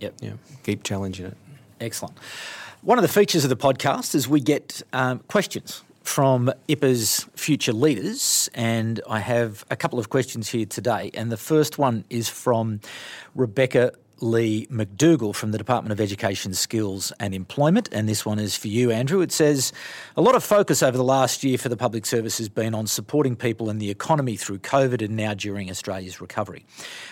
Yep. 0.00 0.14
Yeah. 0.20 0.32
Keep 0.64 0.84
challenging 0.84 1.26
it. 1.26 1.36
Excellent. 1.80 2.16
One 2.82 2.98
of 2.98 3.02
the 3.02 3.08
features 3.08 3.44
of 3.44 3.50
the 3.50 3.56
podcast 3.56 4.14
is 4.14 4.28
we 4.28 4.40
get 4.40 4.82
um, 4.92 5.20
questions 5.28 5.82
from 6.02 6.52
IPAA's 6.68 7.26
future 7.36 7.72
leaders, 7.72 8.50
and 8.54 9.00
I 9.08 9.20
have 9.20 9.64
a 9.70 9.76
couple 9.76 9.98
of 9.98 10.10
questions 10.10 10.50
here 10.50 10.66
today. 10.66 11.10
And 11.14 11.30
the 11.30 11.36
first 11.36 11.78
one 11.78 12.04
is 12.10 12.28
from 12.28 12.80
Rebecca 13.34 13.92
Lee 14.22 14.66
McDougall 14.68 15.34
from 15.34 15.50
the 15.50 15.58
Department 15.58 15.92
of 15.92 16.00
Education, 16.00 16.54
Skills 16.54 17.12
and 17.18 17.34
Employment. 17.34 17.88
And 17.92 18.08
this 18.08 18.24
one 18.24 18.38
is 18.38 18.56
for 18.56 18.68
you, 18.68 18.90
Andrew. 18.90 19.20
It 19.20 19.32
says 19.32 19.72
a 20.16 20.22
lot 20.22 20.34
of 20.34 20.44
focus 20.44 20.82
over 20.82 20.96
the 20.96 21.04
last 21.04 21.42
year 21.42 21.58
for 21.58 21.68
the 21.68 21.76
public 21.76 22.06
service 22.06 22.38
has 22.38 22.48
been 22.48 22.74
on 22.74 22.86
supporting 22.86 23.34
people 23.34 23.68
in 23.68 23.78
the 23.78 23.90
economy 23.90 24.36
through 24.36 24.60
COVID 24.60 25.04
and 25.04 25.16
now 25.16 25.34
during 25.34 25.68
Australia's 25.68 26.20
recovery. 26.20 26.64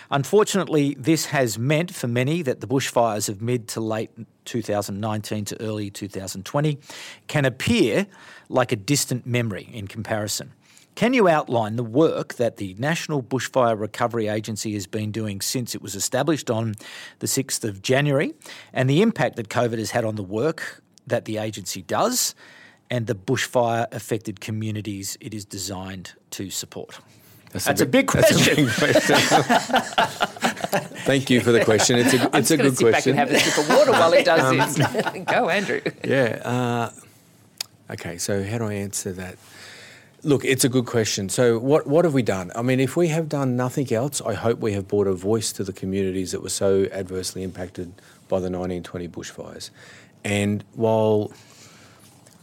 Unfortunately, 0.09 0.95
this 0.97 1.25
has 1.25 1.59
meant 1.59 1.93
for 1.93 2.07
many 2.07 2.41
that 2.41 2.61
the 2.61 2.67
bushfires 2.67 3.27
of 3.27 3.41
mid 3.41 3.67
to 3.69 3.81
late 3.81 4.11
2019 4.45 5.45
to 5.45 5.61
early 5.61 5.89
2020 5.89 6.79
can 7.27 7.45
appear 7.45 8.07
like 8.49 8.71
a 8.71 8.75
distant 8.75 9.25
memory 9.25 9.69
in 9.73 9.87
comparison. 9.87 10.53
Can 10.95 11.13
you 11.13 11.27
outline 11.27 11.77
the 11.77 11.83
work 11.83 12.35
that 12.35 12.57
the 12.57 12.75
National 12.77 13.23
Bushfire 13.23 13.79
Recovery 13.79 14.27
Agency 14.27 14.73
has 14.73 14.87
been 14.87 15.11
doing 15.11 15.41
since 15.41 15.73
it 15.73 15.81
was 15.81 15.95
established 15.95 16.49
on 16.51 16.75
the 17.19 17.27
6th 17.27 17.63
of 17.63 17.81
January 17.81 18.33
and 18.73 18.89
the 18.89 19.01
impact 19.01 19.35
that 19.37 19.49
COVID 19.49 19.77
has 19.77 19.91
had 19.91 20.05
on 20.05 20.15
the 20.15 20.23
work 20.23 20.83
that 21.07 21.25
the 21.25 21.37
agency 21.37 21.81
does 21.81 22.35
and 22.89 23.07
the 23.07 23.15
bushfire 23.15 23.87
affected 23.91 24.41
communities 24.41 25.17
it 25.21 25.33
is 25.33 25.45
designed 25.45 26.13
to 26.31 26.49
support? 26.49 26.99
That's, 27.51 27.65
that's 27.65 27.81
a, 27.81 27.85
big, 27.85 28.09
a 28.09 28.17
big 28.17 28.23
question. 28.23 28.51
A 28.51 28.55
big 28.55 28.73
question. 28.73 29.15
Thank 31.03 31.29
you 31.29 31.41
for 31.41 31.51
the 31.51 31.65
question. 31.65 31.99
It's 31.99 32.13
a, 32.13 32.29
it's 32.37 32.51
a 32.51 32.57
good 32.57 32.77
sit 32.77 32.89
question. 32.89 33.15
Back 33.15 33.29
and 33.29 33.31
have 33.31 33.31
a 33.31 33.39
sip 33.39 33.57
of 33.65 33.69
water 33.75 33.91
while 33.91 34.11
he 34.11 34.23
does 34.23 34.41
um, 34.41 34.57
this. 34.57 35.25
Go, 35.25 35.49
Andrew. 35.49 35.81
Yeah. 36.03 36.41
Uh, 36.45 37.93
okay. 37.93 38.17
So 38.17 38.43
how 38.43 38.57
do 38.57 38.65
I 38.65 38.73
answer 38.73 39.11
that? 39.13 39.37
Look, 40.23 40.45
it's 40.45 40.63
a 40.63 40.69
good 40.69 40.85
question. 40.85 41.29
So, 41.29 41.57
what, 41.57 41.87
what 41.87 42.05
have 42.05 42.13
we 42.13 42.21
done? 42.21 42.51
I 42.55 42.61
mean, 42.61 42.79
if 42.79 42.95
we 42.95 43.07
have 43.07 43.27
done 43.27 43.55
nothing 43.55 43.91
else, 43.91 44.21
I 44.21 44.35
hope 44.35 44.59
we 44.59 44.73
have 44.73 44.87
brought 44.87 45.07
a 45.07 45.13
voice 45.13 45.51
to 45.53 45.63
the 45.63 45.73
communities 45.73 46.31
that 46.31 46.43
were 46.43 46.49
so 46.49 46.83
adversely 46.91 47.41
impacted 47.41 47.87
by 48.29 48.37
the 48.37 48.51
1920 48.51 49.07
bushfires. 49.07 49.71
And 50.23 50.63
while, 50.73 51.33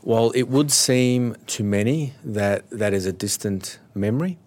while 0.00 0.32
it 0.32 0.48
would 0.48 0.72
seem 0.72 1.36
to 1.46 1.62
many 1.62 2.14
that 2.24 2.68
that 2.70 2.92
is 2.92 3.06
a 3.06 3.12
distant 3.12 3.78
memory, 3.94 4.38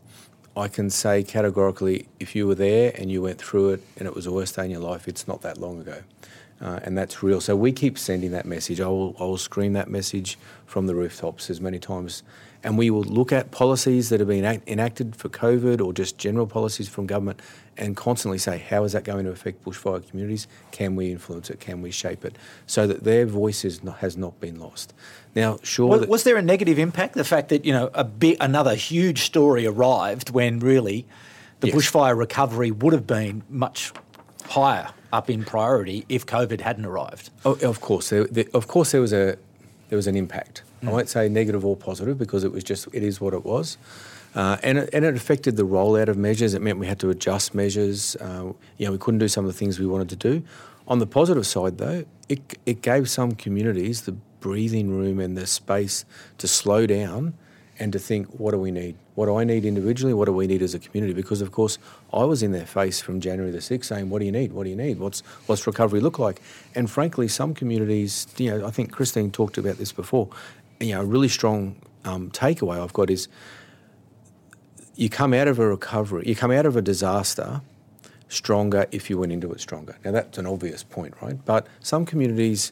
I 0.58 0.67
can 0.67 0.89
say 0.89 1.24
categorically 1.24 2.10
if 2.20 2.36
you 2.36 2.48
were 2.48 2.56
there 2.56 2.91
and 2.96 3.10
you 3.10 3.22
went 3.22 3.38
through 3.38 3.70
it 3.70 3.84
and 3.98 4.10
it 4.10 4.13
was 4.13 4.26
the 4.26 4.34
worst 4.34 4.58
day 4.58 4.65
in 4.65 4.72
your 4.72 4.82
life, 4.82 5.08
it's 5.08 5.26
not 5.26 5.41
that 5.44 5.58
long 5.58 5.80
ago. 5.80 6.04
Uh, 6.60 6.80
and 6.84 6.98
that's 6.98 7.24
real. 7.24 7.39
So 7.39 7.56
we 7.56 7.72
keep 7.72 7.98
sending 7.98 8.32
that 8.32 8.46
message. 8.46 8.82
I 8.82 8.88
will, 8.88 9.15
I 9.20 9.24
will 9.24 9.38
scream 9.38 9.72
that 9.74 9.89
message 9.89 10.38
from 10.65 10.86
the 10.86 10.94
rooftops 10.94 11.50
as 11.50 11.62
many 11.62 11.80
times. 11.80 12.24
And 12.63 12.78
we 12.78 12.89
will 12.91 13.04
look 13.04 13.32
at 13.32 13.52
policies 13.52 14.10
that 14.10 14.19
have 14.19 14.30
been 14.30 14.45
act- 14.45 14.67
enacted 14.67 15.15
for 15.15 15.30
COVID 15.30 15.84
or 15.84 15.93
just 15.93 16.17
general 16.17 16.45
policies 16.45 16.88
from 16.88 17.08
government 17.08 17.41
and 17.78 17.97
constantly 17.97 18.38
say, 18.38 18.60
how 18.60 18.84
is 18.84 18.91
that 18.91 19.04
going 19.04 19.26
to 19.26 19.32
affect 19.32 19.65
bushfire 19.65 20.08
communities? 20.08 20.47
Can 20.71 20.95
we 20.95 21.12
influence 21.12 21.50
it? 21.50 21.60
Can 21.60 21.82
we 21.82 21.89
shape 21.89 22.24
it? 22.24 22.36
So 22.67 22.86
that 22.86 23.04
their 23.04 23.26
voice 23.26 23.65
not, 23.82 23.97
has 24.00 24.15
not 24.15 24.39
been 24.39 24.60
lost. 24.60 24.93
Now, 25.36 25.58
sure. 25.63 25.88
Was, 25.88 26.08
was, 26.08 26.24
there 26.24 26.38
a 26.38 26.41
negative 26.41 26.78
impact? 26.78 27.15
The 27.15 27.24
fact 27.24 27.50
that, 27.50 27.65
you 27.65 27.74
know, 27.74 27.89
a 27.93 28.04
bit, 28.04 28.38
another 28.39 28.76
huge 28.76 29.24
story 29.24 29.65
arrived 29.65 30.30
when 30.30 30.60
really 30.60 31.06
the 31.62 31.67
yes. 31.67 31.76
bushfire 31.76 32.17
recovery 32.17 32.69
would 32.69 32.93
have 32.93 33.08
been 33.08 33.43
much 33.50 33.91
higher 34.45 34.89
up 35.13 35.30
in 35.30 35.43
priority 35.43 36.06
if 36.10 36.26
COVID 36.26 36.62
hadn't 36.62 36.86
arrived. 36.86 37.30
Oh, 37.45 37.54
of 37.62 37.82
course, 37.82 38.10
there, 38.10 38.26
there, 38.26 38.45
of 38.54 38.67
course, 38.67 38.91
there 38.91 39.02
was 39.02 39.13
a 39.13 39.38
there 39.89 39.97
was 39.97 40.08
an 40.08 40.15
impact. 40.15 40.63
Mm. 40.82 40.89
I 40.89 40.91
won't 40.91 41.10
say 41.10 41.30
negative 41.30 41.65
or 41.65 41.76
positive 41.76 42.17
because 42.17 42.44
it 42.44 42.52
was 42.52 42.63
just 42.63 42.88
it 42.94 43.04
is 43.04 43.22
what 43.22 43.34
it 43.34 43.46
was, 43.46 43.78
uh, 44.36 44.58
and 44.63 44.78
it, 44.80 44.89
and 44.94 45.06
it 45.06 45.15
affected 45.15 45.58
the 45.58 45.65
rollout 45.65 46.08
of 46.08 46.17
measures. 46.17 46.54
It 46.54 46.62
meant 46.62 46.80
we 46.80 46.88
had 46.88 47.00
to 47.00 47.10
adjust 47.10 47.54
measures. 47.54 48.15
Uh, 48.17 48.54
you 48.78 48.86
know, 48.86 48.91
we 48.91 48.98
couldn't 48.98 49.20
do 49.20 49.28
some 49.28 49.46
of 49.46 49.52
the 49.52 49.58
things 49.58 49.80
we 49.80 49.86
wanted 49.86 50.10
to 50.10 50.15
do. 50.15 50.44
On 50.88 51.00
the 51.00 51.08
positive 51.08 51.46
side, 51.46 51.78
though, 51.78 52.06
it 52.30 52.58
it 52.65 52.82
gave 52.82 53.10
some 53.10 53.34
communities 53.34 54.02
the 54.02 54.13
breathing 54.39 54.89
room 54.89 55.20
and 55.20 55.38
the 55.38 55.46
space 55.46 56.04
to 56.39 56.48
slow 56.48 56.88
down 56.88 57.34
and 57.82 57.94
to 57.94 58.00
think, 58.00 58.28
what 58.39 58.52
do 58.52 58.58
we 58.58 58.70
need? 58.70 58.96
What 59.15 59.26
do 59.26 59.38
I 59.38 59.44
need 59.44 59.65
individually? 59.65 60.13
What 60.13 60.26
do 60.26 60.34
we 60.34 60.46
need 60.46 60.62
as 60.62 60.76
a 60.76 60.80
community? 60.80 61.13
Because 61.13 61.41
of 61.41 61.52
course, 61.52 61.80
I 62.13 62.24
was 62.26 62.44
in 62.44 62.52
their 62.52 62.65
face 62.65 63.02
from 63.02 63.20
January 63.20 63.52
the 63.52 63.60
sixth, 63.60 63.89
saying, 63.89 64.10
"What 64.10 64.20
do 64.20 64.26
you 64.26 64.32
need? 64.32 64.54
What 64.54 64.65
do 64.65 64.70
you 64.70 64.76
need? 64.76 65.00
What's 65.00 65.22
what's 65.48 65.65
recovery 65.65 66.00
look 66.00 66.20
like?" 66.20 66.41
And 66.76 66.89
frankly, 66.89 67.28
some 67.28 67.54
communities, 67.54 68.28
you 68.38 68.52
know, 68.52 68.67
I 68.67 68.72
think 68.72 68.91
Christine 68.91 69.32
talked 69.32 69.58
about 69.58 69.78
this 69.78 69.91
before. 69.91 70.30
You 70.82 70.96
know, 70.96 71.02
a 71.02 71.06
really 71.06 71.30
strong 71.30 71.76
um, 72.04 72.32
takeaway 72.32 72.82
I've 72.82 72.94
got 72.94 73.10
is 73.10 73.28
you 74.96 75.10
come 75.10 75.34
out 75.34 75.48
of 75.48 75.60
a 75.60 75.67
recovery, 75.67 76.24
you 76.26 76.36
come 76.36 76.52
out 76.52 76.65
of 76.65 76.76
a 76.76 76.82
disaster 76.82 77.62
stronger 78.28 78.86
if 78.91 79.10
you 79.10 79.17
went 79.17 79.32
into 79.32 79.52
it 79.52 79.60
stronger. 79.60 79.98
Now 80.04 80.12
that's 80.12 80.38
an 80.38 80.48
obvious 80.48 80.84
point, 80.84 81.13
right? 81.22 81.38
But 81.46 81.67
some 81.82 82.06
communities 82.06 82.72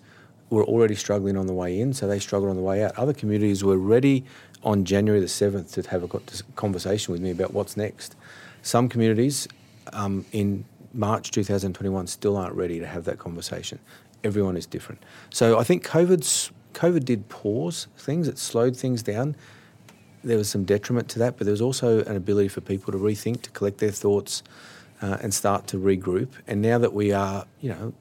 were 0.50 0.64
already 0.64 0.96
struggling 0.96 1.38
on 1.38 1.48
the 1.48 1.54
way 1.54 1.80
in, 1.80 1.94
so 1.94 2.08
they 2.08 2.20
struggled 2.20 2.50
on 2.50 2.56
the 2.56 2.64
way 2.64 2.84
out. 2.84 2.98
Other 2.98 3.14
communities 3.14 3.64
were 3.64 3.78
ready 3.78 4.26
on 4.64 4.84
January 4.84 5.20
the 5.20 5.28
7th 5.28 5.72
to 5.74 5.90
have 5.90 6.04
a 6.04 6.44
conversation 6.56 7.12
with 7.12 7.22
me 7.22 7.30
about 7.30 7.54
what's 7.54 7.78
next. 7.78 8.16
Some 8.62 8.90
communities 8.90 9.48
um, 9.94 10.26
in 10.32 10.66
March 10.94 11.32
2021 11.32 12.08
still 12.08 12.36
aren't 12.36 12.56
ready 12.56 12.80
to 12.80 12.88
have 12.88 13.06
that 13.06 13.20
conversation. 13.20 13.80
Everyone 14.24 14.58
is 14.58 14.66
different. 14.66 15.02
So 15.30 15.60
I 15.60 15.64
think 15.64 15.86
COVID's, 15.86 16.52
COVID 16.74 17.06
did 17.06 17.28
pause 17.30 17.88
things, 17.98 18.28
it 18.28 18.38
slowed 18.38 18.76
things 18.76 19.04
down. 19.04 19.36
There 20.24 20.38
was 20.38 20.50
some 20.50 20.66
detriment 20.66 21.10
to 21.10 21.20
that, 21.20 21.38
but 21.38 21.46
there 21.46 21.52
was 21.52 21.62
also 21.62 22.04
an 22.04 22.16
ability 22.16 22.50
for 22.50 22.62
people 22.62 22.92
to 22.92 22.98
rethink, 22.98 23.42
to 23.44 23.50
collect 23.52 23.78
their 23.78 23.92
thoughts, 23.92 24.44
uh, 25.02 25.18
and 25.22 25.34
start 25.34 25.68
to 25.68 25.78
regroup. 25.78 26.30
And 26.48 26.62
now 26.62 26.78
that 26.78 26.94
we 26.94 27.14
are, 27.14 27.46
you 27.62 27.70
know, 27.70 27.94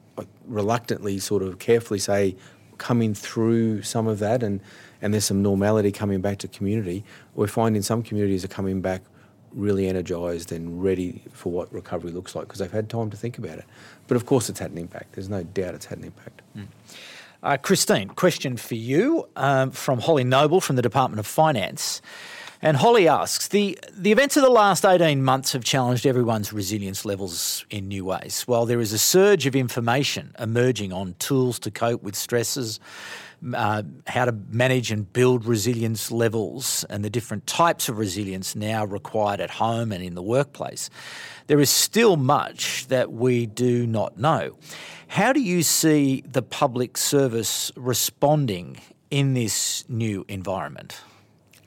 reluctantly, 0.45 1.19
sort 1.19 1.43
of 1.43 1.59
carefully 1.59 1.99
say, 1.99 2.35
coming 2.77 3.13
through 3.13 3.81
some 3.83 4.07
of 4.07 4.19
that 4.19 4.41
and 4.41 4.61
and 5.01 5.13
there's 5.13 5.25
some 5.25 5.41
normality 5.41 5.91
coming 5.91 6.19
back 6.19 6.39
to 6.39 6.47
community, 6.49 7.05
we're 7.35 7.47
finding 7.47 7.81
some 7.81 8.03
communities 8.03 8.43
are 8.43 8.49
coming 8.49 8.81
back 8.81 9.01
really 9.53 9.87
energised 9.87 10.51
and 10.51 10.83
ready 10.83 11.23
for 11.31 11.51
what 11.51 11.71
recovery 11.73 12.11
looks 12.11 12.35
like 12.35 12.47
because 12.47 12.59
they've 12.59 12.71
had 12.71 12.89
time 12.89 13.09
to 13.09 13.17
think 13.17 13.37
about 13.37 13.57
it. 13.57 13.65
But 14.07 14.17
of 14.17 14.25
course, 14.25 14.49
it's 14.49 14.59
had 14.59 14.71
an 14.71 14.77
impact. 14.77 15.13
There's 15.13 15.29
no 15.29 15.43
doubt 15.43 15.73
it's 15.73 15.85
had 15.85 15.99
an 15.99 16.03
impact. 16.05 16.41
Mm. 16.57 16.67
Uh, 17.41 17.55
Christine, 17.55 18.09
question 18.09 18.57
for 18.57 18.75
you 18.75 19.25
um, 19.37 19.71
from 19.71 19.99
Holly 19.99 20.25
Noble 20.25 20.59
from 20.59 20.75
the 20.75 20.81
Department 20.81 21.21
of 21.21 21.27
Finance. 21.27 22.01
And 22.61 22.75
Holly 22.75 23.07
asks 23.07 23.47
the, 23.47 23.79
the 23.93 24.11
events 24.11 24.35
of 24.35 24.43
the 24.43 24.49
last 24.49 24.83
18 24.83 25.23
months 25.23 25.53
have 25.53 25.63
challenged 25.63 26.05
everyone's 26.05 26.51
resilience 26.51 27.05
levels 27.05 27.65
in 27.69 27.87
new 27.87 28.03
ways. 28.03 28.43
While 28.47 28.65
there 28.65 28.81
is 28.81 28.91
a 28.91 28.99
surge 28.99 29.45
of 29.45 29.55
information 29.55 30.35
emerging 30.37 30.91
on 30.91 31.15
tools 31.19 31.57
to 31.59 31.71
cope 31.71 32.03
with 32.03 32.17
stresses, 32.17 32.81
uh, 33.53 33.83
how 34.07 34.25
to 34.25 34.33
manage 34.49 34.91
and 34.91 35.11
build 35.13 35.45
resilience 35.45 36.11
levels 36.11 36.83
and 36.89 37.05
the 37.05 37.09
different 37.09 37.47
types 37.47 37.87
of 37.87 37.97
resilience 37.97 38.57
now 38.57 38.83
required 38.83 39.39
at 39.39 39.51
home 39.51 39.93
and 39.93 40.03
in 40.03 40.15
the 40.15 40.21
workplace, 40.21 40.89
there 41.47 41.61
is 41.61 41.69
still 41.69 42.17
much 42.17 42.87
that 42.87 43.13
we 43.13 43.45
do 43.45 43.87
not 43.87 44.17
know. 44.17 44.57
How 45.07 45.31
do 45.31 45.39
you 45.39 45.63
see 45.63 46.25
the 46.27 46.41
public 46.41 46.97
service 46.97 47.71
responding 47.77 48.81
in 49.09 49.33
this 49.33 49.87
new 49.87 50.25
environment? 50.27 50.99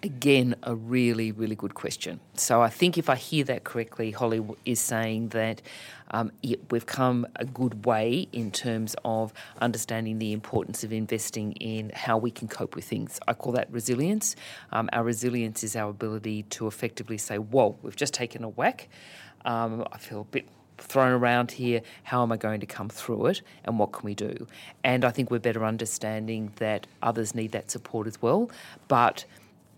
Again, 0.05 0.57
a 0.65 0.75
really, 0.75 1.31
really 1.31 1.55
good 1.55 1.75
question. 1.75 2.19
So 2.35 2.61
I 2.61 2.71
think 2.71 2.99
if 2.99 3.09
I 3.09 3.15
hear 3.15 3.45
that 3.45 3.63
correctly, 3.63 4.11
Holly 4.11 4.45
is 4.65 4.81
saying 4.81 5.29
that 5.29 5.63
um, 6.11 6.33
we've 6.73 6.87
come 6.87 7.25
a 7.37 7.45
good 7.45 7.87
way 7.87 8.27
in 8.33 8.51
terms 8.51 8.97
of 9.05 9.33
understanding 9.61 10.19
the 10.19 10.33
importance 10.33 10.83
of 10.83 10.93
investing 10.93 11.53
in 11.53 11.93
how 11.95 12.19
we 12.19 12.33
can 12.33 12.49
cope 12.49 12.75
with 12.75 12.85
things. 12.85 13.21
I 13.29 13.35
call 13.35 13.53
that 13.53 13.71
resilience. 13.71 14.35
Um, 14.73 14.91
our 14.93 15.05
resilience 15.05 15.63
is 15.63 15.77
our 15.77 15.91
ability 15.91 16.43
to 16.51 16.67
effectively 16.67 17.17
say, 17.17 17.39
whoa, 17.39 17.77
we've 17.83 17.95
just 17.95 18.13
taken 18.13 18.43
a 18.43 18.49
whack. 18.49 18.89
Um, 19.45 19.87
I 19.93 19.99
feel 19.99 20.23
a 20.23 20.25
bit 20.25 20.49
thrown 20.79 21.13
around 21.13 21.53
here. 21.53 21.81
How 22.03 22.25
am 22.25 22.33
I 22.33 22.37
going 22.37 22.59
to 22.59 22.67
come 22.67 22.89
through 22.89 23.27
it? 23.27 23.43
And 23.65 23.79
what 23.79 23.93
can 23.93 24.05
we 24.05 24.17
do? 24.17 24.49
And 24.83 25.05
I 25.05 25.11
think 25.11 25.31
we're 25.31 25.39
better 25.39 25.65
understanding 25.65 26.53
that 26.57 26.89
others 27.03 27.37
need 27.37 27.53
that 27.53 27.71
support 27.71 28.09
as 28.09 28.21
well. 28.21 28.51
But 28.89 29.25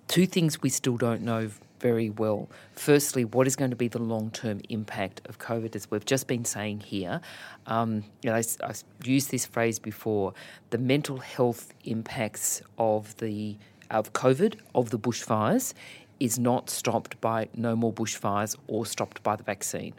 two 0.08 0.26
things 0.26 0.62
we 0.62 0.68
still 0.68 0.96
don't 0.96 1.22
know 1.22 1.50
very 1.80 2.08
well. 2.08 2.48
Firstly, 2.72 3.26
what 3.26 3.46
is 3.46 3.56
going 3.56 3.70
to 3.70 3.76
be 3.76 3.88
the 3.88 3.98
long 3.98 4.30
term 4.30 4.60
impact 4.70 5.20
of 5.26 5.38
COVID, 5.38 5.76
as 5.76 5.90
we've 5.90 6.04
just 6.04 6.26
been 6.26 6.44
saying 6.44 6.80
here? 6.80 7.20
Um, 7.66 8.04
you 8.22 8.30
know, 8.30 8.36
I, 8.36 8.42
I 8.62 8.72
used 9.04 9.30
this 9.30 9.44
phrase 9.44 9.78
before 9.78 10.32
the 10.70 10.78
mental 10.78 11.18
health 11.18 11.74
impacts 11.84 12.62
of 12.78 13.16
the 13.18 13.58
of 13.90 14.14
COVID, 14.14 14.56
of 14.74 14.90
the 14.90 14.98
bushfires, 14.98 15.74
is 16.20 16.38
not 16.38 16.70
stopped 16.70 17.20
by 17.20 17.48
no 17.54 17.76
more 17.76 17.92
bushfires 17.92 18.56
or 18.66 18.86
stopped 18.86 19.22
by 19.22 19.36
the 19.36 19.42
vaccine. 19.42 19.94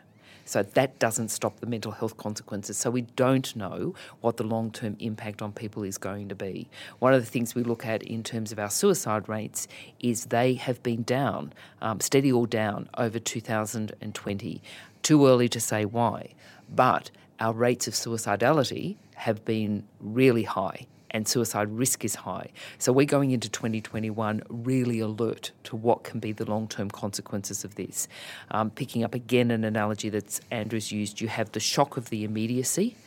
So 0.45 0.63
that 0.63 0.99
doesn't 0.99 1.29
stop 1.29 1.59
the 1.59 1.65
mental 1.65 1.91
health 1.91 2.17
consequences. 2.17 2.77
So 2.77 2.91
we 2.91 3.01
don't 3.01 3.55
know 3.55 3.95
what 4.21 4.37
the 4.37 4.43
long 4.43 4.71
term 4.71 4.95
impact 4.99 5.41
on 5.41 5.51
people 5.51 5.83
is 5.83 5.97
going 5.97 6.29
to 6.29 6.35
be. 6.35 6.69
One 6.99 7.13
of 7.13 7.21
the 7.23 7.29
things 7.29 7.55
we 7.55 7.63
look 7.63 7.85
at 7.85 8.03
in 8.03 8.23
terms 8.23 8.51
of 8.51 8.59
our 8.59 8.69
suicide 8.69 9.27
rates 9.27 9.67
is 9.99 10.25
they 10.25 10.53
have 10.53 10.81
been 10.83 11.03
down, 11.03 11.51
um, 11.81 11.99
steady 11.99 12.31
or 12.31 12.47
down 12.47 12.89
over 12.97 13.19
2020. 13.19 14.61
Too 15.01 15.27
early 15.27 15.49
to 15.49 15.59
say 15.59 15.85
why, 15.85 16.33
but 16.73 17.11
our 17.39 17.53
rates 17.53 17.87
of 17.87 17.93
suicidality 17.93 18.95
have 19.15 19.43
been 19.45 19.83
really 19.99 20.43
high 20.43 20.87
and 21.15 21.25
suicide 21.25 21.69
risk 21.69 22.03
is 22.03 22.13
high. 22.13 22.49
So 22.77 22.91
we're 22.91 23.05
going 23.05 23.31
into 23.31 23.47
2021 23.47 24.43
really 24.49 24.99
alert 24.99 25.53
to 25.63 25.77
what 25.77 26.03
can 26.03 26.19
be 26.19 26.33
the 26.33 26.43
long 26.43 26.67
term 26.67 26.91
consequences 26.91 27.63
of 27.63 27.75
this. 27.75 28.09
Um, 28.51 28.69
picking 28.69 29.01
up 29.01 29.15
again 29.15 29.49
an 29.49 29.63
analogy 29.63 30.09
that 30.09 30.41
Andrew's 30.51 30.91
used, 30.91 31.21
you 31.21 31.29
have 31.29 31.53
the 31.53 31.61
shock 31.61 31.95
of 31.95 32.09
the 32.09 32.25
immediacy 32.25 32.97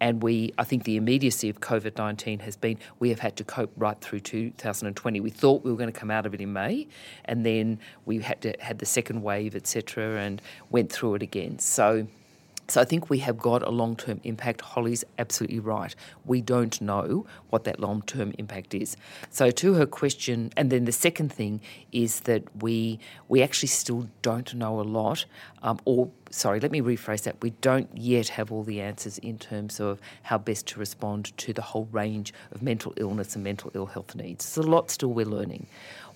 And 0.00 0.20
we, 0.24 0.52
I 0.58 0.64
think 0.64 0.82
the 0.82 0.96
immediacy 0.96 1.48
of 1.48 1.60
COVID 1.60 1.96
19 1.96 2.40
has 2.40 2.56
been 2.56 2.78
we 2.98 3.10
have 3.10 3.20
had 3.20 3.36
to 3.36 3.44
cope 3.44 3.70
right 3.76 4.00
through 4.00 4.20
2020. 4.20 5.20
We 5.20 5.30
thought 5.30 5.62
we 5.62 5.70
were 5.70 5.76
going 5.76 5.92
to 5.92 6.00
come 6.00 6.10
out 6.10 6.26
of 6.26 6.34
it 6.34 6.40
in 6.40 6.52
May, 6.52 6.88
and 7.26 7.46
then 7.46 7.78
we 8.04 8.18
had 8.18 8.40
to 8.40 8.56
had 8.58 8.80
the 8.80 8.86
second 8.86 9.22
wave, 9.22 9.54
etc., 9.54 10.18
and 10.18 10.42
went 10.70 10.90
through 10.90 11.14
it 11.14 11.22
again. 11.22 11.60
So 11.60 12.08
so 12.72 12.80
I 12.80 12.86
think 12.86 13.10
we 13.10 13.18
have 13.18 13.36
got 13.36 13.62
a 13.62 13.68
long 13.68 13.96
term 13.96 14.18
impact. 14.24 14.62
Holly's 14.62 15.04
absolutely 15.18 15.58
right. 15.58 15.94
We 16.24 16.40
don't 16.40 16.80
know 16.80 17.26
what 17.50 17.64
that 17.64 17.78
long 17.78 18.00
term 18.00 18.32
impact 18.38 18.72
is. 18.72 18.96
So 19.28 19.50
to 19.50 19.74
her 19.74 19.84
question, 19.84 20.50
and 20.56 20.72
then 20.72 20.86
the 20.86 20.92
second 20.92 21.30
thing 21.30 21.60
is 21.92 22.20
that 22.20 22.44
we 22.62 22.98
we 23.28 23.42
actually 23.42 23.68
still 23.68 24.08
don't 24.22 24.54
know 24.54 24.80
a 24.80 24.88
lot, 25.00 25.26
um, 25.62 25.80
or 25.84 26.10
sorry, 26.30 26.60
let 26.60 26.70
me 26.70 26.80
rephrase 26.80 27.24
that. 27.24 27.42
We 27.42 27.50
don't 27.60 27.90
yet 27.94 28.28
have 28.28 28.50
all 28.50 28.62
the 28.62 28.80
answers 28.80 29.18
in 29.18 29.38
terms 29.38 29.78
of 29.78 30.00
how 30.22 30.38
best 30.38 30.66
to 30.68 30.80
respond 30.80 31.36
to 31.36 31.52
the 31.52 31.60
whole 31.60 31.88
range 31.92 32.32
of 32.52 32.62
mental 32.62 32.94
illness 32.96 33.34
and 33.34 33.44
mental 33.44 33.70
ill 33.74 33.84
health 33.84 34.14
needs. 34.14 34.54
There's 34.54 34.66
a 34.66 34.70
lot 34.70 34.90
still 34.90 35.12
we're 35.12 35.26
learning. 35.26 35.66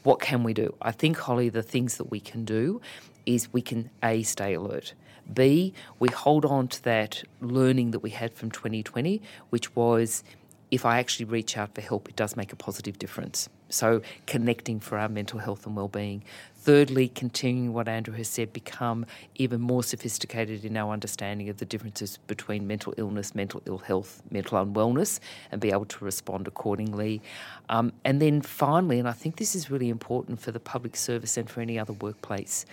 What 0.05 0.21
can 0.21 0.43
we 0.43 0.55
do? 0.55 0.75
I 0.81 0.93
think, 0.93 1.19
Holly, 1.19 1.51
the 1.51 1.63
things 1.63 1.99
that 1.99 2.11
we 2.11 2.21
can 2.21 2.47
do 2.47 2.81
is 3.27 3.53
we 3.53 3.61
can 3.61 3.91
A, 4.03 4.23
stay 4.23 4.55
alert. 4.55 4.95
B, 5.33 5.75
we 5.99 6.09
hold 6.09 6.45
on 6.45 6.69
to 6.69 6.83
that 6.85 7.25
learning 7.41 7.91
that 7.93 8.01
we 8.01 8.11
had 8.11 8.35
from 8.35 8.51
2020, 8.51 9.21
which 9.51 9.75
was 9.75 10.23
if 10.71 10.85
I 10.85 10.99
actually 10.99 11.27
reach 11.27 11.57
out 11.57 11.75
for 11.75 11.81
help, 11.81 12.09
it 12.09 12.17
does 12.17 12.37
make 12.37 12.53
a 12.53 12.57
positive 12.57 12.99
difference. 12.99 13.49
So, 13.69 14.03
connecting 14.27 14.79
for 14.79 14.99
our 14.99 15.09
mental 15.09 15.39
health 15.39 15.67
and 15.67 15.77
well-being. 15.77 16.23
Thirdly, 16.55 17.09
continuing 17.09 17.73
what 17.73 17.89
Andrew 17.89 18.15
has 18.15 18.29
said, 18.29 18.53
become 18.53 19.07
even 19.37 19.61
more 19.61 19.83
sophisticated 19.83 20.65
in 20.65 20.77
our 20.77 20.93
understanding 20.93 21.49
of 21.49 21.59
the 21.59 21.65
differences 21.65 22.19
between 22.27 22.67
mental 22.67 22.95
illness, 22.97 23.35
mental 23.35 23.63
ill 23.67 23.79
health, 23.79 24.23
mental 24.31 24.65
unwellness, 24.65 25.21
and 25.51 25.61
be 25.61 25.71
able 25.71 25.85
to 25.85 26.05
respond 26.05 26.49
accordingly. 26.49 27.23
Um, 27.69 27.93
and 28.05 28.21
then 28.21 28.41
finally, 28.41 28.99
and 28.99 29.09
I 29.09 29.13
think 29.13 29.37
this 29.37 29.55
is 29.55 29.71
really 29.71 29.89
important 29.89 30.41
for 30.41 30.51
the 30.53 30.61
public 30.61 30.97
service 30.97 31.37
and 31.37 31.49
for 31.49 31.61
any 31.61 31.79
other 31.79 31.93
workplace, 31.93 32.67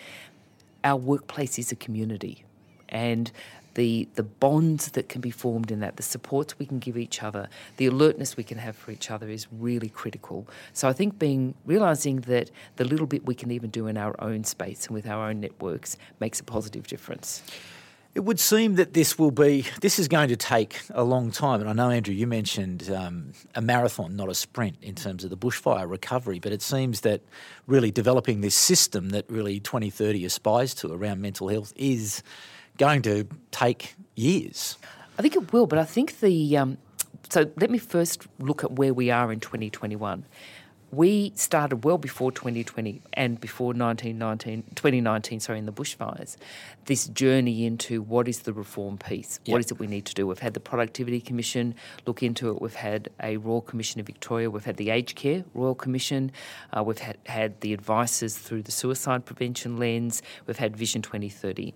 our 0.83 0.97
workplace 0.97 1.57
is 1.57 1.71
a 1.71 1.75
community. 1.75 2.45
And 2.89 3.31
the 3.75 4.07
the 4.13 4.23
bonds 4.23 4.91
that 4.91 5.09
can 5.09 5.21
be 5.21 5.31
formed 5.31 5.71
in 5.71 5.79
that, 5.79 5.97
the 5.97 6.03
supports 6.03 6.59
we 6.59 6.65
can 6.65 6.79
give 6.79 6.97
each 6.97 7.23
other, 7.23 7.49
the 7.77 7.87
alertness 7.87 8.37
we 8.37 8.43
can 8.43 8.57
have 8.59 8.75
for 8.75 8.91
each 8.91 9.09
other 9.09 9.29
is 9.29 9.47
really 9.51 9.89
critical. 9.89 10.47
So 10.73 10.87
I 10.87 10.93
think 10.93 11.17
being 11.17 11.55
realizing 11.65 12.21
that 12.21 12.51
the 12.75 12.85
little 12.85 13.07
bit 13.07 13.25
we 13.25 13.35
can 13.35 13.51
even 13.51 13.69
do 13.69 13.87
in 13.87 13.97
our 13.97 14.15
own 14.19 14.43
space 14.43 14.85
and 14.87 14.93
with 14.93 15.07
our 15.07 15.29
own 15.29 15.39
networks 15.39 15.97
makes 16.19 16.39
a 16.39 16.43
positive 16.43 16.87
difference. 16.87 17.41
It 18.15 18.23
would 18.25 18.39
seem 18.39 18.75
that 18.75 18.93
this 18.93 19.17
will 19.17 19.31
be 19.31 19.65
this 19.81 19.97
is 19.97 20.07
going 20.07 20.29
to 20.29 20.35
take 20.35 20.79
a 20.91 21.03
long 21.03 21.31
time, 21.31 21.61
and 21.61 21.69
I 21.69 21.73
know 21.73 21.89
Andrew, 21.89 22.13
you 22.13 22.27
mentioned 22.27 22.91
um, 22.91 23.33
a 23.55 23.61
marathon, 23.61 24.15
not 24.15 24.29
a 24.29 24.35
sprint, 24.35 24.77
in 24.83 24.93
terms 24.93 25.23
of 25.23 25.31
the 25.31 25.37
bushfire 25.37 25.89
recovery. 25.89 26.37
But 26.37 26.51
it 26.51 26.61
seems 26.61 27.01
that 27.01 27.21
really 27.65 27.89
developing 27.89 28.41
this 28.41 28.53
system 28.53 29.09
that 29.09 29.25
really 29.29 29.59
2030 29.59 30.25
aspires 30.25 30.75
to 30.75 30.93
around 30.93 31.21
mental 31.21 31.47
health 31.47 31.73
is 31.75 32.21
going 32.77 33.01
to 33.03 33.27
take 33.49 33.95
years. 34.15 34.77
I 35.17 35.23
think 35.23 35.35
it 35.35 35.51
will, 35.51 35.65
but 35.65 35.79
I 35.79 35.85
think 35.85 36.19
the 36.19 36.57
um, 36.57 36.77
so 37.29 37.49
let 37.57 37.71
me 37.71 37.79
first 37.79 38.27
look 38.37 38.63
at 38.63 38.73
where 38.73 38.93
we 38.93 39.09
are 39.09 39.31
in 39.31 39.39
2021 39.39 40.23
we 40.93 41.33
started 41.35 41.83
well 41.83 41.97
before 41.97 42.31
2020 42.31 43.01
and 43.13 43.41
before 43.41 43.67
1919, 43.67 44.63
2019, 44.75 45.39
sorry, 45.39 45.57
in 45.57 45.65
the 45.65 45.71
bushfires, 45.71 46.37
this 46.85 47.07
journey 47.07 47.65
into 47.65 48.01
what 48.01 48.27
is 48.27 48.41
the 48.41 48.53
reform 48.53 48.97
piece? 48.97 49.39
Yep. 49.45 49.53
What 49.53 49.59
is 49.59 49.71
it 49.71 49.79
we 49.79 49.87
need 49.87 50.05
to 50.05 50.13
do? 50.13 50.27
We've 50.27 50.37
had 50.37 50.53
the 50.53 50.59
Productivity 50.59 51.19
Commission 51.19 51.73
look 52.05 52.21
into 52.21 52.51
it. 52.51 52.61
We've 52.61 52.75
had 52.75 53.09
a 53.21 53.37
Royal 53.37 53.61
Commission 53.61 53.99
of 54.01 54.05
Victoria. 54.05 54.51
We've 54.51 54.65
had 54.65 54.77
the 54.77 54.91
Aged 54.91 55.15
Care 55.15 55.43
Royal 55.55 55.75
Commission. 55.75 56.31
Uh, 56.71 56.83
we've 56.83 56.99
had, 56.99 57.17
had 57.25 57.61
the 57.61 57.73
advices 57.73 58.37
through 58.37 58.61
the 58.61 58.71
suicide 58.71 59.25
prevention 59.25 59.77
lens. 59.77 60.21
We've 60.45 60.57
had 60.57 60.77
Vision 60.77 61.01
2030 61.01 61.73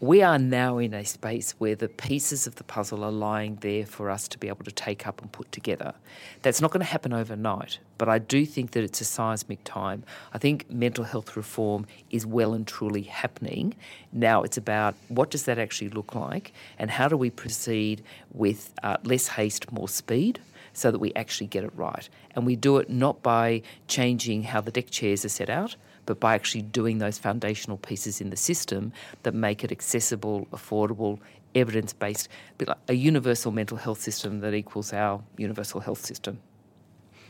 we 0.00 0.22
are 0.22 0.38
now 0.38 0.76
in 0.76 0.92
a 0.92 1.04
space 1.04 1.54
where 1.58 1.74
the 1.74 1.88
pieces 1.88 2.46
of 2.46 2.56
the 2.56 2.64
puzzle 2.64 3.02
are 3.02 3.10
lying 3.10 3.56
there 3.62 3.86
for 3.86 4.10
us 4.10 4.28
to 4.28 4.38
be 4.38 4.48
able 4.48 4.64
to 4.64 4.70
take 4.70 5.06
up 5.06 5.22
and 5.22 5.32
put 5.32 5.50
together. 5.50 5.94
That's 6.42 6.60
not 6.60 6.70
going 6.70 6.80
to 6.80 6.86
happen 6.86 7.14
overnight, 7.14 7.78
but 7.96 8.06
I 8.08 8.18
do 8.18 8.44
think 8.44 8.72
that 8.72 8.84
it's 8.84 9.00
a 9.00 9.06
seismic 9.06 9.64
time. 9.64 10.04
I 10.34 10.38
think 10.38 10.70
mental 10.70 11.04
health 11.04 11.34
reform 11.34 11.86
is 12.10 12.26
well 12.26 12.52
and 12.52 12.66
truly 12.66 13.02
happening. 13.02 13.74
Now 14.12 14.42
it's 14.42 14.58
about 14.58 14.94
what 15.08 15.30
does 15.30 15.44
that 15.44 15.58
actually 15.58 15.88
look 15.88 16.14
like 16.14 16.52
and 16.78 16.90
how 16.90 17.08
do 17.08 17.16
we 17.16 17.30
proceed 17.30 18.02
with 18.34 18.74
uh, 18.82 18.98
less 19.02 19.28
haste, 19.28 19.72
more 19.72 19.88
speed 19.88 20.40
so 20.74 20.90
that 20.90 20.98
we 20.98 21.14
actually 21.14 21.46
get 21.46 21.64
it 21.64 21.72
right. 21.74 22.06
And 22.34 22.44
we 22.44 22.54
do 22.54 22.76
it 22.76 22.90
not 22.90 23.22
by 23.22 23.62
changing 23.88 24.42
how 24.42 24.60
the 24.60 24.70
deck 24.70 24.90
chairs 24.90 25.24
are 25.24 25.30
set 25.30 25.48
out, 25.48 25.74
but 26.06 26.20
by 26.20 26.34
actually 26.34 26.62
doing 26.62 26.98
those 26.98 27.18
foundational 27.18 27.76
pieces 27.76 28.20
in 28.20 28.30
the 28.30 28.36
system 28.36 28.92
that 29.24 29.34
make 29.34 29.62
it 29.62 29.70
accessible, 29.70 30.46
affordable, 30.52 31.18
evidence 31.54 31.92
based, 31.92 32.28
like 32.60 32.76
a 32.88 32.94
universal 32.94 33.50
mental 33.50 33.76
health 33.76 34.00
system 34.00 34.40
that 34.40 34.54
equals 34.54 34.92
our 34.92 35.22
universal 35.36 35.80
health 35.80 36.04
system. 36.04 36.38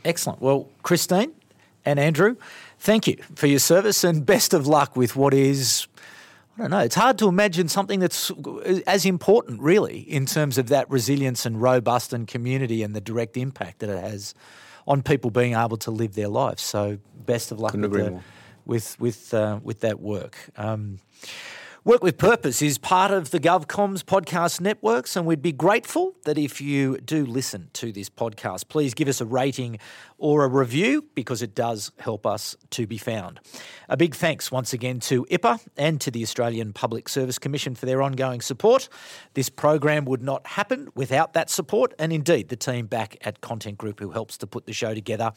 Excellent. 0.05 0.41
Well, 0.41 0.69
Christine 0.83 1.33
and 1.85 1.99
Andrew, 1.99 2.37
thank 2.79 3.07
you 3.07 3.17
for 3.35 3.47
your 3.47 3.59
service 3.59 4.05
and 4.05 4.25
best 4.25 4.55
of 4.55 4.67
luck 4.67 4.97
with 4.97 5.17
what 5.17 5.35
is. 5.35 5.89
I 6.57 6.63
don't 6.63 6.71
know. 6.71 6.79
It's 6.79 6.95
hard 6.95 7.19
to 7.19 7.29
imagine 7.29 7.69
something 7.69 8.01
that's 8.01 8.33
as 8.87 9.05
important, 9.05 9.61
really, 9.61 9.99
in 10.01 10.25
terms 10.25 10.57
of 10.57 10.69
that 10.69 10.91
resilience 10.91 11.45
and 11.45 11.61
robust 11.61 12.15
and 12.15 12.27
community 12.27 12.83
and 12.83 12.97
the 12.97 13.01
direct 13.01 13.37
impact 13.37 13.81
that 13.81 13.91
it 13.91 14.01
has 14.01 14.35
on 14.87 15.03
people 15.03 15.31
being 15.31 15.55
able 15.55 15.77
to 15.77 15.91
live 15.91 16.15
their 16.15 16.29
lives. 16.29 16.63
So, 16.63 16.99
best 17.27 17.53
of 17.53 17.61
luck 17.61 17.73
Couldn't 17.73 17.91
with, 17.91 18.05
the, 18.07 18.21
with 18.67 18.99
with 19.01 19.33
uh, 19.33 19.61
with 19.63 19.81
that 19.81 20.01
work. 20.01 20.37
Um, 20.57 20.99
Work 21.87 22.03
with 22.03 22.19
Purpose 22.19 22.63
is 22.63 22.79
part 22.79 23.13
of 23.13 23.31
the 23.31 23.39
GovComms 23.39 24.03
podcast 24.03 24.61
networks, 24.61 25.15
and 25.15 25.25
we'd 25.25 25.41
be 25.41 25.53
grateful 25.53 26.17
that 26.25 26.37
if 26.37 26.61
you 26.61 26.99
do 26.99 27.25
listen 27.25 27.71
to 27.75 27.93
this 27.93 28.11
podcast, 28.11 28.67
please 28.67 28.93
give 28.93 29.07
us 29.07 29.21
a 29.21 29.25
rating 29.25 29.79
or 30.19 30.45
a 30.45 30.49
review 30.49 31.05
because 31.15 31.43
it 31.43 31.55
does 31.55 31.93
help 31.99 32.27
us 32.27 32.57
to 32.71 32.87
be 32.87 32.99
found. 32.99 33.41
A 33.89 33.97
big 33.97 34.15
thanks 34.15 34.51
once 34.51 34.73
again 34.73 34.99
to 35.01 35.25
IPAA 35.27 35.67
and 35.77 36.01
to 36.01 36.11
the 36.11 36.23
Australian 36.23 36.73
Public 36.73 37.09
Service 37.09 37.39
Commission 37.39 37.75
for 37.75 37.87
their 37.87 38.03
ongoing 38.03 38.41
support. 38.41 38.89
This 39.35 39.49
program 39.49 40.05
would 40.07 40.23
not 40.23 40.47
happen 40.47 40.89
without 40.95 41.35
that 41.35 41.51
support, 41.51 41.95
and 41.99 42.13
indeed 42.13 42.49
the 42.49 42.57
team 42.57 42.87
back 42.87 43.17
at 43.23 43.41
Content 43.41 43.79
Group 43.79 44.01
who 44.01 44.11
helps 44.11 44.39
to 44.39 44.47
put 44.47 44.67
the 44.67 44.73
show 44.73 44.95
together 44.95 45.33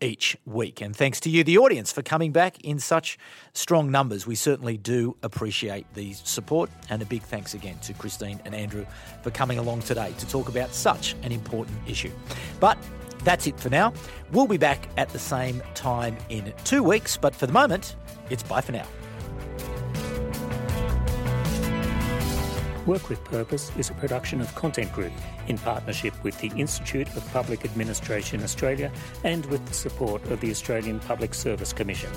each 0.00 0.36
week. 0.46 0.80
And 0.80 0.96
thanks 0.96 1.20
to 1.20 1.30
you, 1.30 1.44
the 1.44 1.58
audience, 1.58 1.92
for 1.92 2.02
coming 2.02 2.32
back 2.32 2.60
in 2.64 2.78
such 2.78 3.18
strong 3.52 3.90
numbers. 3.90 4.26
We 4.26 4.34
certainly 4.34 4.78
do 4.78 5.16
appreciate 5.22 5.86
the 5.94 6.14
support, 6.14 6.70
and 6.88 7.02
a 7.02 7.06
big 7.06 7.22
thanks 7.22 7.54
again 7.54 7.78
to 7.80 7.92
Christine 7.92 8.40
and 8.44 8.54
Andrew 8.54 8.86
for 9.22 9.30
coming 9.30 9.58
along 9.58 9.82
today 9.82 10.14
to 10.18 10.26
talk 10.28 10.48
about 10.48 10.74
such 10.74 11.14
an 11.22 11.32
important 11.32 11.76
issue. 11.86 12.10
But 12.58 12.78
that's 13.24 13.46
it 13.46 13.58
for 13.58 13.70
now. 13.70 13.92
We'll 14.32 14.46
be 14.46 14.58
back 14.58 14.88
at 14.96 15.10
the 15.10 15.18
same 15.18 15.62
time 15.74 16.16
in 16.28 16.52
two 16.64 16.82
weeks, 16.82 17.16
but 17.16 17.34
for 17.34 17.46
the 17.46 17.52
moment, 17.52 17.96
it's 18.30 18.42
bye 18.42 18.60
for 18.60 18.72
now. 18.72 18.86
Work 22.86 23.08
with 23.08 23.22
Purpose 23.22 23.70
is 23.76 23.90
a 23.90 23.94
production 23.94 24.40
of 24.40 24.52
Content 24.56 24.92
Group 24.92 25.12
in 25.46 25.56
partnership 25.56 26.14
with 26.24 26.36
the 26.40 26.48
Institute 26.56 27.06
of 27.14 27.24
Public 27.32 27.64
Administration 27.64 28.42
Australia 28.42 28.90
and 29.22 29.46
with 29.46 29.64
the 29.66 29.74
support 29.74 30.24
of 30.24 30.40
the 30.40 30.50
Australian 30.50 30.98
Public 30.98 31.32
Service 31.32 31.72
Commission. 31.72 32.10